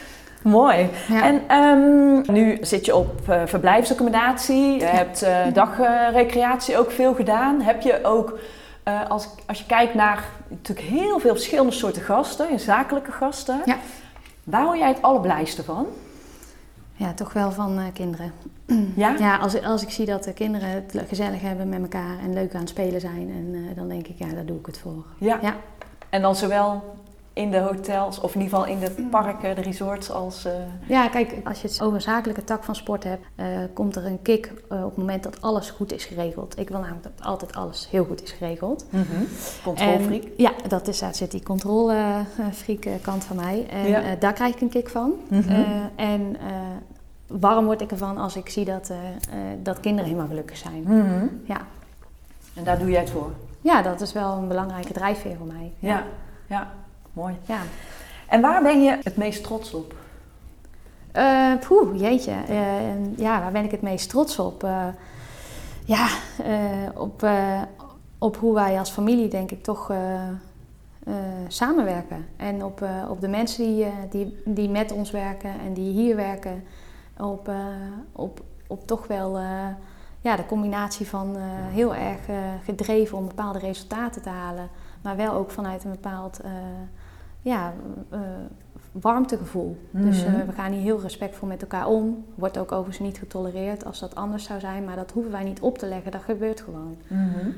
Mooi. 0.43 0.89
ja. 1.07 1.23
En 1.23 1.41
ehm, 1.47 2.33
nu 2.33 2.57
zit 2.61 2.85
je 2.85 2.95
op 2.95 3.29
eh, 3.29 3.41
verblijfsaccommodatie. 3.45 4.79
Je 4.79 4.85
hebt 4.85 5.21
eh, 5.21 5.37
dagrecreatie 5.53 6.77
ook 6.77 6.91
veel 6.91 7.13
gedaan. 7.13 7.61
Heb 7.61 7.81
je 7.81 7.99
ook, 8.03 8.39
eh, 8.83 9.09
als, 9.09 9.29
als 9.45 9.59
je 9.59 9.65
kijkt 9.65 9.93
naar 9.93 10.23
natuurlijk 10.47 10.87
heel 10.87 11.19
veel 11.19 11.33
verschillende 11.33 11.71
soorten 11.71 12.01
gasten, 12.01 12.51
je 12.51 12.57
zakelijke 12.57 13.11
gasten. 13.11 13.61
Ja. 13.65 13.77
Waar 14.43 14.65
word 14.65 14.77
jij 14.77 14.87
het 14.87 15.01
allerblijste 15.01 15.63
van? 15.63 15.87
ja 16.95 17.13
toch 17.13 17.33
wel 17.33 17.51
van 17.51 17.79
kinderen. 17.93 18.31
Ja? 18.95 19.15
Ja, 19.19 19.37
als, 19.37 19.63
als 19.63 19.81
ik 19.81 19.89
zie 19.89 20.05
dat 20.05 20.23
de 20.23 20.33
kinderen 20.33 20.69
het 20.69 20.95
gezellig 21.07 21.41
hebben 21.41 21.69
met 21.69 21.81
elkaar 21.81 22.19
en 22.23 22.33
leuk 22.33 22.53
aan 22.53 22.59
het 22.59 22.69
spelen 22.69 23.01
zijn, 23.01 23.29
en, 23.29 23.75
dan 23.75 23.87
denk 23.87 24.07
ik, 24.07 24.17
ja, 24.17 24.27
daar 24.27 24.45
doe 24.45 24.59
ik 24.59 24.65
het 24.65 24.77
voor. 24.77 25.03
Ja. 25.17 25.39
Ja. 25.41 25.55
En 26.09 26.21
dan 26.21 26.35
zowel 26.35 26.83
in 27.33 27.51
de 27.51 27.59
hotels, 27.59 28.19
of 28.19 28.35
in 28.35 28.41
ieder 28.41 28.57
geval 28.57 28.73
in 28.73 28.79
de 28.79 29.07
parken, 29.09 29.55
de 29.55 29.61
resorts, 29.61 30.11
als... 30.11 30.45
eh, 30.45 30.51
Ja, 30.87 31.07
kijk, 31.07 31.35
als 31.43 31.61
je 31.61 31.67
het 31.67 31.81
over 31.81 31.95
een 31.95 32.01
zakelijke 32.01 32.43
tak 32.43 32.63
van 32.63 32.75
sport 32.75 33.03
hebt, 33.03 33.25
eh, 33.35 33.45
komt 33.73 33.95
er 33.95 34.05
een 34.05 34.21
kick 34.21 34.45
eh, 34.69 34.77
op 34.83 34.89
het 34.89 34.97
moment 34.97 35.23
dat 35.23 35.41
alles 35.41 35.69
goed 35.69 35.93
is 35.93 36.05
geregeld. 36.05 36.59
Ik 36.59 36.69
wil 36.69 36.79
namelijk 36.79 37.03
dat 37.03 37.25
altijd 37.25 37.55
alles 37.55 37.87
heel 37.89 38.05
goed 38.05 38.23
is 38.23 38.31
geregeld. 38.31 38.85
Controlfreak. 39.63 40.23
En, 40.23 40.31
ja, 40.37 40.51
dat 40.67 40.87
is, 40.87 40.99
daar 40.99 41.15
zit 41.15 41.31
die 41.31 41.43
controlefreak 41.43 42.87
kant 43.01 43.23
van 43.23 43.35
mij. 43.35 43.65
En 43.69 43.87
Ja. 43.87 44.01
eh, 44.01 44.09
daar 44.19 44.33
krijg 44.33 44.55
ik 44.55 44.61
een 44.61 44.69
kick 44.69 44.89
van. 44.89 45.13
Mhm. 45.27 45.49
Eh, 45.49 45.59
en 45.95 46.35
eh, 46.39 46.45
warm 47.27 47.65
word 47.65 47.81
ik 47.81 47.91
ervan 47.91 48.17
als 48.17 48.35
ik 48.35 48.49
zie 48.49 48.65
dat, 48.65 48.89
eh, 48.89 48.97
eh, 48.97 49.57
dat 49.63 49.79
kinderen 49.79 50.05
helemaal 50.05 50.27
gelukkig 50.29 50.57
zijn. 50.57 50.81
Mhm. 50.83 51.25
Ja. 51.43 51.61
En 52.53 52.63
daar 52.63 52.79
doe 52.79 52.89
jij 52.89 52.99
het 52.99 53.09
voor? 53.09 53.31
ja, 53.61 53.81
dat 53.81 54.01
is 54.01 54.13
wel 54.13 54.31
een 54.37 54.47
belangrijke 54.47 54.93
drijfveer 54.93 55.35
voor 55.37 55.47
mij. 55.47 55.71
Ja. 55.79 56.03
Ja, 56.47 56.71
mooi. 57.13 57.37
ja. 57.45 57.61
En 58.27 58.41
waar 58.41 58.61
ben 58.61 58.83
je 58.83 58.97
het 59.03 59.17
meest 59.17 59.43
trots 59.43 59.73
op? 59.73 59.95
Poeh, 61.59 61.99
jeetje. 61.99 62.31
Eh, 62.47 63.17
ja, 63.17 63.39
waar 63.39 63.51
ben 63.51 63.63
ik 63.63 63.71
het 63.71 63.81
meest 63.81 64.09
trots 64.09 64.39
op? 64.39 64.63
Eh, 64.63 64.87
ja, 65.85 66.07
op, 66.95 67.27
op 68.17 68.37
hoe 68.37 68.53
wij 68.53 68.79
als 68.79 68.89
familie, 68.91 69.27
denk 69.27 69.51
ik, 69.51 69.63
toch 69.63 69.91
samenwerken. 71.47 72.25
En 72.37 72.63
op, 72.63 72.85
op 73.09 73.21
de 73.21 73.27
mensen 73.27 73.63
die, 73.63 73.85
die, 74.09 74.41
die 74.45 74.69
met 74.69 74.91
ons 74.91 75.11
werken 75.11 75.59
en 75.59 75.73
die 75.73 75.91
hier 75.91 76.15
werken. 76.15 76.63
Op, 77.17 77.51
op, 78.11 78.41
op 78.67 78.87
toch 78.87 79.07
wel 79.07 79.39
ja, 80.21 80.35
de 80.35 80.45
combinatie 80.45 81.07
van 81.07 81.35
heel 81.71 81.95
erg 81.95 82.19
gedreven 82.63 83.17
om 83.17 83.27
bepaalde 83.27 83.59
resultaten 83.59 84.21
te 84.21 84.29
halen. 84.29 84.69
Maar 85.01 85.15
wel 85.15 85.33
ook 85.33 85.51
vanuit 85.51 85.83
een 85.83 85.91
bepaald 85.91 86.39
ja, 87.43 87.73
eh, 88.09 88.19
warmtegevoel. 88.91 89.77
Dus 89.91 90.23
eh, 90.23 90.33
Mhm. 90.33 90.45
we 90.45 90.51
gaan 90.51 90.71
hier 90.71 90.81
heel 90.81 91.01
respectvol 91.01 91.47
met 91.47 91.61
elkaar 91.61 91.87
om. 91.87 92.25
Wordt 92.35 92.57
ook 92.57 92.71
overigens 92.71 92.99
niet 92.99 93.17
getolereerd 93.17 93.85
als 93.85 93.99
dat 93.99 94.15
anders 94.15 94.43
zou 94.43 94.59
zijn. 94.59 94.83
Maar 94.85 94.95
dat 94.95 95.11
hoeven 95.11 95.31
wij 95.31 95.43
niet 95.43 95.59
op 95.61 95.77
te 95.77 95.85
leggen. 95.87 96.11
Dat 96.11 96.21
gebeurt 96.21 96.61
gewoon. 96.61 96.95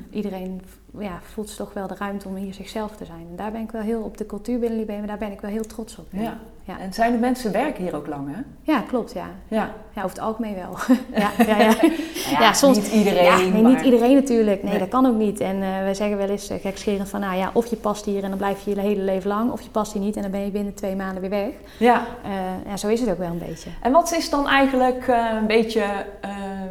Iedereen 0.10 0.62
ja, 1.00 1.20
voelt 1.34 1.48
zich 1.48 1.58
toch 1.58 1.74
wel 1.74 1.88
de 1.88 1.96
ruimte 2.00 2.28
om 2.28 2.36
hier 2.36 2.54
zichzelf 2.54 2.96
te 2.96 3.06
zijn. 3.06 3.26
En 3.30 3.36
daar 3.36 3.52
ben 3.52 3.62
ik 3.62 3.72
wel 3.72 3.82
heel 3.82 4.02
op 4.02 4.18
de 4.18 4.26
cultuur 4.26 4.60
binnen 4.60 4.80
Libema, 4.80 5.06
daar 5.08 5.18
ben 5.18 5.32
ik 5.32 5.42
wel 5.42 5.52
heel 5.52 5.66
trots 5.66 5.98
op. 5.98 6.06
Ja. 6.10 6.38
Ja. 6.68 6.80
En 6.80 6.94
zijn 6.94 7.12
de 7.12 7.18
mensen 7.18 7.52
werken 7.52 7.84
hier 7.84 7.96
ook 7.96 8.08
lang, 8.08 8.28
hè? 8.36 8.42
Ja, 8.72 8.80
klopt, 8.82 9.14
ja. 9.14 9.26
Ja. 9.48 9.70
Ja, 9.94 10.04
over 10.04 10.16
het 10.16 10.20
algemeen 10.26 10.56
wel. 10.56 10.78
ja, 11.24 11.30
ja, 11.48 11.58
ja. 11.60 11.74
Ja, 12.40 12.54
soms- 12.54 12.78
niet 12.78 12.92
iedereen, 12.92 13.24
Ja, 13.24 13.38
nee, 13.38 13.52
maar- 13.62 13.72
niet 13.72 13.82
iedereen 13.82 14.14
natuurlijk. 14.16 14.62
Nee, 14.64 14.72
Nee. 14.72 14.80
dat 14.80 14.90
kan 14.90 15.06
ook 15.06 15.16
niet. 15.16 15.40
En 15.40 15.62
eh 15.64 15.86
we 15.88 15.94
zeggen 15.94 16.18
wel 16.18 16.30
eens 16.30 16.52
uh, 16.52 16.58
gekscherend 16.62 17.10
van, 17.10 17.20
nou 17.20 17.38
ja, 17.38 17.50
of 17.54 17.66
je 17.66 17.76
past 17.76 18.06
hier 18.06 18.24
en 18.24 18.30
dan 18.30 18.38
blijf 18.38 18.66
je 18.66 18.76
je 18.76 18.80
hele 18.80 19.02
leven 19.02 19.30
lang. 19.30 19.52
Of 19.52 19.62
je 19.62 19.70
past 19.70 19.94
hier 19.94 20.02
niet 20.02 20.16
en 20.16 20.22
dan 20.22 20.32
ben 20.32 20.46
je 20.46 20.52
binnen 20.52 20.74
twee 20.74 20.96
maanden 20.96 21.22
weer 21.22 21.30
weg. 21.30 21.50
Ja. 21.80 22.06
Eh, 22.24 22.32
ja, 22.70 22.78
zo 22.78 22.88
is 22.88 23.00
het 23.00 23.10
ook 23.10 23.18
wel 23.18 23.30
een 23.32 23.44
beetje. 23.48 23.70
En 23.82 23.92
wat 23.92 24.14
is 24.18 24.30
dan 24.30 24.48
eigenlijk 24.48 25.08
een 25.40 25.48
beetje, 25.48 25.84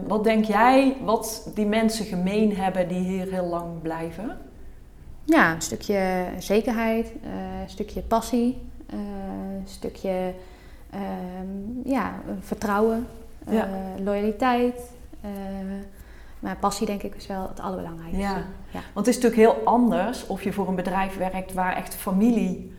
wat 0.06 0.24
denk 0.24 0.44
jij, 0.44 0.96
wat 1.04 1.50
die 1.54 1.66
mensen 1.66 2.04
gemeen 2.04 2.56
hebben 2.56 2.88
die 2.88 2.98
hier 3.02 3.26
heel 3.30 3.46
lang 3.46 3.64
blijven? 3.82 4.13
Ja, 5.24 5.54
een 5.54 5.62
stukje 5.62 6.26
zekerheid, 6.38 7.06
eh, 7.22 7.60
een 7.62 7.68
stukje 7.68 8.02
passie, 8.02 8.62
eh, 8.86 8.98
een 9.58 9.68
stukje 9.68 10.32
ehm, 10.90 11.88
ja, 11.88 12.12
vertrouwen, 12.40 13.06
eh, 13.46 13.54
Ja. 13.54 13.68
loyaliteit. 14.02 14.80
maar 16.38 16.56
passie 16.56 16.86
denk 16.86 17.02
ik 17.02 17.14
is 17.14 17.26
wel 17.26 17.48
het 17.48 17.60
allerbelangrijkste. 17.60 18.20
Ja. 18.20 18.42
Ja. 18.70 18.80
Want 18.92 19.06
het 19.06 19.16
is 19.16 19.22
natuurlijk 19.22 19.54
heel 19.54 19.64
anders 19.64 20.26
of 20.26 20.42
je 20.42 20.52
voor 20.52 20.68
een 20.68 20.74
bedrijf 20.74 21.16
werkt 21.16 21.52
waar 21.52 21.76
echt 21.76 21.94
familie 21.94 22.72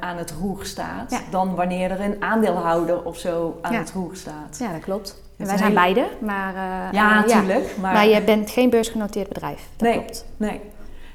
aan 0.00 0.16
het 0.16 0.30
roer 0.40 0.64
staat, 0.64 1.10
Ja. 1.10 1.20
dan 1.30 1.54
wanneer 1.54 1.90
er 1.90 2.00
een 2.00 2.22
aandeelhouder 2.22 3.04
of 3.04 3.18
zo 3.18 3.58
aan 3.62 3.72
Ja. 3.72 3.78
het 3.78 3.92
roer 3.92 4.16
staat. 4.16 4.58
Ja, 4.58 4.72
dat 4.72 4.80
klopt. 4.80 5.22
Wij 5.48 5.58
zijn 5.58 5.78
hele- 5.78 5.80
beide, 5.94 6.08
maar, 6.20 6.54
eh, 6.54 6.92
Ja, 6.92 7.10
eh, 7.10 7.16
natuurlijk. 7.26 7.76
Maar, 7.80 7.92
maar 7.92 8.06
je 8.08 8.22
bent 8.22 8.50
geen 8.50 8.70
beursgenoteerd 8.70 9.28
bedrijf. 9.28 9.68
Dat 9.76 9.88
Nee. 9.88 9.98
klopt. 9.98 10.26
Nee. 10.36 10.60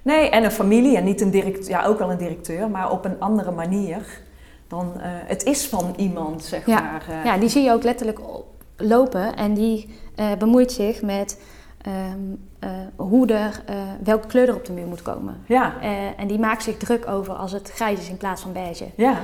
nee, 0.02 0.30
en 0.30 0.44
een 0.44 0.52
familie 0.52 0.98
en 0.98 1.04
niet 1.04 1.22
een 1.22 1.30
directeur, 1.32 1.70
ja 1.70 1.86
ook 1.86 2.00
wel 2.00 2.12
een 2.12 2.18
directeur, 2.18 2.70
maar 2.70 2.92
op 2.92 3.06
een 3.06 3.20
andere 3.20 3.52
manier. 3.52 4.22
Dan, 4.68 4.94
eh, 5.02 5.10
het 5.26 5.44
is 5.44 5.68
van 5.68 5.94
iemand, 5.98 6.44
zeg 6.44 6.66
Ja. 6.66 6.82
maar. 6.82 7.06
Ja, 7.26 7.38
die 7.38 7.50
zie 7.50 7.64
je 7.64 7.72
ook 7.72 7.84
letterlijk 7.84 8.20
op- 8.20 8.46
lopen 8.78 9.36
en 9.36 9.54
die 9.54 9.90
bemoeit 10.38 10.72
zich 10.72 11.02
met 11.02 11.42
ehm, 11.82 12.20
eh, 12.60 12.70
hoe 12.96 13.28
er, 13.34 13.62
welke 14.04 14.28
kleur 14.28 14.48
er 14.50 14.56
op 14.56 14.66
de 14.66 14.72
muur 14.74 14.86
moet 14.88 15.02
komen. 15.02 15.38
ja. 15.46 15.74
En 16.18 16.28
die 16.28 16.40
maakt 16.40 16.64
zich 16.64 16.78
druk 16.78 17.08
over 17.08 17.34
als 17.34 17.52
het 17.52 17.72
grijs 17.76 18.00
is 18.00 18.10
in 18.10 18.18
plaats 18.18 18.42
van 18.42 18.52
beige. 18.54 18.86
Ja. 18.96 19.16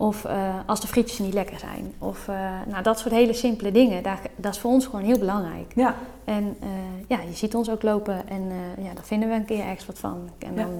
Of 0.00 0.24
eh, 0.24 0.54
als 0.66 0.80
de 0.80 0.86
frietjes 0.86 1.18
niet 1.18 1.34
lekker 1.34 1.58
zijn. 1.58 1.94
Of 1.98 2.28
eh, 2.28 2.50
nou, 2.66 2.82
dat 2.82 2.98
soort 2.98 3.14
hele 3.14 3.32
simpele 3.32 3.72
dingen. 3.72 4.02
Daar, 4.02 4.20
dat 4.36 4.54
is 4.54 4.60
voor 4.60 4.70
ons 4.70 4.84
gewoon 4.84 5.04
heel 5.04 5.18
belangrijk. 5.18 5.72
Ja. 5.74 5.94
En 6.24 6.56
eh, 6.60 6.68
ja, 7.08 7.20
je 7.20 7.34
ziet 7.34 7.54
ons 7.54 7.70
ook 7.70 7.82
lopen 7.82 8.28
en 8.28 8.42
ja, 8.78 8.94
daar 8.94 9.04
vinden 9.04 9.28
we 9.28 9.34
een 9.34 9.44
keer 9.44 9.64
ergens 9.64 9.86
wat 9.86 9.98
van. 9.98 10.30
En 10.38 10.56
dan, 10.56 10.70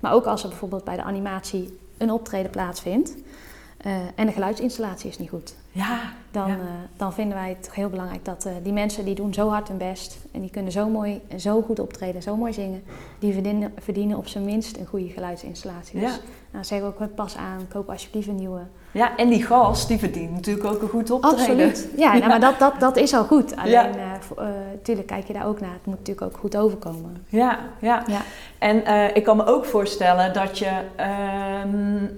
maar 0.00 0.12
ook 0.12 0.24
als 0.24 0.42
er 0.42 0.48
bijvoorbeeld 0.48 0.84
bij 0.84 0.96
de 0.96 1.02
animatie 1.02 1.78
een 1.98 2.10
optreden 2.10 2.50
plaatsvindt. 2.50 3.16
en 4.14 4.26
de 4.26 4.32
geluidsinstallatie 4.32 5.10
is 5.10 5.18
niet 5.18 5.30
goed. 5.30 5.54
Ja, 5.74 5.98
dan, 6.30 6.56
dan 6.96 7.12
vinden 7.12 7.36
wij 7.36 7.48
het 7.48 7.70
heel 7.72 7.88
belangrijk 7.88 8.24
dat 8.24 8.48
die 8.62 8.72
mensen 8.72 9.04
die 9.04 9.14
doen 9.14 9.34
zo 9.34 9.48
hard 9.48 9.68
hun 9.68 9.76
best 9.76 10.18
en 10.32 10.40
die 10.40 10.50
kunnen 10.50 10.72
zo 10.72 10.88
mooi 10.88 11.20
en 11.28 11.40
zo 11.40 11.62
goed 11.62 11.78
optreden, 11.78 12.22
zo 12.22 12.36
mooi 12.36 12.52
zingen, 12.52 12.82
die 13.18 13.32
verdienen, 13.32 13.72
verdienen 13.78 14.16
op 14.16 14.28
zijn 14.28 14.44
minst 14.44 14.76
een 14.76 14.86
goede 14.86 15.08
geluidsinstallatie. 15.08 16.00
Dus 16.00 16.20
nou, 16.50 16.64
zeggen 16.64 16.94
we 16.98 17.04
ook 17.04 17.14
pas 17.14 17.36
aan, 17.36 17.66
koop 17.68 17.90
alsjeblieft 17.90 18.28
een 18.28 18.34
nieuwe. 18.34 18.60
Ja, 18.92 19.16
en 19.16 19.28
die 19.28 19.42
gast 19.42 19.88
die 19.88 19.98
verdient 19.98 20.30
natuurlijk 20.30 20.66
ook 20.66 20.82
een 20.82 20.88
goed 20.88 21.10
optreden. 21.10 21.38
Absoluut. 21.38 21.88
Ja, 21.96 22.12
Nou, 22.12 22.26
maar 22.26 22.40
dat, 22.40 22.58
dat, 22.58 22.80
dat 22.80 22.96
is 22.96 23.14
al 23.14 23.24
goed. 23.24 23.56
Alleen, 23.56 23.72
ja. 23.72 24.18
uh, 24.88 24.98
kijk 25.06 25.26
je 25.26 25.32
daar 25.32 25.46
ook 25.46 25.60
naar. 25.60 25.72
Het 25.72 25.86
moet 25.86 25.98
natuurlijk 25.98 26.26
ook 26.26 26.40
goed 26.40 26.56
overkomen. 26.56 27.24
Ja, 27.28 27.58
ja. 27.80 28.02
ja. 28.06 28.20
En 28.58 29.14
ik 29.14 29.24
kan 29.24 29.36
me 29.36 29.46
ook 29.46 29.64
voorstellen 29.64 30.32
dat 30.32 30.58
je... 30.58 30.70
Uh, 31.00 32.10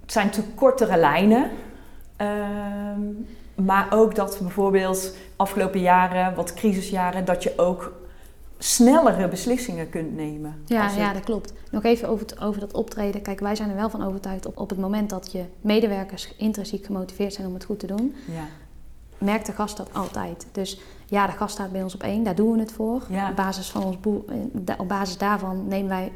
het 0.00 0.14
zijn 0.14 0.26
natuurlijk 0.26 0.56
kortere 0.56 0.96
lijnen. 0.96 1.50
Ehm, 2.16 3.00
maar 3.54 3.86
ook 3.90 4.14
dat 4.14 4.38
bijvoorbeeld 4.40 5.16
afgelopen 5.36 5.80
jaren, 5.80 6.34
wat 6.34 6.54
crisisjaren, 6.54 7.24
dat 7.24 7.42
je 7.42 7.52
ook 7.56 7.92
snellere 8.58 9.28
beslissingen 9.28 9.90
kunt 9.90 10.16
nemen. 10.16 10.62
Ja, 10.64 10.90
ja 10.90 11.12
dat 11.12 11.24
klopt. 11.24 11.52
Nog 11.70 11.84
even 11.84 12.08
over, 12.08 12.26
het, 12.26 12.40
over 12.40 12.60
dat 12.60 12.72
optreden. 12.72 13.22
Kijk, 13.22 13.40
wij 13.40 13.54
zijn 13.54 13.70
er 13.70 13.76
wel 13.76 13.90
van 13.90 14.04
overtuigd 14.04 14.46
op, 14.46 14.58
op 14.58 14.70
het 14.70 14.78
moment 14.78 15.10
dat 15.10 15.32
je 15.32 15.44
medewerkers 15.60 16.34
intrinsiek 16.36 16.86
gemotiveerd 16.86 17.32
zijn 17.32 17.46
om 17.46 17.54
het 17.54 17.64
goed 17.64 17.78
te 17.78 17.86
doen. 17.86 18.14
Ja. 18.30 18.44
Merkt 19.18 19.46
de 19.46 19.52
gast 19.52 19.76
dat 19.76 19.88
altijd. 19.92 20.46
Dus 20.52 20.80
ja, 21.06 21.26
de 21.26 21.32
gast 21.32 21.54
staat 21.54 21.72
bij 21.72 21.82
ons 21.82 21.94
op 21.94 22.02
één, 22.02 22.24
daar 22.24 22.34
doen 22.34 22.52
we 22.52 22.58
het 22.58 22.72
voor. 22.72 23.02
Ja. 23.08 23.30
Op, 23.30 23.36
basis 23.36 23.70
van 23.70 23.84
ons 23.84 23.96
eh, 24.66 24.74
op 24.78 24.88
basis 24.88 25.18
daarvan 25.18 25.68
nemen 25.68 25.88
wij 25.88 26.12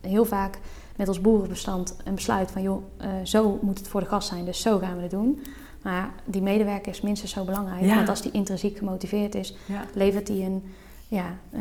heel 0.00 0.24
vaak 0.24 0.58
met 0.98 1.08
ons 1.08 1.20
boerenbestand 1.20 1.96
een 2.04 2.14
besluit 2.14 2.50
van 2.50 2.62
joh, 2.62 2.82
uh, 3.00 3.06
zo 3.22 3.58
moet 3.62 3.78
het 3.78 3.88
voor 3.88 4.00
de 4.00 4.06
gast 4.06 4.28
zijn, 4.28 4.44
dus 4.44 4.60
zo 4.60 4.78
gaan 4.78 4.96
we 4.96 5.02
het 5.02 5.10
doen. 5.10 5.42
Maar 5.82 6.10
die 6.24 6.42
medewerker 6.42 6.92
is 6.92 7.00
minstens 7.00 7.32
zo 7.32 7.44
belangrijk. 7.44 7.94
Want 7.94 8.08
als 8.08 8.22
die 8.22 8.32
intrinsiek 8.32 8.78
gemotiveerd 8.78 9.34
is, 9.34 9.56
levert 9.94 10.28
hij 10.28 10.36
een 10.36 10.74
ja, 11.08 11.36
uh, 11.52 11.60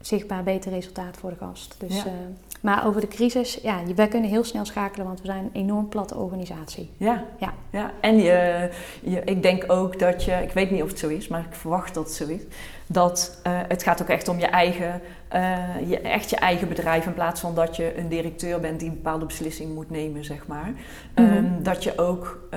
zichtbaar 0.00 0.42
beter 0.42 0.72
resultaat 0.72 1.16
voor 1.16 1.30
de 1.30 1.36
gast. 1.36 1.74
Dus, 1.78 1.96
uh, 1.96 2.12
maar 2.60 2.86
over 2.86 3.00
de 3.00 3.08
crisis, 3.08 3.58
ja, 3.62 3.80
wij 3.94 4.08
kunnen 4.08 4.30
heel 4.30 4.44
snel 4.44 4.64
schakelen, 4.64 5.06
want 5.06 5.20
we 5.20 5.26
zijn 5.26 5.44
een 5.44 5.60
enorm 5.60 5.88
platte 5.88 6.16
organisatie. 6.16 6.90
Ja, 6.96 7.24
ja. 7.38 7.54
ja. 7.70 7.90
en 8.00 8.16
je, 8.16 8.70
je, 9.02 9.22
ik 9.24 9.42
denk 9.42 9.72
ook 9.72 9.98
dat 9.98 10.24
je, 10.24 10.32
ik 10.32 10.52
weet 10.52 10.70
niet 10.70 10.82
of 10.82 10.88
het 10.88 10.98
zo 10.98 11.08
is, 11.08 11.28
maar 11.28 11.40
ik 11.40 11.54
verwacht 11.54 11.94
dat 11.94 12.04
het 12.04 12.14
zo 12.14 12.26
is, 12.26 12.40
dat 12.86 13.40
uh, 13.46 13.60
het 13.68 13.82
gaat 13.82 14.02
ook 14.02 14.08
echt 14.08 14.28
om 14.28 14.38
je 14.38 14.46
eigen, 14.46 15.00
je, 15.86 16.00
echt 16.02 16.30
je 16.30 16.36
eigen 16.36 16.68
bedrijf, 16.68 17.06
in 17.06 17.14
plaats 17.14 17.40
van 17.40 17.54
dat 17.54 17.76
je 17.76 17.98
een 17.98 18.08
directeur 18.08 18.60
bent 18.60 18.80
die 18.80 18.88
een 18.88 18.94
bepaalde 18.94 19.26
beslissing 19.26 19.74
moet 19.74 19.90
nemen, 19.90 20.24
zeg 20.24 20.46
maar. 20.46 20.72
Mm 21.14 21.26
-hmm. 21.26 21.62
dat 21.62 21.84
je 21.84 21.98
ook 21.98 22.48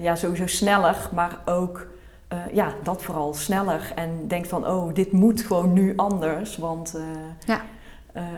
ja, 0.00 0.14
sowieso 0.14 0.46
sneller, 0.46 1.08
maar 1.14 1.38
ook 1.44 1.86
uh, 2.32 2.38
ja, 2.52 2.74
dat 2.82 3.02
vooral 3.02 3.34
sneller. 3.34 3.92
En 3.94 4.28
denkt 4.28 4.48
van, 4.48 4.66
oh, 4.66 4.94
dit 4.94 5.12
moet 5.12 5.40
gewoon 5.40 5.72
nu 5.72 5.92
anders, 5.96 6.56
want 6.56 6.98
ja. 7.46 7.60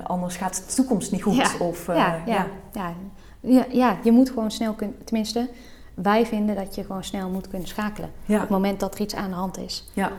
anders 0.03 0.37
gaat 0.37 0.65
de 0.67 0.75
toekomst 0.75 1.13
niet 1.13 1.23
goed. 1.23 1.35
Ja. 1.35 1.51
Of, 1.59 1.87
ja, 1.87 2.23
ja, 2.27 2.47
ja. 2.73 2.95
Ja. 3.43 3.67
ja, 3.71 3.97
je 4.03 4.13
moet 4.13 4.29
gewoon 4.29 4.51
snel 4.51 4.73
kunnen, 4.73 5.05
tenminste, 5.05 5.49
wij 5.95 6.27
vinden 6.27 6.57
dat 6.57 6.75
je 6.75 6.85
gewoon 6.85 7.05
snel 7.05 7.29
moet 7.29 7.49
kunnen 7.49 7.69
schakelen. 7.69 8.11
Op 8.29 8.41
het 8.41 8.49
moment 8.49 8.81
dat 8.81 8.95
er 8.95 9.01
iets 9.01 9.15
aan 9.15 9.31
de 9.31 9.37
hand 9.37 9.59
is. 9.59 9.91
Ja. 9.93 10.13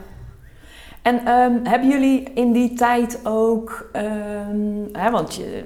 En 1.04 1.16
um, 1.16 1.66
hebben 1.66 1.90
jullie 1.90 2.24
in 2.34 2.52
die 2.52 2.74
tijd 2.74 3.20
ook, 3.24 3.90
um, 3.96 4.90
hè, 4.92 5.12
want 5.12 5.36
je, 5.36 5.64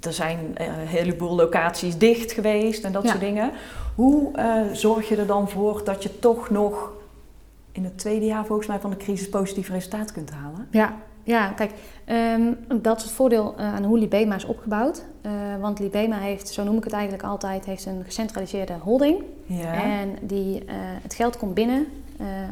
er 0.00 0.12
zijn 0.12 0.38
een 0.54 0.86
heleboel 0.86 1.34
locaties 1.34 1.98
dicht 1.98 2.32
geweest 2.32 2.84
en 2.84 2.92
dat 2.92 3.08
soort 3.08 3.20
dingen. 3.20 3.50
Hoe 3.94 4.30
zorg 4.72 5.08
je 5.08 5.16
er 5.16 5.26
dan 5.26 5.48
voor 5.48 5.84
dat 5.84 6.02
je 6.02 6.18
toch 6.18 6.50
nog 6.50 6.92
in 7.72 7.84
het 7.84 7.98
tweede 7.98 8.26
jaar 8.26 8.46
volgens 8.46 8.68
mij 8.68 8.78
van 8.78 8.90
de 8.90 8.96
crisis 8.96 9.28
positief 9.28 9.68
resultaat 9.68 10.12
kunt 10.12 10.30
halen. 10.30 10.68
Ja, 10.70 10.96
ja 11.22 11.48
kijk, 11.48 11.72
um, 12.06 12.58
dat 12.82 12.96
is 12.96 13.02
het 13.02 13.12
voordeel 13.12 13.54
uh, 13.58 13.74
aan 13.74 13.84
hoe 13.84 13.98
Libema 13.98 14.34
is 14.34 14.44
opgebouwd. 14.44 15.04
Uh, 15.26 15.32
want 15.60 15.78
Libema 15.78 16.18
heeft, 16.18 16.48
zo 16.48 16.64
noem 16.64 16.76
ik 16.76 16.84
het 16.84 16.92
eigenlijk 16.92 17.22
altijd, 17.22 17.64
heeft 17.64 17.86
een 17.86 18.04
gecentraliseerde 18.04 18.72
holding. 18.72 19.22
Ja. 19.46 19.72
En 19.72 20.16
die, 20.20 20.62
het 21.02 21.14
geld 21.14 21.36
komt 21.36 21.54
binnen 21.54 21.86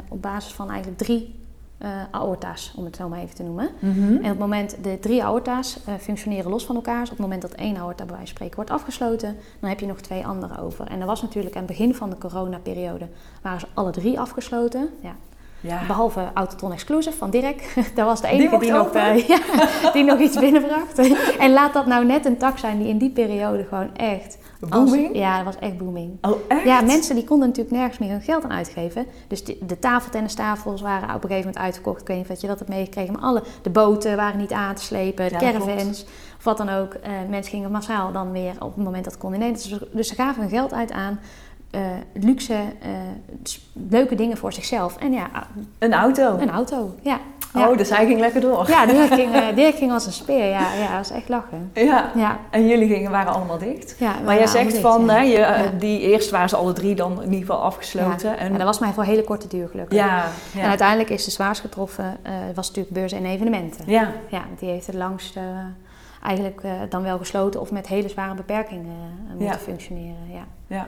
op 0.09 0.21
basis 0.21 0.53
van 0.53 0.69
eigenlijk 0.69 0.97
drie 0.97 1.39
uh, 1.83 1.89
aorta's, 2.11 2.73
om 2.75 2.85
het 2.85 2.95
zo 2.95 3.09
maar 3.09 3.19
even 3.19 3.35
te 3.35 3.43
noemen. 3.43 3.69
Mm 3.79 3.93
-hmm. 3.93 4.11
En 4.11 4.17
op 4.17 4.23
het 4.23 4.39
moment, 4.39 4.83
de 4.83 4.99
drie 4.99 5.23
aorta's 5.23 5.77
uh, 5.89 5.95
functioneren 5.99 6.51
los 6.51 6.65
van 6.65 6.75
elkaar. 6.75 6.99
Dus 6.99 7.09
op 7.09 7.17
het 7.17 7.25
moment 7.25 7.41
dat 7.41 7.51
één 7.51 7.77
aorta 7.77 8.05
bij 8.05 8.15
wijze 8.15 8.17
van 8.17 8.27
spreken 8.27 8.55
wordt 8.55 8.71
afgesloten, 8.71 9.37
dan 9.59 9.69
heb 9.69 9.79
je 9.79 9.85
nog 9.85 10.01
twee 10.01 10.25
andere 10.25 10.61
over. 10.61 10.87
En 10.87 10.99
er 10.99 11.05
was 11.05 11.21
natuurlijk 11.21 11.55
aan 11.55 11.63
het 11.63 11.71
begin 11.71 11.95
van 11.95 12.09
de 12.09 12.17
coronaperiode, 12.17 13.07
waren 13.41 13.59
ze 13.59 13.67
alle 13.73 13.91
drie 13.91 14.19
afgesloten. 14.19 14.89
Ja. 14.99 15.15
Ja. 15.59 15.85
Behalve 15.87 16.29
Autotron 16.33 16.71
Exclusive 16.71 17.17
van 17.17 17.29
Dirk. 17.29 17.73
dat 17.95 18.05
was 18.05 18.21
de 18.21 18.27
enige 18.27 18.49
die, 18.49 18.59
die 18.59 18.71
nog, 18.71 18.95
uh, 18.95 19.27
ja, 19.27 19.39
die 19.93 20.03
nog 20.03 20.19
iets 20.19 20.39
binnenbracht. 20.39 20.97
en 21.39 21.53
laat 21.53 21.73
dat 21.73 21.85
nou 21.85 22.05
net 22.05 22.25
een 22.25 22.37
tak 22.37 22.57
zijn 22.57 22.77
die 22.77 22.87
in 22.87 22.97
die 22.97 23.09
periode 23.09 23.63
gewoon 23.63 23.95
echt 23.95 24.37
Booming? 24.69 25.15
ja, 25.15 25.35
dat 25.35 25.45
was 25.45 25.59
echt 25.59 25.77
booming. 25.77 26.17
Oh, 26.21 26.37
echt? 26.47 26.63
Ja, 26.63 26.81
mensen 26.81 27.15
die 27.15 27.23
konden 27.23 27.47
natuurlijk 27.47 27.75
nergens 27.75 27.97
meer 27.97 28.09
hun 28.09 28.21
geld 28.21 28.43
aan 28.43 28.51
uitgeven. 28.51 29.05
Dus 29.27 29.43
de, 29.43 29.57
de 29.67 29.79
tafeltennistafels 29.79 30.81
waren 30.81 31.07
op 31.07 31.23
een 31.23 31.29
gegeven 31.29 31.39
moment 31.39 31.57
uitverkocht. 31.57 32.01
Ik 32.01 32.07
weet 32.07 32.17
niet 32.17 32.29
of 32.29 32.41
je 32.41 32.47
dat 32.47 32.59
hebt 32.59 32.69
meegekregen. 32.69 33.13
Maar 33.13 33.21
alle, 33.21 33.43
de 33.61 33.69
boten 33.69 34.15
waren 34.15 34.39
niet 34.39 34.51
aan 34.51 34.75
te 34.75 34.83
slepen, 34.83 35.27
de 35.27 35.33
ja, 35.33 35.39
caravans, 35.39 36.05
of 36.37 36.43
wat 36.43 36.57
dan 36.57 36.69
ook. 36.69 36.93
Uh, 36.93 37.29
mensen 37.29 37.51
gingen 37.51 37.71
massaal 37.71 38.11
dan 38.11 38.31
weer 38.31 38.53
op 38.59 38.75
het 38.75 38.83
moment 38.83 39.03
dat 39.03 39.13
het 39.13 39.21
kon 39.21 39.33
in 39.33 39.53
Dus, 39.53 39.79
dus 39.91 40.07
ze 40.07 40.15
gaven 40.15 40.41
hun 40.41 40.51
geld 40.51 40.73
uit 40.73 40.91
aan 40.91 41.19
uh, 41.75 41.81
luxe, 42.13 42.53
uh, 42.53 42.89
leuke 43.89 44.15
dingen 44.15 44.37
voor 44.37 44.53
zichzelf. 44.53 44.97
En 44.97 45.11
ja, 45.11 45.29
een 45.79 45.93
auto. 45.93 46.37
Een 46.37 46.49
auto, 46.49 46.95
ja. 47.01 47.19
Oh, 47.55 47.77
dus 47.77 47.89
hij 47.89 48.05
ging 48.05 48.19
lekker 48.19 48.41
door. 48.41 48.69
Ja, 48.69 48.85
Dirk 48.85 49.13
ging, 49.13 49.35
uh, 49.41 49.55
Dirk 49.55 49.75
ging 49.75 49.91
als 49.91 50.05
een 50.05 50.11
speer. 50.11 50.45
Ja, 50.45 50.73
ja, 50.73 50.87
dat 50.87 50.97
was 50.97 51.11
echt 51.11 51.29
lachen. 51.29 51.71
Ja. 51.73 52.11
ja. 52.15 52.39
En 52.49 52.67
jullie 52.67 52.87
gingen, 52.87 53.11
waren 53.11 53.33
allemaal 53.33 53.57
dicht. 53.57 53.95
Ja, 53.99 54.15
maar 54.25 54.35
jij 54.35 54.47
zegt 54.47 54.77
van, 54.77 55.09
hè, 55.09 55.19
je, 55.19 55.37
ja. 55.37 55.71
die 55.79 55.99
eerst 55.99 56.29
waren 56.29 56.49
ze 56.49 56.55
alle 56.55 56.73
drie 56.73 56.95
dan 56.95 57.11
in 57.11 57.23
ieder 57.23 57.39
geval 57.39 57.61
afgesloten. 57.61 58.29
Ja. 58.29 58.35
En... 58.35 58.53
dat 58.53 58.63
was 58.63 58.79
maar 58.79 58.93
voor 58.93 59.03
hele 59.03 59.23
korte 59.23 59.47
duur 59.47 59.67
gelukkig. 59.67 59.97
Ja. 59.97 60.25
En 60.57 60.69
uiteindelijk 60.69 61.09
is 61.09 61.25
de 61.25 61.31
zwaarst 61.31 61.61
getroffen, 61.61 62.17
was 62.55 62.67
natuurlijk 62.67 62.95
beurs 62.95 63.11
en 63.11 63.25
evenementen. 63.25 63.83
Ja. 63.87 64.11
Ja, 64.27 64.43
die 64.59 64.69
heeft 64.69 64.87
het 64.87 64.95
langst 64.95 65.39
eigenlijk 66.23 66.61
dan 66.89 67.03
wel 67.03 67.17
gesloten 67.17 67.61
of 67.61 67.71
met 67.71 67.87
hele 67.87 68.09
zware 68.09 68.33
beperkingen 68.33 68.95
moeten 69.37 69.59
functioneren. 69.59 70.31
Ja. 70.31 70.43
ja. 70.67 70.87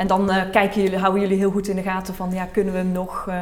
En 0.00 0.06
dan 0.06 0.30
uh, 0.30 0.42
kijken 0.52 0.82
jullie, 0.82 0.98
houden 0.98 1.20
jullie 1.20 1.38
heel 1.38 1.50
goed 1.50 1.68
in 1.68 1.76
de 1.76 1.82
gaten 1.82 2.14
van, 2.14 2.30
ja, 2.32 2.44
kunnen 2.44 2.72
we 2.72 2.78
hem 2.78 2.92
nog 2.92 3.26
uh, 3.28 3.34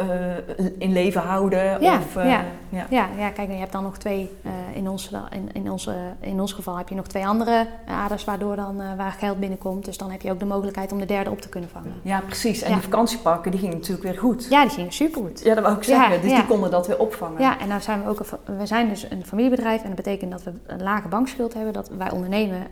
uh, 0.00 0.66
in 0.78 0.92
leven 0.92 1.20
houden? 1.20 1.82
Ja, 1.82 1.98
of, 1.98 2.14
ja. 2.14 2.44
Ja. 2.68 2.86
ja. 2.88 3.08
ja, 3.18 3.30
kijk, 3.30 3.50
je 3.50 3.56
hebt 3.56 3.72
dan 3.72 3.82
nog 3.82 3.98
twee, 3.98 4.30
in, 4.74 4.88
ons, 4.88 5.10
in, 5.30 5.48
in, 5.52 5.70
onze, 5.70 5.94
in 6.20 6.40
ons 6.40 6.52
geval 6.52 6.76
heb 6.76 6.88
je 6.88 6.94
nog 6.94 7.06
twee 7.06 7.26
andere 7.26 7.66
aders 7.86 8.24
waardoor 8.24 8.56
dan, 8.56 8.96
waar 8.96 9.12
geld 9.12 9.40
binnenkomt. 9.40 9.84
Dus 9.84 9.98
dan 9.98 10.10
heb 10.10 10.22
je 10.22 10.30
ook 10.30 10.38
de 10.38 10.44
mogelijkheid 10.44 10.92
om 10.92 10.98
de 10.98 11.06
derde 11.06 11.30
op 11.30 11.40
te 11.40 11.48
kunnen 11.48 11.70
vangen. 11.70 11.92
Ja, 12.02 12.20
precies. 12.20 12.62
En 12.62 12.72
die 12.72 12.82
vakantieparken, 12.82 13.50
die 13.50 13.60
gingen 13.60 13.76
natuurlijk 13.76 14.02
weer 14.02 14.18
goed. 14.18 14.46
Ja, 14.50 14.62
die 14.62 14.70
gingen 14.70 14.92
supergoed. 14.92 15.40
Ja, 15.44 15.54
dat 15.54 15.64
wou 15.64 15.76
ik 15.76 15.82
zeggen. 15.82 16.20
dus 16.20 16.34
die 16.34 16.46
konden 16.46 16.70
dat 16.70 16.86
weer 16.86 16.98
opvangen. 16.98 17.40
Ja, 17.40 17.58
en 17.58 17.68
nou 17.68 17.80
zijn 17.80 18.02
we 18.02 18.08
ook, 18.08 18.20
een, 18.20 18.56
we 18.58 18.66
zijn 18.66 18.88
dus 18.88 19.10
een 19.10 19.26
familiebedrijf 19.26 19.80
en 19.80 19.86
dat 19.86 19.96
betekent 19.96 20.30
dat 20.30 20.42
we 20.42 20.52
een 20.66 20.82
lage 20.82 21.08
bankschuld 21.08 21.54
hebben. 21.54 21.72
Dat 21.72 21.90
wij 21.98 22.10
ondernemen, 22.10 22.66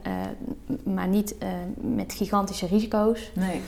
maar 0.84 1.08
niet 1.08 1.34
met 1.76 2.12
gigantische 2.12 2.66
risico's. 2.66 3.27
Nee. 3.32 3.60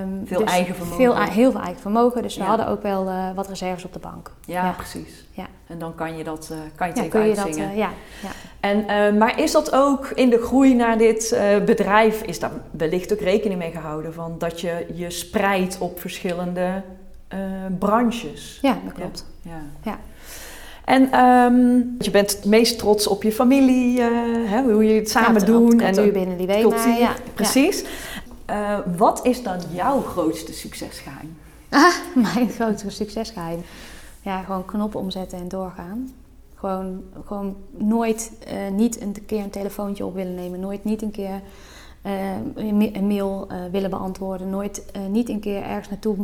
Um, 0.00 0.22
veel 0.26 0.38
dus 0.38 0.50
eigen 0.50 0.74
vermogen. 0.74 1.02
Veel, 1.02 1.22
heel 1.22 1.50
veel 1.50 1.60
eigen 1.60 1.80
vermogen. 1.80 2.22
Dus 2.22 2.36
we 2.36 2.42
hadden 2.42 2.68
ook 2.68 2.82
wel 2.82 3.06
uh, 3.06 3.28
wat 3.34 3.48
reserves 3.48 3.84
op 3.84 3.92
de 3.92 3.98
bank. 3.98 4.30
Ja, 4.44 4.64
ja. 4.64 4.70
precies. 4.70 5.26
Ja. 5.30 5.46
En 5.66 5.78
dan 5.78 5.94
kan 5.94 6.16
je 6.16 6.24
dat 6.24 6.48
uh, 6.52 6.58
kan 6.74 6.88
je 6.88 6.94
ja, 6.94 7.02
tegen 7.02 7.20
uitzingen. 7.20 7.68
Dat, 7.68 7.70
uh, 7.70 7.76
ja. 7.76 7.90
ja. 8.22 8.30
En, 8.60 9.18
maar 9.18 9.40
is 9.40 9.52
dat 9.52 9.72
ook 9.72 10.10
in 10.14 10.30
de 10.30 10.42
groei 10.42 10.74
naar 10.74 10.98
dit 10.98 11.38
bedrijf, 11.64 12.22
is 12.22 12.38
daar 12.38 12.50
wellicht 12.70 13.12
ook 13.12 13.20
rekening 13.20 13.58
mee 13.58 13.70
gehouden 13.70 14.14
van 14.14 14.34
dat 14.38 14.60
je 14.60 14.86
je 14.94 15.10
spreidt 15.10 15.78
op 15.78 16.00
verschillende 16.00 16.82
branches? 17.78 18.58
Ja, 18.62 18.78
dat 18.84 18.92
klopt. 18.92 19.26
Ja. 19.42 19.60
ja. 19.82 19.98
En 20.84 21.20
um, 21.20 21.96
je 21.98 22.10
bent 22.10 22.30
het 22.30 22.44
meest 22.44 22.78
trots 22.78 23.06
op 23.06 23.22
je 23.22 23.32
familie, 23.32 24.00
hè, 24.46 24.62
hoe 24.62 24.84
je 24.84 24.94
het 24.94 25.10
samen 25.10 25.40
ja, 25.40 25.46
doen. 25.46 25.80
En 25.80 26.04
nu 26.04 26.12
binnen 26.12 26.36
die 26.36 26.46
WEMA, 26.46 26.96
ja. 26.98 27.12
Precies. 27.34 27.84
Uh, 28.50 28.78
wat 28.96 29.24
is 29.24 29.42
dan 29.42 29.60
jouw 29.72 30.00
grootste 30.00 30.52
succesgeheim? 30.52 31.38
Ah, 31.68 31.94
mijn 32.32 32.48
grootste 32.48 32.90
succesgeheim? 32.90 33.62
Ja, 34.22 34.42
gewoon 34.42 34.64
knoppen 34.64 35.00
omzetten 35.00 35.38
en 35.38 35.48
doorgaan. 35.48 36.14
Gewoon, 36.54 37.02
gewoon 37.24 37.56
nooit 37.70 38.32
eh, 38.46 38.68
niet 38.72 39.00
een 39.00 39.24
keer 39.26 39.42
een 39.42 39.50
telefoontje 39.50 40.04
op 40.04 40.14
willen 40.14 40.34
nemen. 40.34 40.60
Nooit 40.60 40.84
niet 40.84 41.02
een 41.02 41.10
keer 41.10 41.40
eh, 42.02 42.36
een 42.54 43.06
mail 43.06 43.48
willen 43.70 43.90
beantwoorden. 43.90 44.50
Nooit 44.50 44.84
niet 45.10 45.28
een 45.28 45.40
keer 45.40 45.62
ergens 45.62 45.88
naartoe 45.88 46.16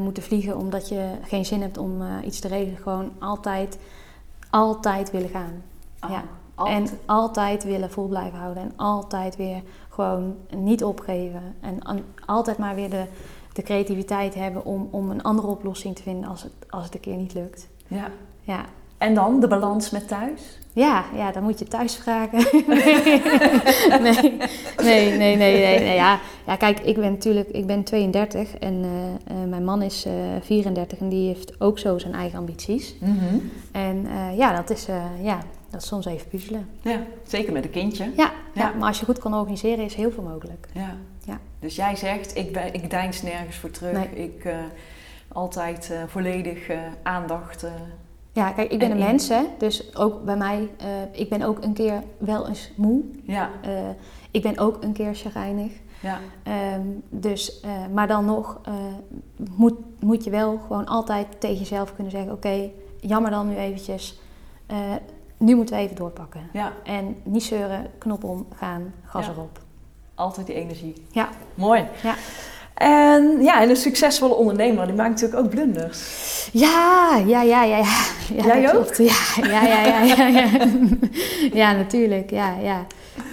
moeten 0.00 0.22
vliegen 0.22 0.56
omdat 0.56 0.88
je 0.88 1.10
geen 1.22 1.46
zin 1.46 1.60
hebt 1.60 1.78
om 1.78 2.02
iets 2.24 2.40
te 2.40 2.48
regelen. 2.48 2.78
Gewoon 2.78 3.10
altijd, 3.18 3.78
altijd 4.50 5.10
willen 5.10 5.28
gaan. 5.28 5.62
Oh, 6.00 6.10
ja. 6.10 6.24
Altijd. 6.58 6.90
En 6.90 6.98
altijd 7.06 7.64
willen 7.64 7.90
vol 7.90 8.08
blijven 8.08 8.38
houden. 8.38 8.62
En 8.62 8.72
altijd 8.76 9.36
weer 9.36 9.62
gewoon 9.98 10.36
niet 10.56 10.84
opgeven. 10.84 11.42
En 11.60 12.04
altijd 12.26 12.58
maar 12.58 12.74
weer 12.74 12.90
de, 12.90 13.04
de 13.52 13.62
creativiteit 13.62 14.34
hebben 14.34 14.64
om, 14.64 14.88
om 14.90 15.10
een 15.10 15.22
andere 15.22 15.48
oplossing 15.48 15.96
te 15.96 16.02
vinden 16.02 16.30
als 16.30 16.42
het, 16.42 16.52
als 16.68 16.84
het 16.84 16.94
een 16.94 17.00
keer 17.00 17.16
niet 17.16 17.34
lukt. 17.34 17.68
Ja. 17.86 18.10
ja. 18.40 18.64
En 18.98 19.14
dan 19.14 19.40
de 19.40 19.48
balans 19.48 19.90
met 19.90 20.08
thuis? 20.08 20.58
Ja, 20.72 21.04
ja, 21.14 21.32
dan 21.32 21.42
moet 21.42 21.58
je 21.58 21.64
thuis 21.64 21.96
vragen. 21.96 22.38
nee, 24.02 24.36
nee, 24.82 25.16
nee, 25.16 25.36
nee, 25.36 25.78
nee, 25.78 25.94
Ja, 25.94 26.18
ja, 26.46 26.56
kijk, 26.56 26.80
ik 26.80 26.94
ben 26.94 27.10
natuurlijk 27.10 27.48
ik 27.48 27.66
ben 27.66 27.84
32 27.84 28.54
en 28.54 28.74
uh, 28.74 28.88
uh, 29.36 29.48
mijn 29.48 29.64
man 29.64 29.82
is 29.82 30.06
uh, 30.06 30.12
34 30.40 30.98
en 30.98 31.08
die 31.08 31.26
heeft 31.26 31.60
ook 31.60 31.78
zo 31.78 31.98
zijn 31.98 32.14
eigen 32.14 32.38
ambities. 32.38 32.94
Mm 33.00 33.18
-hmm. 33.18 33.50
En 33.72 34.06
ja, 34.36 34.56
dat 34.56 34.70
is, 34.70 34.86
ja, 35.22 35.38
dat 35.70 35.82
is 35.82 35.88
soms 35.88 36.06
even 36.06 36.28
puzzelen. 36.28 36.68
Ja, 36.82 37.02
zeker 37.26 37.52
met 37.52 37.64
een 37.64 37.70
kindje. 37.70 38.04
Ja, 38.04 38.10
ja. 38.16 38.32
ja, 38.54 38.72
maar 38.78 38.88
als 38.88 38.98
je 38.98 39.04
goed 39.04 39.18
kan 39.18 39.34
organiseren 39.34 39.84
is 39.84 39.94
heel 39.94 40.10
veel 40.10 40.22
mogelijk. 40.22 40.68
Ja. 40.72 40.96
ja. 41.24 41.40
Dus 41.58 41.76
jij 41.76 41.96
zegt, 41.96 42.36
ik, 42.36 42.52
ben, 42.52 42.74
ik 42.74 42.90
deins 42.90 43.22
nergens 43.22 43.56
voor 43.56 43.70
terug. 43.70 43.92
Nee. 43.92 44.24
Ik 44.24 44.54
altijd 45.28 45.92
volledig 46.06 46.70
aandacht 47.02 47.66
ja, 48.38 48.52
kijk, 48.52 48.72
ik 48.72 48.78
ben 48.78 48.90
een 48.90 48.98
mens, 48.98 49.28
hè. 49.28 49.42
Dus 49.58 49.96
ook 49.96 50.24
bij 50.24 50.36
mij, 50.36 50.70
uh, 50.82 50.86
ik 51.20 51.28
ben 51.28 51.42
ook 51.42 51.64
een 51.64 51.72
keer 51.72 52.02
wel 52.18 52.48
eens 52.48 52.70
moe. 52.74 53.02
Ja. 53.22 53.50
Uh, 53.66 53.70
ik 54.30 54.42
ben 54.42 54.58
ook 54.58 54.82
een 54.82 54.92
keer 54.92 55.14
chagrijnig. 55.14 55.72
Ja. 56.00 56.18
Um, 56.74 57.02
dus, 57.08 57.60
uh, 57.64 57.70
maar 57.94 58.06
dan 58.06 58.24
nog 58.24 58.60
moet, 59.56 59.74
moet 60.00 60.24
je 60.24 60.30
wel 60.30 60.58
gewoon 60.58 60.86
altijd 60.86 61.26
tegen 61.38 61.58
jezelf 61.58 61.94
kunnen 61.94 62.12
zeggen... 62.12 62.32
oké, 62.32 62.70
jammer 63.00 63.30
dan 63.30 63.48
nu 63.48 63.56
eventjes. 63.56 64.20
Nu 65.38 65.56
moeten 65.56 65.76
we 65.76 65.80
even 65.82 65.96
doorpakken. 65.96 66.40
Ja. 66.52 66.72
En 66.84 67.16
niet 67.22 67.42
zeuren, 67.42 67.86
knop 67.98 68.24
om, 68.24 68.46
gaan, 68.56 68.94
gas 69.04 69.26
ja. 69.26 69.32
erop. 69.32 69.58
Altijd 70.14 70.46
die 70.46 70.54
energie. 70.54 70.94
Ja. 71.10 71.28
Mooi. 71.54 71.84
Ja. 72.02 72.14
En 72.74 73.42
ja, 73.42 73.62
en 73.62 73.68
een 73.70 73.76
succesvolle 73.76 74.34
ondernemer, 74.34 74.86
die 74.86 74.94
maakt 74.94 75.10
natuurlijk 75.10 75.40
ook 75.40 75.50
blunders. 75.50 76.48
Ja, 76.52 77.22
ja, 77.26 77.42
ja, 77.42 77.62
ja. 77.62 77.76
ja. 77.76 78.04
ja 78.36 78.44
Jij 78.44 78.64
ook? 78.66 78.70
klopt. 78.70 78.98
Ja, 78.98 79.16
ja, 79.42 79.62
ja, 79.62 80.02
ja, 80.02 80.26
ja, 80.26 80.48
ja. 81.52 81.72
natuurlijk. 81.72 82.30
Ja, 82.30 82.58
ja. 82.58 82.86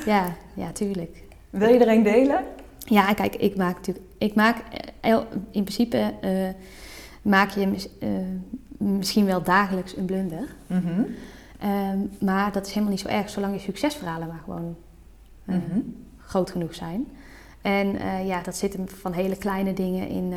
Ja, 0.06 0.36
ja, 0.54 0.72
tuurlijk. 0.72 1.24
Wil 1.50 1.70
je 1.70 1.80
er 1.80 1.88
een 1.88 2.04
delen? 2.04 2.44
Ja, 2.78 3.14
kijk, 3.14 3.36
ik 3.36 3.56
maak 3.56 3.76
natuurlijk... 3.76 4.06
Ik 4.18 4.36
maak... 4.36 4.58
eh, 5.02 5.18
In 5.52 5.64
principe 5.64 6.14
uh, 6.24 6.32
maak 7.22 7.50
je 7.50 7.68
uh, 8.00 8.10
misschien 8.78 9.26
wel 9.26 9.44
dagelijks 9.44 9.98
een 9.98 10.06
blunder. 10.06 10.48
Mm 10.68 10.82
-hmm. 10.86 11.16
Um, 11.64 12.10
maar 12.20 12.52
dat 12.52 12.66
is 12.66 12.70
helemaal 12.72 12.92
niet 12.92 13.00
zo 13.00 13.08
erg, 13.08 13.30
zolang 13.30 13.54
je 13.54 13.60
succesverhalen 13.60 14.28
maar 14.28 14.42
gewoon 14.44 14.76
uh, 15.46 15.56
mm 15.56 15.64
-hmm. 15.72 15.96
groot 16.18 16.52
genoeg 16.52 16.74
zijn. 16.74 17.08
En 17.62 17.96
uh, 17.96 18.28
ja, 18.28 18.42
dat 18.42 18.56
zit 18.56 18.74
hem 18.74 18.90
van 18.90 19.14
hele 19.14 19.36
kleine 19.36 19.74
dingen 19.74 20.08
in. 20.08 20.34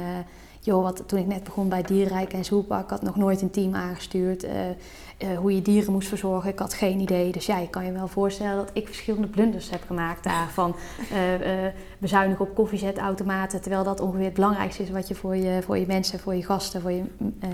Uh, 0.60 0.64
joh, 0.64 0.82
wat, 0.82 1.02
toen 1.06 1.18
ik 1.18 1.26
net 1.26 1.44
begon 1.44 1.68
bij 1.68 1.82
Dierenrijk 1.82 2.32
en 2.32 2.44
Zoepak, 2.44 2.82
ik 2.82 2.90
had 2.90 3.02
nog 3.02 3.16
nooit 3.16 3.42
een 3.42 3.50
team 3.50 3.74
aangestuurd. 3.74 4.44
Uh, 4.44 4.50
hoe 5.38 5.54
je 5.54 5.62
dieren 5.62 5.92
moest 5.92 6.08
verzorgen, 6.08 6.50
ik 6.50 6.58
had 6.58 6.74
geen 6.74 7.00
idee. 7.00 7.32
Dus 7.32 7.46
ja, 7.46 7.58
je 7.58 7.68
kan 7.68 7.84
je 7.84 7.92
wel 7.92 8.08
voorstellen 8.08 8.56
dat 8.56 8.70
ik 8.72 8.86
verschillende 8.86 9.26
blunders 9.26 9.70
heb 9.70 9.82
gemaakt 9.86 10.24
daarvan. 10.24 10.76
bezuinigen 11.98 12.44
op 12.44 12.54
koffiezetautomaten, 12.54 13.60
terwijl 13.60 13.84
dat 13.84 14.00
ongeveer 14.00 14.24
het 14.24 14.34
belangrijkste 14.34 14.82
is 14.82 14.90
wat 14.90 15.08
je 15.08 15.14
voor 15.14 15.36
je, 15.36 15.62
voor 15.62 15.78
je 15.78 15.86
mensen, 15.86 16.18
voor 16.18 16.34
je 16.34 16.44
gasten, 16.44 16.80
voor 16.80 16.92
je 16.92 17.02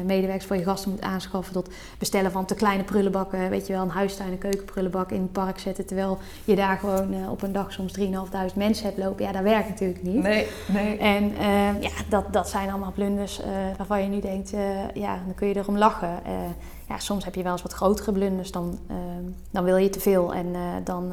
medewerkers, 0.05 0.46
voor 0.46 0.57
je 0.57 0.64
gasten 0.64 0.90
moet 0.90 1.00
aanschaffen. 1.00 1.52
Tot 1.52 1.68
bestellen 1.98 2.30
van 2.30 2.44
te 2.44 2.55
kleine 2.55 2.84
prullenbakken, 2.84 3.50
weet 3.50 3.66
je 3.66 3.72
wel, 3.72 3.82
een 3.82 3.88
huistuin, 3.88 4.32
een 4.32 4.38
keukenprullenbak 4.38 5.11
in 5.11 5.20
het 5.20 5.32
park 5.32 5.59
zetten. 5.59 5.86
Terwijl 5.86 6.18
je 6.44 6.57
daar 6.57 6.78
gewoon 6.78 7.28
op 7.28 7.42
een 7.42 7.52
dag 7.52 7.72
soms 7.72 7.98
3.500 7.98 8.07
mensen 8.55 8.86
hebt 8.86 8.98
lopen. 8.98 9.24
Ja, 9.24 9.32
dat 9.32 9.42
werkt 9.42 9.68
natuurlijk 9.68 10.02
niet. 10.02 10.22
Nee, 10.22 10.46
nee. 10.66 10.98
En 10.98 11.30
uh, 11.30 11.82
ja, 11.82 11.90
dat, 12.09 12.32
dat 12.32 12.48
zijn 12.48 12.70
allemaal 12.70 12.92
blunders 12.95 13.40
uh, 13.40 13.47
waarvan 13.76 14.03
je 14.03 14.09
nu 14.09 14.20
denkt, 14.20 14.53
uh, 14.53 14.90
ja, 14.90 15.18
dan 15.24 15.34
kun 15.34 15.49
je 15.49 15.57
erom 15.57 15.78
lachen. 15.78 16.20
ja, 16.88 16.99
soms 16.99 17.24
heb 17.24 17.34
je 17.34 17.42
wel 17.42 17.53
eens 17.53 17.62
wat 17.62 17.72
grotere 17.72 18.12
blunders, 18.12 18.53
dan, 18.53 18.78
dan 19.51 19.64
wil 19.64 19.76
je 19.76 19.90
te 19.90 20.01
veel 20.01 20.34
en 20.34 20.47
dan, 20.84 21.12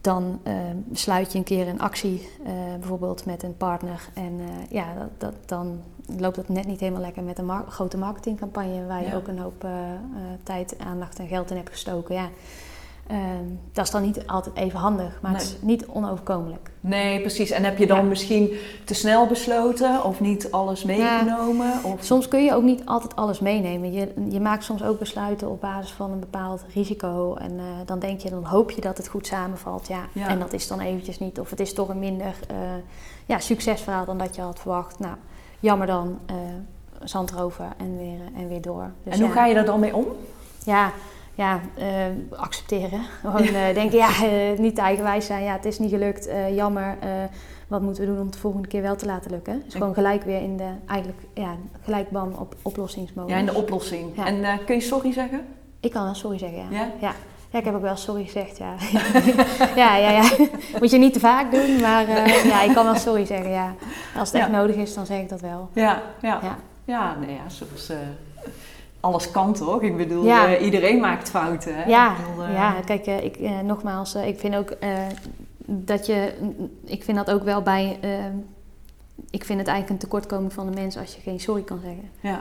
dan 0.00 0.40
sluit 0.92 1.32
je 1.32 1.38
een 1.38 1.44
keer 1.44 1.68
een 1.68 1.80
actie, 1.80 2.28
bijvoorbeeld 2.78 3.26
met 3.26 3.42
een 3.42 3.56
partner. 3.56 4.08
En 4.14 4.40
ja, 4.70 4.94
dat, 4.94 5.08
dat, 5.18 5.48
dan 5.48 5.80
loopt 6.18 6.36
dat 6.36 6.48
net 6.48 6.66
niet 6.66 6.80
helemaal 6.80 7.02
lekker 7.02 7.22
met 7.22 7.38
een 7.38 7.46
mar 7.46 7.64
grote 7.68 7.98
marketingcampagne 7.98 8.86
waar 8.86 9.02
je 9.02 9.08
Ja. 9.08 9.14
ook 9.14 9.28
een 9.28 9.38
hoop 9.38 9.66
tijd, 10.42 10.78
aandacht 10.78 11.18
en 11.18 11.28
geld 11.28 11.50
in 11.50 11.56
hebt 11.56 11.70
gestoken. 11.70 12.14
Ja. 12.14 12.28
Um, 13.10 13.60
dat 13.72 13.84
is 13.84 13.90
dan 13.90 14.02
niet 14.02 14.26
altijd 14.26 14.56
even 14.56 14.78
handig, 14.78 15.18
maar 15.22 15.30
Nee. 15.30 15.40
het 15.40 15.50
is 15.50 15.56
niet 15.60 15.86
onoverkomelijk. 15.86 16.70
Nee, 16.80 17.20
precies. 17.20 17.50
En 17.50 17.64
heb 17.64 17.78
je 17.78 17.86
dan 17.86 17.96
Ja. 17.96 18.02
misschien 18.02 18.50
te 18.84 18.94
snel 18.94 19.26
besloten 19.26 20.04
of 20.04 20.20
niet 20.20 20.50
alles 20.50 20.84
meegenomen? 20.84 21.84
Of... 21.84 22.04
Soms 22.04 22.28
kun 22.28 22.44
je 22.44 22.54
ook 22.54 22.62
niet 22.62 22.86
altijd 22.86 23.16
alles 23.16 23.40
meenemen. 23.40 23.92
Je, 23.92 24.12
je 24.28 24.40
maakt 24.40 24.64
soms 24.64 24.82
ook 24.82 24.98
besluiten 24.98 25.50
op 25.50 25.60
basis 25.60 25.92
van 25.92 26.10
een 26.10 26.20
bepaald 26.20 26.64
risico. 26.74 27.34
En 27.34 27.52
uh, 27.52 27.62
dan 27.84 27.98
denk 27.98 28.20
je, 28.20 28.30
dan 28.30 28.44
hoop 28.44 28.70
je 28.70 28.80
dat 28.80 28.96
het 28.96 29.08
goed 29.08 29.26
samenvalt. 29.26 29.88
Ja. 29.88 30.00
Ja. 30.12 30.28
En 30.28 30.38
dat 30.38 30.52
is 30.52 30.68
dan 30.68 30.80
eventjes 30.80 31.18
niet. 31.18 31.40
Of 31.40 31.50
het 31.50 31.60
is 31.60 31.74
toch 31.74 31.88
een 31.88 31.98
minder 31.98 32.34
uh, 32.50 32.56
ja, 33.26 33.38
succesverhaal 33.38 34.04
dan 34.04 34.18
dat 34.18 34.34
je 34.34 34.42
had 34.42 34.60
verwacht. 34.60 34.98
Nou, 34.98 35.14
jammer 35.60 35.86
dan. 35.86 36.18
Uh, 36.30 36.36
zand 37.02 37.30
erover 37.30 37.66
en 37.76 37.98
weer, 37.98 38.20
en 38.36 38.48
weer 38.48 38.62
door. 38.62 38.90
Dus 39.02 39.14
en 39.14 39.20
hoe 39.20 39.30
ga 39.30 39.46
je 39.46 39.54
daar 39.54 39.64
dan 39.64 39.80
mee 39.80 39.96
om? 39.96 40.06
Ja, 40.64 40.92
ja 41.34 41.60
uh, 41.78 42.38
accepteren. 42.38 43.00
Gewoon 43.20 43.42
uh, 43.42 43.74
denken, 43.80 43.98
ja, 43.98 44.08
uh, 44.08 44.58
niet 44.58 44.74
te 44.74 44.80
eigenwijs 44.80 45.26
zijn. 45.26 45.42
Ja, 45.42 45.52
het 45.52 45.64
is 45.64 45.78
niet 45.78 45.90
gelukt. 45.90 46.28
jammer. 46.54 46.96
wat 47.68 47.82
moeten 47.82 48.02
we 48.02 48.08
doen 48.08 48.18
om 48.18 48.24
het 48.24 48.32
de 48.32 48.38
volgende 48.38 48.68
keer 48.68 48.82
wel 48.82 48.96
te 48.96 49.06
laten 49.06 49.30
lukken? 49.30 49.62
Dus 49.64 49.74
gewoon 49.74 49.94
gelijk 49.94 50.22
weer 50.22 50.40
in 50.40 50.56
de, 50.56 50.68
eigenlijk, 50.86 51.18
ja, 51.34 51.56
gelijk 51.82 52.10
bam 52.10 52.32
op 52.32 52.54
oplossingsmodus. 52.62 53.32
Ja, 53.32 53.38
in 53.38 53.46
de 53.46 53.54
oplossing. 53.54 54.16
Ja. 54.16 54.26
En 54.26 54.64
kun 54.64 54.74
je 54.74 54.80
sorry 54.80 55.12
zeggen? 55.12 55.46
Ik 55.80 55.90
kan 55.90 56.04
wel 56.04 56.14
sorry 56.14 56.38
zeggen, 56.38 56.58
ja. 56.58 56.66
Ja? 56.70 56.90
ja. 57.00 57.12
Ja, 57.50 57.60
ik 57.60 57.66
heb 57.66 57.74
ook 57.74 57.82
wel 57.82 57.96
sorry 57.96 58.24
gezegd, 58.24 58.58
ja. 58.58 58.74
ja, 59.82 59.96
ja, 59.96 60.10
ja. 60.10 60.30
Moet 60.80 60.90
je 60.90 60.98
niet 60.98 61.12
te 61.12 61.20
vaak 61.20 61.50
doen, 61.50 61.80
maar 61.80 62.08
ja, 62.46 62.62
ik 62.62 62.74
kan 62.74 62.84
wel 62.84 62.94
sorry 62.94 63.24
zeggen, 63.24 63.50
ja. 63.50 63.74
Als 64.16 64.32
het 64.32 64.40
echt 64.40 64.50
nodig 64.50 64.76
is, 64.76 64.94
dan 64.94 65.06
zeg 65.06 65.20
ik 65.20 65.28
dat 65.28 65.40
wel. 65.40 65.68
Ja, 65.72 66.02
ja. 66.20 66.38
Ja. 66.42 66.56
Ja, 66.84 67.16
nee, 67.20 67.34
ja, 67.34 67.48
zoals... 67.48 67.88
eh, 67.88 67.96
alles 69.04 69.30
kan 69.30 69.52
toch? 69.52 69.82
Ik 69.82 69.96
bedoel, 69.96 70.24
Ja. 70.24 70.46
eh, 70.54 70.64
iedereen 70.64 71.00
maakt 71.00 71.30
fouten. 71.30 71.76
Hè? 71.76 71.84
Ja, 71.84 72.14
bedoel, 72.26 72.44
eh, 72.44 72.54
ja, 72.54 72.74
kijk, 72.84 73.06
eh, 73.06 73.24
ik, 73.24 73.38
nogmaals, 73.62 74.14
ik 74.14 74.38
vind 74.38 74.56
ook 74.56 74.72
dat 75.66 76.06
je, 76.06 76.32
ik 76.84 77.04
vind 77.04 77.16
dat 77.16 77.30
ook 77.30 77.42
wel 77.42 77.62
bij, 77.62 77.98
ik 79.30 79.44
vind 79.44 79.58
het 79.58 79.68
eigenlijk 79.68 79.90
een 79.90 80.08
tekortkoming 80.08 80.52
van 80.52 80.66
de 80.70 80.80
mens 80.80 80.96
als 80.98 81.14
je 81.14 81.20
geen 81.20 81.40
sorry 81.40 81.62
kan 81.62 81.80
zeggen. 81.82 82.10
Ja, 82.20 82.40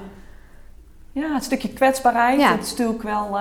ja 1.11 1.33
het 1.33 1.43
stukje 1.43 1.69
kwetsbaarheid, 1.69 2.39
Ja. 2.39 2.55
dat 2.55 2.63
is 2.65 2.69
natuurlijk 2.69 3.03
wel 3.03 3.37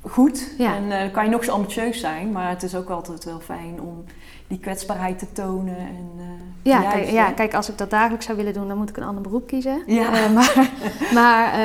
goed. 0.00 0.50
Ja. 0.58 0.74
En 0.74 0.90
eh, 0.92 1.12
kan 1.12 1.24
je 1.24 1.30
nog 1.30 1.44
zo 1.44 1.52
ambitieus 1.52 2.00
zijn, 2.00 2.32
maar 2.32 2.48
het 2.48 2.62
is 2.62 2.74
ook 2.74 2.88
altijd 2.90 3.24
wel 3.24 3.40
fijn 3.40 3.80
om 3.80 4.04
die 4.48 4.58
kwetsbaarheid 4.58 5.18
te 5.18 5.32
tonen. 5.32 5.76
En, 5.76 6.10
eh, 6.18 6.24
Ja, 6.62 6.80
juist, 6.82 6.96
kijk, 6.96 7.10
ja, 7.10 7.30
kijk, 7.32 7.54
als 7.54 7.68
ik 7.68 7.78
dat 7.78 7.90
dagelijks 7.90 8.24
zou 8.26 8.36
willen 8.36 8.52
doen, 8.52 8.68
dan 8.68 8.76
moet 8.78 8.88
ik 8.88 8.96
een 8.96 9.02
ander 9.02 9.22
beroep 9.22 9.46
kiezen. 9.46 9.82
Ja. 9.86 10.12
Eh, 10.24 10.32
maar 10.32 10.70
maar 11.14 11.60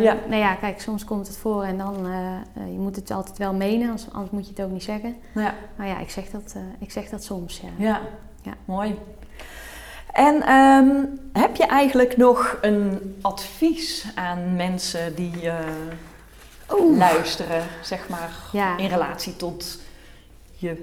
Ja. 0.00 0.16
nou 0.28 0.40
ja, 0.40 0.54
kijk, 0.54 0.80
soms 0.80 1.04
komt 1.04 1.26
het 1.26 1.36
voor 1.38 1.62
en 1.64 1.78
dan, 1.78 2.06
je 2.72 2.78
moet 2.78 2.96
het 2.96 3.10
altijd 3.10 3.38
wel 3.38 3.54
menen, 3.54 3.88
anders, 3.88 4.06
anders 4.12 4.30
moet 4.30 4.44
je 4.44 4.50
het 4.56 4.62
ook 4.64 4.70
niet 4.70 4.82
zeggen. 4.82 5.16
ja. 5.34 5.54
Maar 5.76 5.86
ja, 5.86 5.98
ik 5.98 6.10
zeg 6.10 6.30
dat, 6.30 6.56
ik 6.78 6.90
zeg 6.90 7.08
dat 7.08 7.24
soms, 7.24 7.60
ja. 7.60 7.84
Ja, 7.86 8.00
Ja. 8.42 8.52
mooi. 8.64 8.98
En 10.12 10.42
ehm, 10.42 11.04
heb 11.32 11.56
je 11.56 11.66
eigenlijk 11.66 12.16
nog 12.16 12.58
een 12.60 13.16
advies 13.20 14.06
aan 14.14 14.56
mensen 14.56 15.14
die 15.14 15.32
luisteren, 16.78 17.62
zeg 17.82 18.08
maar, 18.08 18.30
Ja. 18.52 18.76
in 18.76 18.88
relatie 18.88 19.36
tot 19.36 19.78
je 20.56 20.82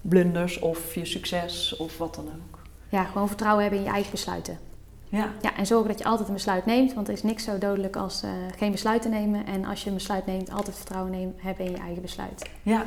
blunders 0.00 0.58
of 0.58 0.94
je 0.94 1.04
succes 1.04 1.76
of 1.76 1.98
wat 1.98 2.14
dan 2.14 2.24
ook? 2.24 2.58
Ja, 2.88 3.04
gewoon 3.04 3.28
vertrouwen 3.28 3.62
hebben 3.62 3.80
in 3.80 3.86
je 3.86 3.92
eigen 3.92 4.10
besluiten. 4.10 4.58
Ja, 5.08 5.28
Ja, 5.42 5.56
en 5.56 5.66
zorgen 5.66 5.88
dat 5.88 5.98
je 5.98 6.04
altijd 6.04 6.28
een 6.28 6.34
besluit 6.34 6.66
neemt, 6.66 6.94
want 6.94 7.06
er 7.08 7.14
is 7.14 7.22
niks 7.22 7.44
zo 7.44 7.58
dodelijk 7.58 7.96
als 7.96 8.22
eh, 8.22 8.30
geen 8.58 8.70
besluit 8.72 9.02
te 9.02 9.08
nemen. 9.08 9.46
En 9.46 9.64
als 9.64 9.82
je 9.82 9.88
een 9.88 9.94
besluit 9.94 10.26
neemt, 10.26 10.50
altijd 10.52 10.76
vertrouwen 10.76 11.10
nemen, 11.12 11.34
hebben 11.38 11.64
in 11.64 11.70
je 11.70 11.78
eigen 11.78 12.02
besluit. 12.02 12.48
ja. 12.62 12.84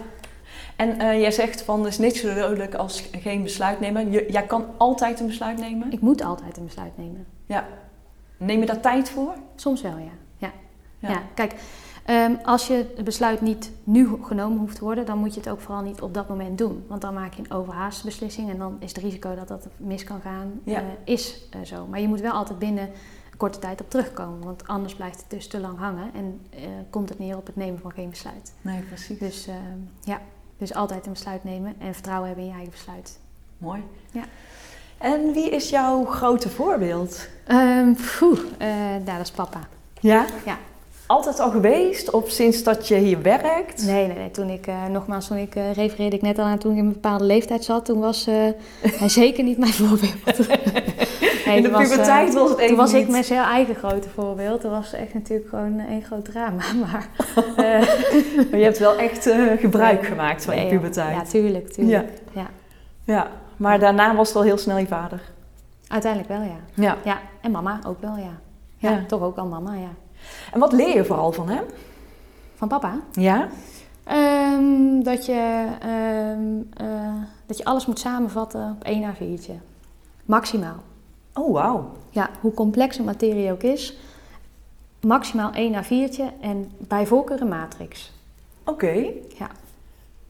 En 0.75 0.99
eh, 0.99 1.19
jij 1.19 1.31
zegt 1.31 1.61
van, 1.61 1.79
het 1.83 1.87
is 1.91 1.97
niks 1.97 2.19
zo 2.19 2.33
dodelijk 2.33 2.75
als 2.75 3.03
geen 3.21 3.43
besluit 3.43 3.79
nemen. 3.79 4.11
Je, 4.11 4.25
jij 4.29 4.45
kan 4.45 4.65
altijd 4.77 5.19
een 5.19 5.27
besluit 5.27 5.57
nemen? 5.59 5.91
Ik 5.91 6.01
moet 6.01 6.21
altijd 6.23 6.57
een 6.57 6.65
besluit 6.65 6.97
nemen. 6.97 7.25
Ja. 7.45 7.67
Neem 8.37 8.59
je 8.59 8.65
daar 8.65 8.79
tijd 8.79 9.09
voor? 9.09 9.33
Soms 9.55 9.81
wel, 9.81 9.97
ja. 9.97 10.11
Ja, 10.37 10.51
Ja. 10.99 11.09
ja. 11.09 11.21
kijk, 11.33 11.53
ehm, 12.05 12.35
als 12.43 12.67
je 12.67 12.73
het 12.95 13.03
besluit 13.05 13.41
niet 13.41 13.71
nu 13.83 14.09
genomen 14.23 14.57
hoeft 14.59 14.75
te 14.75 14.83
worden, 14.83 15.05
dan 15.05 15.17
moet 15.17 15.33
je 15.33 15.39
het 15.39 15.49
ook 15.49 15.59
vooral 15.61 15.83
niet 15.83 16.01
op 16.01 16.13
dat 16.13 16.29
moment 16.29 16.57
doen. 16.57 16.85
Want 16.87 17.01
dan 17.01 17.13
maak 17.13 17.33
je 17.33 17.41
een 17.43 17.51
overhaaste 17.51 18.05
beslissing 18.05 18.49
en 18.49 18.57
dan 18.57 18.75
is 18.79 18.89
het 18.93 19.03
risico 19.03 19.35
dat 19.35 19.47
dat 19.47 19.67
mis 19.77 20.03
kan 20.03 20.21
gaan, 20.21 20.59
Ja. 20.63 20.79
eh, 20.79 20.85
is 21.03 21.41
eh, 21.51 21.61
zo. 21.61 21.85
Maar 21.85 21.99
je 21.99 22.07
moet 22.07 22.21
wel 22.21 22.31
altijd 22.31 22.59
binnen 22.59 22.89
korte 23.37 23.59
tijd 23.59 23.81
op 23.81 23.89
terugkomen, 23.89 24.43
want 24.45 24.67
anders 24.67 24.95
blijft 24.95 25.19
het 25.21 25.29
dus 25.29 25.47
te 25.47 25.59
lang 25.59 25.77
hangen 25.77 26.13
en 26.13 26.41
eh, 26.49 26.59
komt 26.89 27.09
het 27.09 27.19
neer 27.19 27.37
op 27.37 27.45
het 27.45 27.55
nemen 27.55 27.79
van 27.79 27.91
geen 27.91 28.09
besluit. 28.09 28.53
Nee, 28.61 28.81
precies. 28.81 29.19
Dus 29.19 29.47
ehm, 29.47 29.57
ja, 30.03 30.21
dus 30.57 30.73
altijd 30.73 31.05
een 31.05 31.11
besluit 31.11 31.43
nemen 31.43 31.75
en 31.79 31.93
vertrouwen 31.93 32.27
hebben 32.27 32.43
in 32.45 32.49
je 32.51 32.55
eigen 32.55 32.73
besluit. 32.73 33.19
Mooi. 33.57 33.83
Ja. 34.11 34.23
En 34.97 35.31
wie 35.33 35.49
is 35.49 35.69
jouw 35.69 36.05
grote 36.05 36.49
voorbeeld? 36.49 37.27
Poeh, 38.19 38.39
eh, 38.57 38.67
nou, 38.91 39.03
dat 39.05 39.19
is 39.19 39.31
papa. 39.31 39.59
Ja? 39.99 40.25
Ja. 40.45 40.57
Altijd 41.07 41.39
al 41.39 41.51
geweest 41.51 42.09
of 42.09 42.29
sinds 42.29 42.63
dat 42.63 42.87
je 42.87 42.95
hier 42.95 43.21
werkt? 43.21 43.85
Nee, 43.85 44.07
nee, 44.07 44.17
nee. 44.17 44.31
Toen 44.31 44.49
ik, 44.49 44.67
eh, 44.67 44.85
nogmaals, 44.85 45.27
toen 45.27 45.37
ik, 45.37 45.55
eh, 45.55 45.73
refereerde 45.73 46.15
ik 46.15 46.21
net 46.21 46.39
al 46.39 46.45
aan, 46.45 46.57
toen 46.57 46.71
ik 46.71 46.77
in 46.77 46.85
een 46.85 46.93
bepaalde 46.93 47.23
leeftijd 47.23 47.63
zat, 47.63 47.85
toen 47.85 47.99
was 47.99 48.27
eh, 48.27 48.35
hij 48.99 49.09
zeker 49.09 49.43
niet 49.43 49.57
mijn 49.57 49.73
voorbeeld. 49.73 50.47
Nee, 51.45 51.55
In 51.55 51.61
de 51.61 51.69
toen 51.69 51.77
was, 51.77 51.89
puberteit 51.89 52.33
was 52.33 52.49
het 52.49 52.57
even 52.57 52.67
Toen 52.67 52.77
was 52.77 52.93
ik 52.93 53.07
mijn 53.09 53.23
heel 53.23 53.43
eigen 53.43 53.75
grote 53.75 54.09
voorbeeld. 54.09 54.61
Dat 54.61 54.71
was 54.71 54.93
echt 54.93 55.13
natuurlijk 55.13 55.49
gewoon 55.49 55.79
één 55.79 56.03
groot 56.03 56.25
drama. 56.25 56.63
Maar, 56.85 57.07
Maar 58.49 58.59
je 58.59 58.63
hebt 58.63 58.79
wel 58.79 58.95
echt 58.95 59.29
gebruik 59.59 60.05
gemaakt 60.05 60.45
van 60.45 60.55
je 60.55 60.61
nee, 60.61 60.69
puberteit. 60.69 61.15
Ja, 61.15 61.23
tuurlijk, 61.23 61.71
tuurlijk. 61.73 62.09
Ja. 62.33 62.47
Ja, 63.03 63.27
maar 63.57 63.79
daarna 63.79 64.15
was 64.15 64.27
het 64.27 64.37
al 64.37 64.43
heel 64.43 64.57
snel 64.57 64.77
je 64.77 64.87
vader. 64.87 65.21
Uiteindelijk 65.87 66.31
wel, 66.31 66.41
ja. 66.41 66.57
Ja. 66.73 66.97
Ja, 67.03 67.19
en 67.41 67.51
mama 67.51 67.79
ook 67.87 68.01
wel, 68.01 68.15
ja. 68.15 68.39
Ja, 68.77 68.89
Ja. 68.89 69.03
toch 69.07 69.21
ook 69.21 69.37
al 69.37 69.45
mama, 69.45 69.73
ja. 69.73 69.89
En 70.53 70.59
wat 70.59 70.71
leer 70.71 70.95
je 70.95 71.05
vooral 71.05 71.31
van 71.31 71.49
hem? 71.49 71.63
Van 72.55 72.67
papa? 72.67 72.99
Ja? 73.11 73.47
Ehm, 74.03 75.01
dat, 75.03 75.25
je, 75.25 75.67
ehm, 75.79 76.87
eh, 76.87 77.13
dat 77.45 77.57
je 77.57 77.65
alles 77.65 77.85
moet 77.85 77.99
samenvatten 77.99 78.75
op 78.75 78.83
één 78.83 79.03
A4'tje. 79.03 79.53
Maximaal. 80.25 80.83
Oh, 81.33 81.53
wauw. 81.53 81.91
Ja, 82.09 82.29
hoe 82.41 82.53
complex 82.53 82.97
een 82.97 83.05
materie 83.05 83.51
ook 83.51 83.63
is, 83.63 83.97
maximaal 85.01 85.51
één 85.51 85.83
A4'tje 85.83 86.23
en 86.41 86.71
bij 86.77 87.07
voorkeur 87.07 87.41
een 87.41 87.47
matrix. 87.47 88.11
Oké. 88.63 89.11
Ja. 89.37 89.49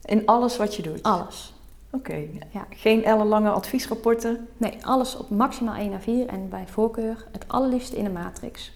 In 0.04 0.26
alles 0.26 0.56
wat 0.56 0.74
je 0.74 0.82
doet? 0.82 1.02
Alles. 1.02 1.54
Oké. 1.90 2.26
Ja. 2.50 2.66
Geen 2.70 3.04
ellenlange 3.04 3.50
adviesrapporten? 3.50 4.48
Nee, 4.56 4.78
alles 4.86 5.16
op 5.16 5.30
maximaal 5.30 5.74
één 5.74 6.00
A4 6.00 6.30
en 6.30 6.48
bij 6.48 6.64
voorkeur 6.66 7.26
het 7.32 7.44
allerliefst 7.46 7.92
in 7.92 8.04
een 8.04 8.12
matrix. 8.12 8.72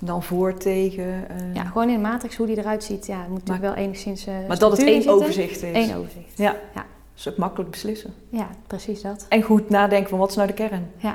En 0.00 0.06
dan 0.06 0.22
voor, 0.22 0.54
tegen? 0.54 1.28
eh, 1.28 1.54
Ja, 1.54 1.64
gewoon 1.64 1.88
in 1.88 1.94
een 1.94 2.00
matrix 2.00 2.36
hoe 2.36 2.46
die 2.46 2.58
eruit 2.58 2.84
ziet. 2.84 3.06
Ja, 3.06 3.18
moet 3.28 3.38
natuurlijk 3.38 3.74
wel 3.74 3.74
enigszins 3.84 4.26
eh 4.26 4.34
maar 4.48 4.58
dat 4.58 4.70
het 4.70 4.80
één 4.80 4.94
zitten. 4.94 5.12
overzicht 5.12 5.62
is? 5.62 5.88
Eén 5.88 5.96
overzicht. 5.96 6.36
Ja. 6.38 6.56
Ja. 6.74 6.84
Dus 7.14 7.28
ook 7.28 7.36
makkelijk 7.36 7.70
beslissen. 7.70 8.14
Ja, 8.28 8.48
precies 8.66 9.02
dat. 9.02 9.26
En 9.28 9.42
goed 9.42 9.68
nadenken 9.68 10.08
van 10.10 10.18
wat 10.18 10.30
is 10.30 10.36
nou 10.36 10.48
de 10.48 10.54
kern? 10.54 10.90
Ja. 10.96 11.14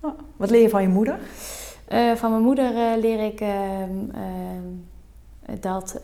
Oh, 0.00 0.18
wat 0.36 0.50
leer 0.50 0.62
je 0.62 0.68
van 0.68 0.82
je 0.82 0.88
moeder? 0.88 1.18
Eh, 1.84 2.12
van 2.14 2.30
mijn 2.30 2.42
moeder 2.42 2.72
leer 2.98 3.24
ik 3.26 3.40
ehm, 3.40 3.90
ehm, 4.14 5.60
dat, 5.60 6.00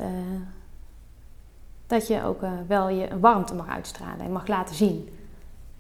dat 1.87 2.07
je 2.07 2.23
ook 2.25 2.41
wel 2.67 2.89
je 2.89 3.19
warmte 3.21 3.55
mag 3.55 3.69
uitstralen 3.69 4.21
en 4.21 4.33
mag 4.33 4.47
laten 4.47 4.75
zien. 4.75 5.09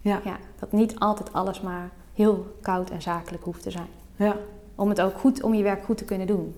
Ja. 0.00 0.20
Ja, 0.24 0.36
dat 0.58 0.72
niet 0.72 0.98
altijd 0.98 1.32
alles 1.32 1.60
maar 1.60 1.90
heel 2.14 2.56
koud 2.62 2.90
en 2.90 3.02
zakelijk 3.02 3.44
hoeft 3.44 3.62
te 3.62 3.70
zijn. 3.70 3.88
Ja. 4.16 4.36
Om 4.76 4.88
het 4.88 5.00
ook 5.00 5.18
goed, 5.18 5.42
om 5.42 5.54
je 5.54 5.62
werk 5.62 5.84
goed 5.84 5.96
te 5.96 6.04
kunnen 6.04 6.26
doen. 6.26 6.54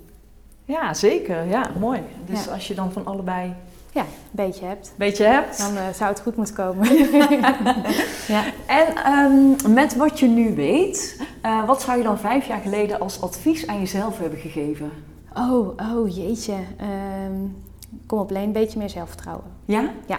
Ja, 0.65 0.95
zeker. 0.95 1.45
Ja, 1.47 1.71
mooi. 1.79 2.01
Dus 2.27 2.45
Ja. 2.45 2.53
als 2.53 2.69
je 2.69 2.75
dan 2.75 2.93
van 2.93 3.07
allebei 3.07 3.53
Ja, 3.93 4.01
een 4.01 4.07
beetje 4.31 4.65
hebt. 4.65 4.87
een 4.89 4.95
beetje 4.97 5.25
hebt. 5.25 5.59
Dan 5.59 5.77
eh, 5.77 5.83
zou 5.95 6.11
het 6.11 6.21
goed 6.21 6.37
moeten 6.37 6.55
komen. 6.55 6.89
ja. 8.35 8.43
En 8.67 8.97
ehm, 8.97 9.73
met 9.75 9.97
wat 9.97 10.19
je 10.19 10.27
nu 10.27 10.55
weet, 10.55 11.21
eh, 11.43 11.67
wat 11.67 11.83
zou 11.83 11.99
je 11.99 12.05
dan 12.05 12.19
vijf 12.19 12.47
jaar 12.47 12.61
geleden 12.61 13.01
als 13.01 13.21
advies 13.23 13.67
aan 13.67 13.79
jezelf 13.79 14.19
hebben 14.19 14.39
gegeven? 14.39 14.91
Oh, 15.37 15.69
oh 15.93 16.15
jeetje. 16.17 16.55
Ehm, 16.77 17.33
kom 18.07 18.19
op, 18.19 18.31
Leen, 18.31 18.43
een 18.43 18.53
beetje 18.53 18.79
meer 18.79 18.91
zelfvertrouwen. 18.91 19.45
Ja? 19.65 19.91
Ja. 20.07 20.19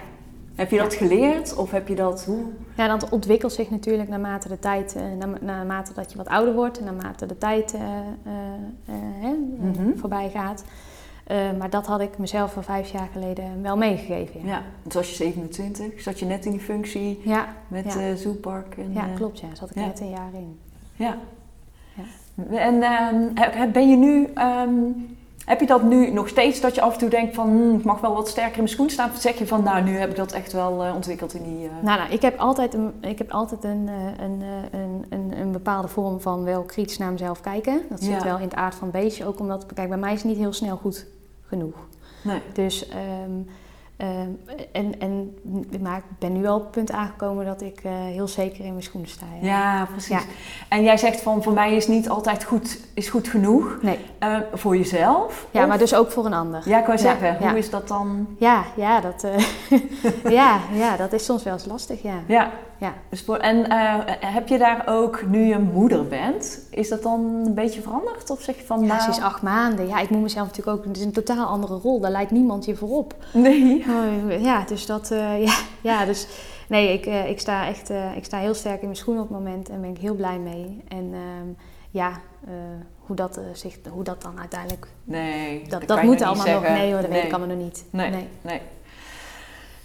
Heb 0.59 0.69
je 0.71 0.77
dat 0.77 0.93
geleerd 0.93 1.55
of 1.55 1.71
heb 1.71 1.87
je 1.87 1.95
dat 1.95 2.25
hoe? 2.25 2.45
Ja, 2.77 2.87
dat 2.87 3.09
ontwikkelt 3.09 3.53
zich 3.53 3.69
natuurlijk 3.69 4.09
naarmate 4.09 4.47
de 4.47 4.59
tijd, 4.59 4.95
eh, 4.95 5.01
na- 5.19 5.37
naarmate 5.41 5.93
dat 5.93 6.11
je 6.11 6.17
wat 6.17 6.27
ouder 6.27 6.53
wordt 6.53 6.77
en 6.79 6.83
naarmate 6.85 7.25
de 7.25 7.37
tijd 7.37 7.71
hè, 7.77 8.01
eh, 8.85 8.93
Mhm. 9.59 9.97
voorbij 9.97 10.29
gaat. 10.29 10.63
Maar 11.57 11.69
dat 11.69 11.85
had 11.85 12.01
ik 12.01 12.17
mezelf 12.17 12.55
al 12.55 12.61
vijf 12.63 12.91
jaar 12.91 13.09
geleden 13.11 13.61
wel 13.61 13.77
meegegeven. 13.77 14.39
Ja, 14.41 14.47
Ja, 14.47 14.61
toen 14.81 14.91
was 15.01 15.09
je 15.09 15.15
27, 15.15 16.01
zat 16.01 16.19
je 16.19 16.25
net 16.25 16.45
in 16.45 16.51
die 16.51 16.59
functie 16.59 17.21
ja, 17.23 17.47
met 17.67 17.93
Ja. 17.93 18.15
Zoepark. 18.15 18.77
En, 18.77 18.93
ja 18.93 19.05
klopt. 19.15 19.39
Ja, 19.39 19.47
zat 19.53 19.69
ik 19.69 19.75
ja. 19.75 19.85
net 19.85 19.99
een 19.99 20.09
jaar 20.09 20.33
in. 20.33 20.59
Ja. 20.95 21.17
Ja. 21.93 22.57
En 22.57 22.81
ehm, 22.83 23.71
ben 23.71 23.89
je 23.89 23.95
nu, 23.97 24.25
ehm, 24.33 24.71
heb 25.49 25.59
je 25.59 25.65
dat 25.65 25.83
nu 25.83 26.11
nog 26.11 26.27
steeds 26.27 26.61
dat 26.61 26.75
je 26.75 26.81
af 26.81 26.93
en 26.93 26.99
toe 26.99 27.09
denkt 27.09 27.35
van 27.35 27.47
hmm, 27.49 27.75
ik 27.77 27.83
mag 27.83 27.99
wel 28.01 28.13
wat 28.13 28.27
sterker 28.27 28.51
in 28.51 28.57
mijn 28.57 28.69
schoen 28.69 28.89
staan? 28.89 29.09
Of 29.09 29.17
zeg 29.21 29.37
je 29.37 29.47
van 29.47 29.63
nou 29.63 29.81
nu 29.83 29.97
heb 29.97 30.09
ik 30.09 30.15
dat 30.15 30.31
echt 30.31 30.51
wel 30.51 30.83
eh, 30.83 30.95
ontwikkeld 30.95 31.33
in 31.33 31.43
die... 31.43 31.65
eh, 31.67 31.71
Nou, 31.83 31.97
nou, 31.99 32.11
ik 32.11 32.21
heb 32.21 32.39
altijd, 32.39 32.73
een, 32.73 32.93
ik 33.01 33.17
heb 33.17 33.31
altijd 33.31 33.63
een, 33.63 33.87
eh, 33.89 34.25
een, 34.25 34.41
een, 34.71 35.05
een, 35.09 35.39
een 35.39 35.51
bepaalde 35.51 35.87
vorm 35.87 36.21
van 36.21 36.43
wel 36.43 36.61
kritisch 36.61 36.97
naar 36.97 37.11
mezelf 37.11 37.41
kijken. 37.41 37.81
Dat 37.89 37.99
zit 38.03 38.09
Ja. 38.11 38.23
wel 38.23 38.37
in 38.37 38.43
het 38.43 38.55
aard 38.55 38.75
van 38.75 38.87
het 38.91 39.01
beestje. 39.01 39.25
Ook 39.25 39.39
omdat, 39.39 39.65
kijk, 39.73 39.89
bij 39.89 39.97
mij 39.97 40.13
is 40.13 40.19
het 40.21 40.27
niet 40.31 40.39
heel 40.39 40.53
snel 40.53 40.77
goed 40.77 41.05
genoeg. 41.47 41.75
nee. 42.23 42.41
Dus, 42.53 42.87
ehm, 42.87 43.31
en, 44.71 44.99
en, 44.99 45.37
maar 45.81 45.97
ik 45.97 46.03
ben 46.19 46.33
nu 46.33 46.47
al 46.47 46.55
op 46.55 46.61
het 46.61 46.71
punt 46.71 46.91
aangekomen 46.91 47.45
dat 47.45 47.61
ik 47.61 47.79
eh, 47.83 47.91
heel 47.93 48.27
zeker 48.27 48.65
in 48.65 48.71
mijn 48.71 48.83
schoenen 48.83 49.09
sta. 49.09 49.25
ja. 49.41 49.47
Ja, 49.47 49.85
precies. 49.91 50.09
Ja. 50.09 50.19
En 50.69 50.83
jij 50.83 50.97
zegt 50.97 51.21
van 51.21 51.43
voor 51.43 51.53
mij 51.53 51.75
is 51.75 51.87
niet 51.87 52.09
altijd 52.09 52.43
goed, 52.43 52.79
is 52.93 53.09
goed 53.09 53.27
genoeg 53.27 53.77
Nee, 53.81 53.99
eh, 54.19 54.37
voor 54.53 54.77
jezelf. 54.77 55.47
ja, 55.51 55.61
Of- 55.61 55.67
maar 55.67 55.77
dus 55.77 55.93
ook 55.95 56.11
voor 56.11 56.25
een 56.25 56.33
ander. 56.33 56.61
Ja, 56.65 56.79
ik 56.79 56.85
wou 56.85 56.97
zeggen, 56.97 57.37
hoe 57.49 57.57
is 57.57 57.69
dat 57.69 57.87
dan? 57.87 58.27
Ja, 58.37 58.63
ja, 58.75 59.01
dat, 59.01 59.23
eh, 59.23 59.45
ja, 60.39 60.59
ja, 60.73 60.95
dat 60.97 61.13
is 61.13 61.25
soms 61.25 61.43
wel 61.43 61.53
eens 61.53 61.65
lastig, 61.65 62.01
ja. 62.01 62.15
Ja, 62.27 62.49
Ja. 62.77 62.93
dus 63.09 63.21
voor, 63.21 63.37
en 63.37 63.69
eh, 63.69 63.95
heb 64.25 64.47
je 64.47 64.57
daar 64.57 64.83
ook, 64.87 65.23
nu 65.27 65.39
je 65.45 65.59
moeder 65.59 66.07
bent, 66.07 66.59
is 66.69 66.89
dat 66.89 67.03
dan 67.03 67.19
een 67.45 67.53
beetje 67.53 67.81
veranderd? 67.81 68.29
Of 68.29 68.41
zeg 68.41 68.55
je 68.55 68.65
van 68.65 68.79
Ja, 68.81 68.85
nou... 68.85 69.01
ze 69.01 69.09
is 69.09 69.21
acht 69.21 69.41
maanden. 69.41 69.87
Ja, 69.87 69.99
ik 69.99 70.09
moet 70.09 70.21
mezelf 70.21 70.47
natuurlijk 70.47 70.77
ook... 70.77 70.85
Het 70.85 70.97
is 70.97 71.03
een 71.03 71.11
totaal 71.11 71.45
andere 71.45 71.75
rol. 71.75 71.99
Daar 71.99 72.11
lijkt 72.11 72.31
niemand 72.31 72.65
je 72.65 72.75
voor 72.75 72.89
op. 72.97 73.13
Nee. 73.33 73.85
Oh, 73.89 74.41
ja, 74.41 74.63
dus 74.67 74.85
dat... 74.85 75.11
eh, 75.11 75.43
ja, 75.45 75.53
ja, 75.81 76.05
dus... 76.05 76.27
Nee, 76.67 76.93
ik, 76.93 77.05
eh, 77.05 77.29
ik 77.29 77.39
sta 77.39 77.67
echt... 77.67 77.89
eh, 77.89 78.15
ik 78.15 78.25
sta 78.25 78.37
heel 78.37 78.53
sterk 78.53 78.79
in 78.79 78.85
mijn 78.85 78.95
schoenen 78.95 79.23
op 79.23 79.29
het 79.29 79.37
moment. 79.37 79.69
En 79.69 79.81
ben 79.81 79.89
ik 79.89 79.97
heel 79.97 80.15
blij 80.15 80.39
mee. 80.39 80.83
En 80.87 81.09
ehm, 81.13 81.47
ja, 81.91 82.11
hoe, 82.99 83.15
dat, 83.15 83.39
zich, 83.53 83.77
hoe 83.89 84.03
dat 84.03 84.21
dan 84.21 84.39
uiteindelijk... 84.39 84.87
Nee, 85.03 85.67
Dat, 85.69 85.87
dat 85.87 86.01
moet 86.03 86.21
allemaal 86.21 86.45
nog... 86.47 86.61
Nee 86.61 86.91
hoor, 86.91 87.01
dat 87.01 87.09
weet 87.09 87.17
ik 87.17 87.23
Nee. 87.23 87.33
allemaal 87.33 87.55
nog 87.55 87.65
niet. 87.65 87.85
Nee. 87.89 88.09
nee. 88.09 88.27
Nee. 88.41 88.61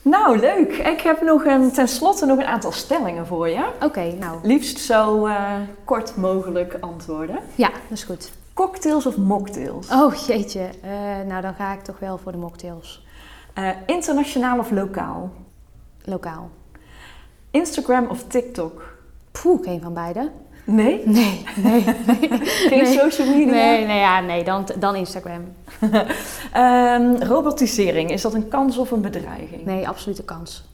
Nou, 0.02 0.38
leuk. 0.38 0.72
Ik 0.72 1.00
heb 1.00 1.22
nog 1.22 1.44
een, 1.44 1.72
tenslotte 1.72 2.26
nog 2.26 2.38
een 2.38 2.46
aantal 2.46 2.72
stellingen 2.72 3.26
voor 3.26 3.48
je. 3.48 3.64
Oké, 3.82 4.12
nou... 4.18 4.38
Liefst 4.42 4.78
zo 4.78 5.28
kort 5.84 6.16
mogelijk 6.16 6.76
antwoorden. 6.80 7.38
Ja, 7.54 7.68
dat 7.68 7.98
is 7.98 8.04
goed. 8.04 8.32
Cocktails 8.54 9.06
of 9.06 9.16
mocktails? 9.16 9.88
Oh, 9.90 10.14
jeetje. 10.14 10.68
Nou, 11.26 11.42
dan 11.42 11.54
ga 11.54 11.72
ik 11.72 11.80
toch 11.80 11.98
wel 11.98 12.18
voor 12.18 12.32
de 12.32 12.38
mocktails. 12.38 13.03
Eh, 13.54 13.68
internationaal 13.86 14.58
of 14.58 14.70
lokaal? 14.70 15.32
Lokaal. 16.04 16.50
Instagram 17.50 18.06
of 18.06 18.24
TikTok? 18.26 18.96
Poeh, 19.42 19.62
geen 19.64 19.80
van 19.82 19.94
beide. 19.94 20.30
Nee? 20.64 21.02
Nee, 21.06 21.44
nee, 21.56 21.84
nee. 22.06 22.38
Geen 22.68 22.82
Nee. 22.82 22.98
social 22.98 23.28
media? 23.28 23.52
Nee, 23.52 23.86
nee, 23.86 23.98
ja, 23.98 24.20
nee 24.20 24.44
dan, 24.44 24.66
dan 24.78 24.94
Instagram. 24.94 25.42
Ehm, 26.52 27.14
robotisering, 27.22 28.10
is 28.10 28.22
dat 28.22 28.34
een 28.34 28.48
kans 28.48 28.78
of 28.78 28.90
een 28.90 29.00
bedreiging? 29.00 29.64
Nee, 29.64 29.88
absolute 29.88 30.22
kans. 30.24 30.64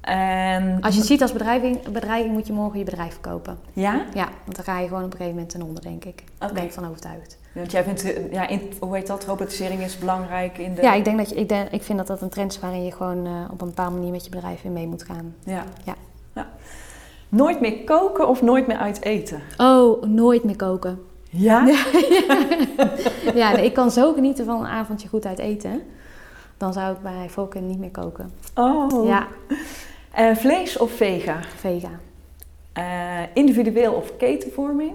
En, 0.00 0.78
Als 0.80 0.92
je 0.94 0.98
het 1.00 1.08
ziet 1.08 1.22
als 1.22 1.32
bedreiging, 1.32 1.88
bedreiging 1.88 2.34
moet 2.34 2.46
je 2.46 2.52
morgen 2.52 2.78
je 2.78 2.84
bedrijf 2.84 3.12
verkopen. 3.12 3.58
Ja? 3.72 4.04
Ja, 4.14 4.28
want 4.44 4.56
dan 4.56 4.64
ga 4.64 4.78
je 4.78 4.88
gewoon 4.88 5.04
op 5.04 5.10
een 5.10 5.16
gegeven 5.16 5.34
moment 5.34 5.50
ten 5.50 5.62
onder, 5.62 5.82
denk 5.82 6.04
ik. 6.04 6.24
Daar 6.38 6.52
ben 6.52 6.62
ik 6.64 6.72
van 6.72 6.88
overtuigd. 6.88 7.38
Want 7.56 7.70
jij 7.70 7.84
vindt, 7.84 8.12
eh, 8.12 8.32
ja, 8.32 8.48
in, 8.48 8.60
hoe 8.80 8.94
heet 8.94 9.06
dat, 9.06 9.24
robotisering 9.24 9.82
is 9.82 9.98
belangrijk 9.98 10.58
in 10.58 10.74
de... 10.74 10.82
Ja, 10.82 10.92
ik, 10.92 11.04
denk 11.04 11.18
dat 11.18 11.28
je, 11.28 11.34
ik, 11.34 11.48
denk, 11.48 11.68
ik 11.70 11.82
vind 11.82 11.98
dat 11.98 12.06
dat 12.06 12.22
een 12.22 12.28
trend 12.28 12.52
is 12.52 12.60
waarin 12.60 12.84
je 12.84 12.92
gewoon 12.92 13.26
eh, 13.26 13.32
op 13.50 13.60
een 13.60 13.66
bepaalde 13.66 13.96
manier 13.96 14.10
met 14.10 14.24
je 14.24 14.30
bedrijf 14.30 14.64
in 14.64 14.72
mee 14.72 14.86
moet 14.86 15.02
gaan. 15.02 15.34
Ja. 15.44 15.64
Ja. 15.84 15.94
ja. 16.34 16.48
Nooit 17.28 17.60
meer 17.60 17.84
koken 17.84 18.28
of 18.28 18.42
nooit 18.42 18.66
meer 18.66 18.76
uit 18.76 19.02
eten? 19.02 19.42
Oh, 19.56 20.02
nooit 20.02 20.44
meer 20.44 20.56
koken. 20.56 20.98
Ja? 21.30 21.66
ja, 23.34 23.52
nee, 23.52 23.64
ik 23.64 23.74
kan 23.74 23.90
zo 23.90 24.12
genieten 24.12 24.44
van 24.44 24.60
een 24.60 24.66
avondje 24.66 25.08
goed 25.08 25.26
uit 25.26 25.38
eten. 25.38 25.82
Dan 26.56 26.72
zou 26.72 26.94
ik 26.94 27.02
bij 27.02 27.28
voorkeur 27.28 27.62
niet 27.62 27.78
meer 27.78 27.90
koken. 27.90 28.32
Oh. 28.54 29.06
Ja, 29.06 29.26
Eh, 30.10 30.36
vlees 30.36 30.78
of 30.78 30.92
vega? 30.92 31.40
vega. 31.56 31.90
Eh, 32.72 33.22
individueel 33.34 33.92
of 33.92 34.16
ketenvorming? 34.16 34.92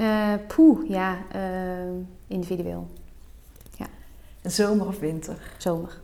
Uh, 0.00 0.32
poeh, 0.46 0.88
ja, 0.88 1.16
uh, 1.36 1.40
individueel. 2.26 2.88
Ja. 3.76 3.86
Zomer 4.42 4.86
of 4.86 4.98
winter? 4.98 5.36
Zomer. 5.56 6.00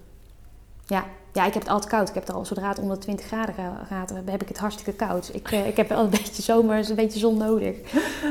Ja. 0.86 1.04
ja, 1.32 1.46
ik 1.46 1.52
heb 1.52 1.62
het 1.62 1.72
altijd 1.72 1.90
koud. 1.90 2.08
Ik 2.08 2.14
heb 2.14 2.26
het 2.26 2.36
al 2.36 2.44
zodra 2.44 2.68
het 2.68 2.78
onder 2.78 2.98
20 2.98 3.26
graden 3.26 3.54
gaat, 3.88 4.12
heb 4.24 4.42
ik 4.42 4.48
het 4.48 4.58
hartstikke 4.58 4.92
koud. 4.92 5.30
Ik, 5.32 5.52
uh, 5.52 5.66
ik 5.66 5.76
heb 5.76 5.88
wel 5.88 6.04
een 6.04 6.10
beetje 6.10 6.42
zomer, 6.42 6.90
een 6.90 6.94
beetje 6.94 7.18
zon 7.18 7.36
nodig. 7.36 7.76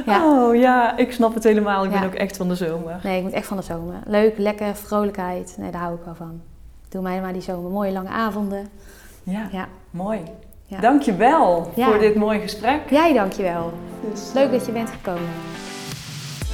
Ja. 0.05 0.25
Oh 0.25 0.55
ja, 0.55 0.97
ik 0.97 1.11
snap 1.11 1.33
het 1.33 1.43
helemaal. 1.43 1.85
Ik 1.85 1.91
ja. 1.91 1.99
ben 1.99 2.07
ook 2.07 2.15
echt 2.15 2.37
van 2.37 2.47
de 2.47 2.55
zomer. 2.55 2.99
Nee, 3.03 3.17
ik 3.17 3.23
moet 3.23 3.31
echt 3.31 3.47
van 3.47 3.57
de 3.57 3.63
zomer. 3.63 3.95
Leuk, 4.05 4.37
lekker, 4.37 4.75
vrolijkheid. 4.75 5.55
Nee, 5.57 5.71
daar 5.71 5.81
hou 5.81 5.95
ik 5.95 6.05
wel 6.05 6.15
van. 6.15 6.41
Doe 6.89 7.01
mij 7.01 7.21
maar 7.21 7.33
die 7.33 7.41
zomer. 7.41 7.71
Mooie 7.71 7.91
lange 7.91 8.09
avonden. 8.09 8.69
Ja, 9.23 9.47
ja. 9.51 9.67
mooi. 9.89 10.21
Ja. 10.73 10.79
Dankjewel 10.79 11.71
ja. 11.75 11.85
voor 11.85 11.99
dit 11.99 12.15
mooie 12.15 12.39
gesprek. 12.39 12.79
Jij 12.89 13.13
dankjewel. 13.13 13.73
Dus, 14.09 14.31
Leuk 14.33 14.51
dat 14.51 14.65
je 14.65 14.71
bent 14.71 14.89
gekomen. 14.89 15.29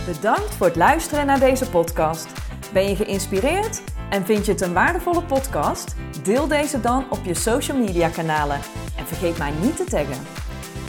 Bedankt 0.05 0.55
voor 0.55 0.65
het 0.65 0.76
luisteren 0.76 1.26
naar 1.26 1.39
deze 1.39 1.70
podcast. 1.70 2.28
Ben 2.74 2.89
je 2.89 2.95
geïnspireerd 2.95 3.82
en 4.09 4.26
vind 4.26 4.45
je 4.45 4.51
het 4.51 4.61
een 4.61 4.74
waardevolle 4.74 5.22
podcast? 5.22 5.95
Deel 6.24 6.47
deze 6.47 6.82
dan 6.82 7.05
op 7.09 7.20
je 7.24 7.34
social 7.34 7.78
media 7.78 8.09
kanalen 8.09 8.59
en 8.97 9.05
vergeet 9.05 9.38
mij 9.38 9.51
niet 9.61 9.76
te 9.76 9.84
taggen. 9.84 10.26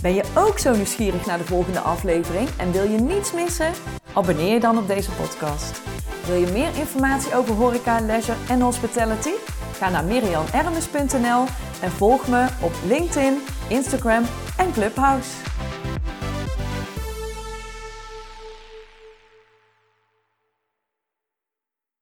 Ben 0.02 0.14
je 0.14 0.24
ook 0.36 0.58
zo 0.58 0.74
nieuwsgierig 0.74 1.26
naar 1.26 1.38
de 1.38 1.44
volgende 1.44 1.80
aflevering 1.80 2.48
en 2.56 2.72
wil 2.72 2.84
je 2.84 2.98
niets 2.98 3.32
missen? 3.32 3.72
Abonneer 4.12 4.52
je 4.52 4.60
dan 4.60 4.78
op 4.78 4.86
deze 4.86 5.10
podcast. 5.10 5.80
Wil 6.26 6.36
je 6.36 6.52
meer 6.52 6.76
informatie 6.78 7.34
over 7.34 7.54
horeca, 7.54 8.00
leisure 8.00 8.38
en 8.48 8.60
hospitality? 8.60 9.32
Ga 9.72 9.90
naar 9.90 10.04
mirianermes.nl 10.04 11.44
en 11.80 11.90
volg 11.90 12.28
me 12.28 12.46
op 12.60 12.72
LinkedIn, 12.86 13.38
Instagram 13.68 14.24
en 14.56 14.72
Clubhouse. 14.72 15.49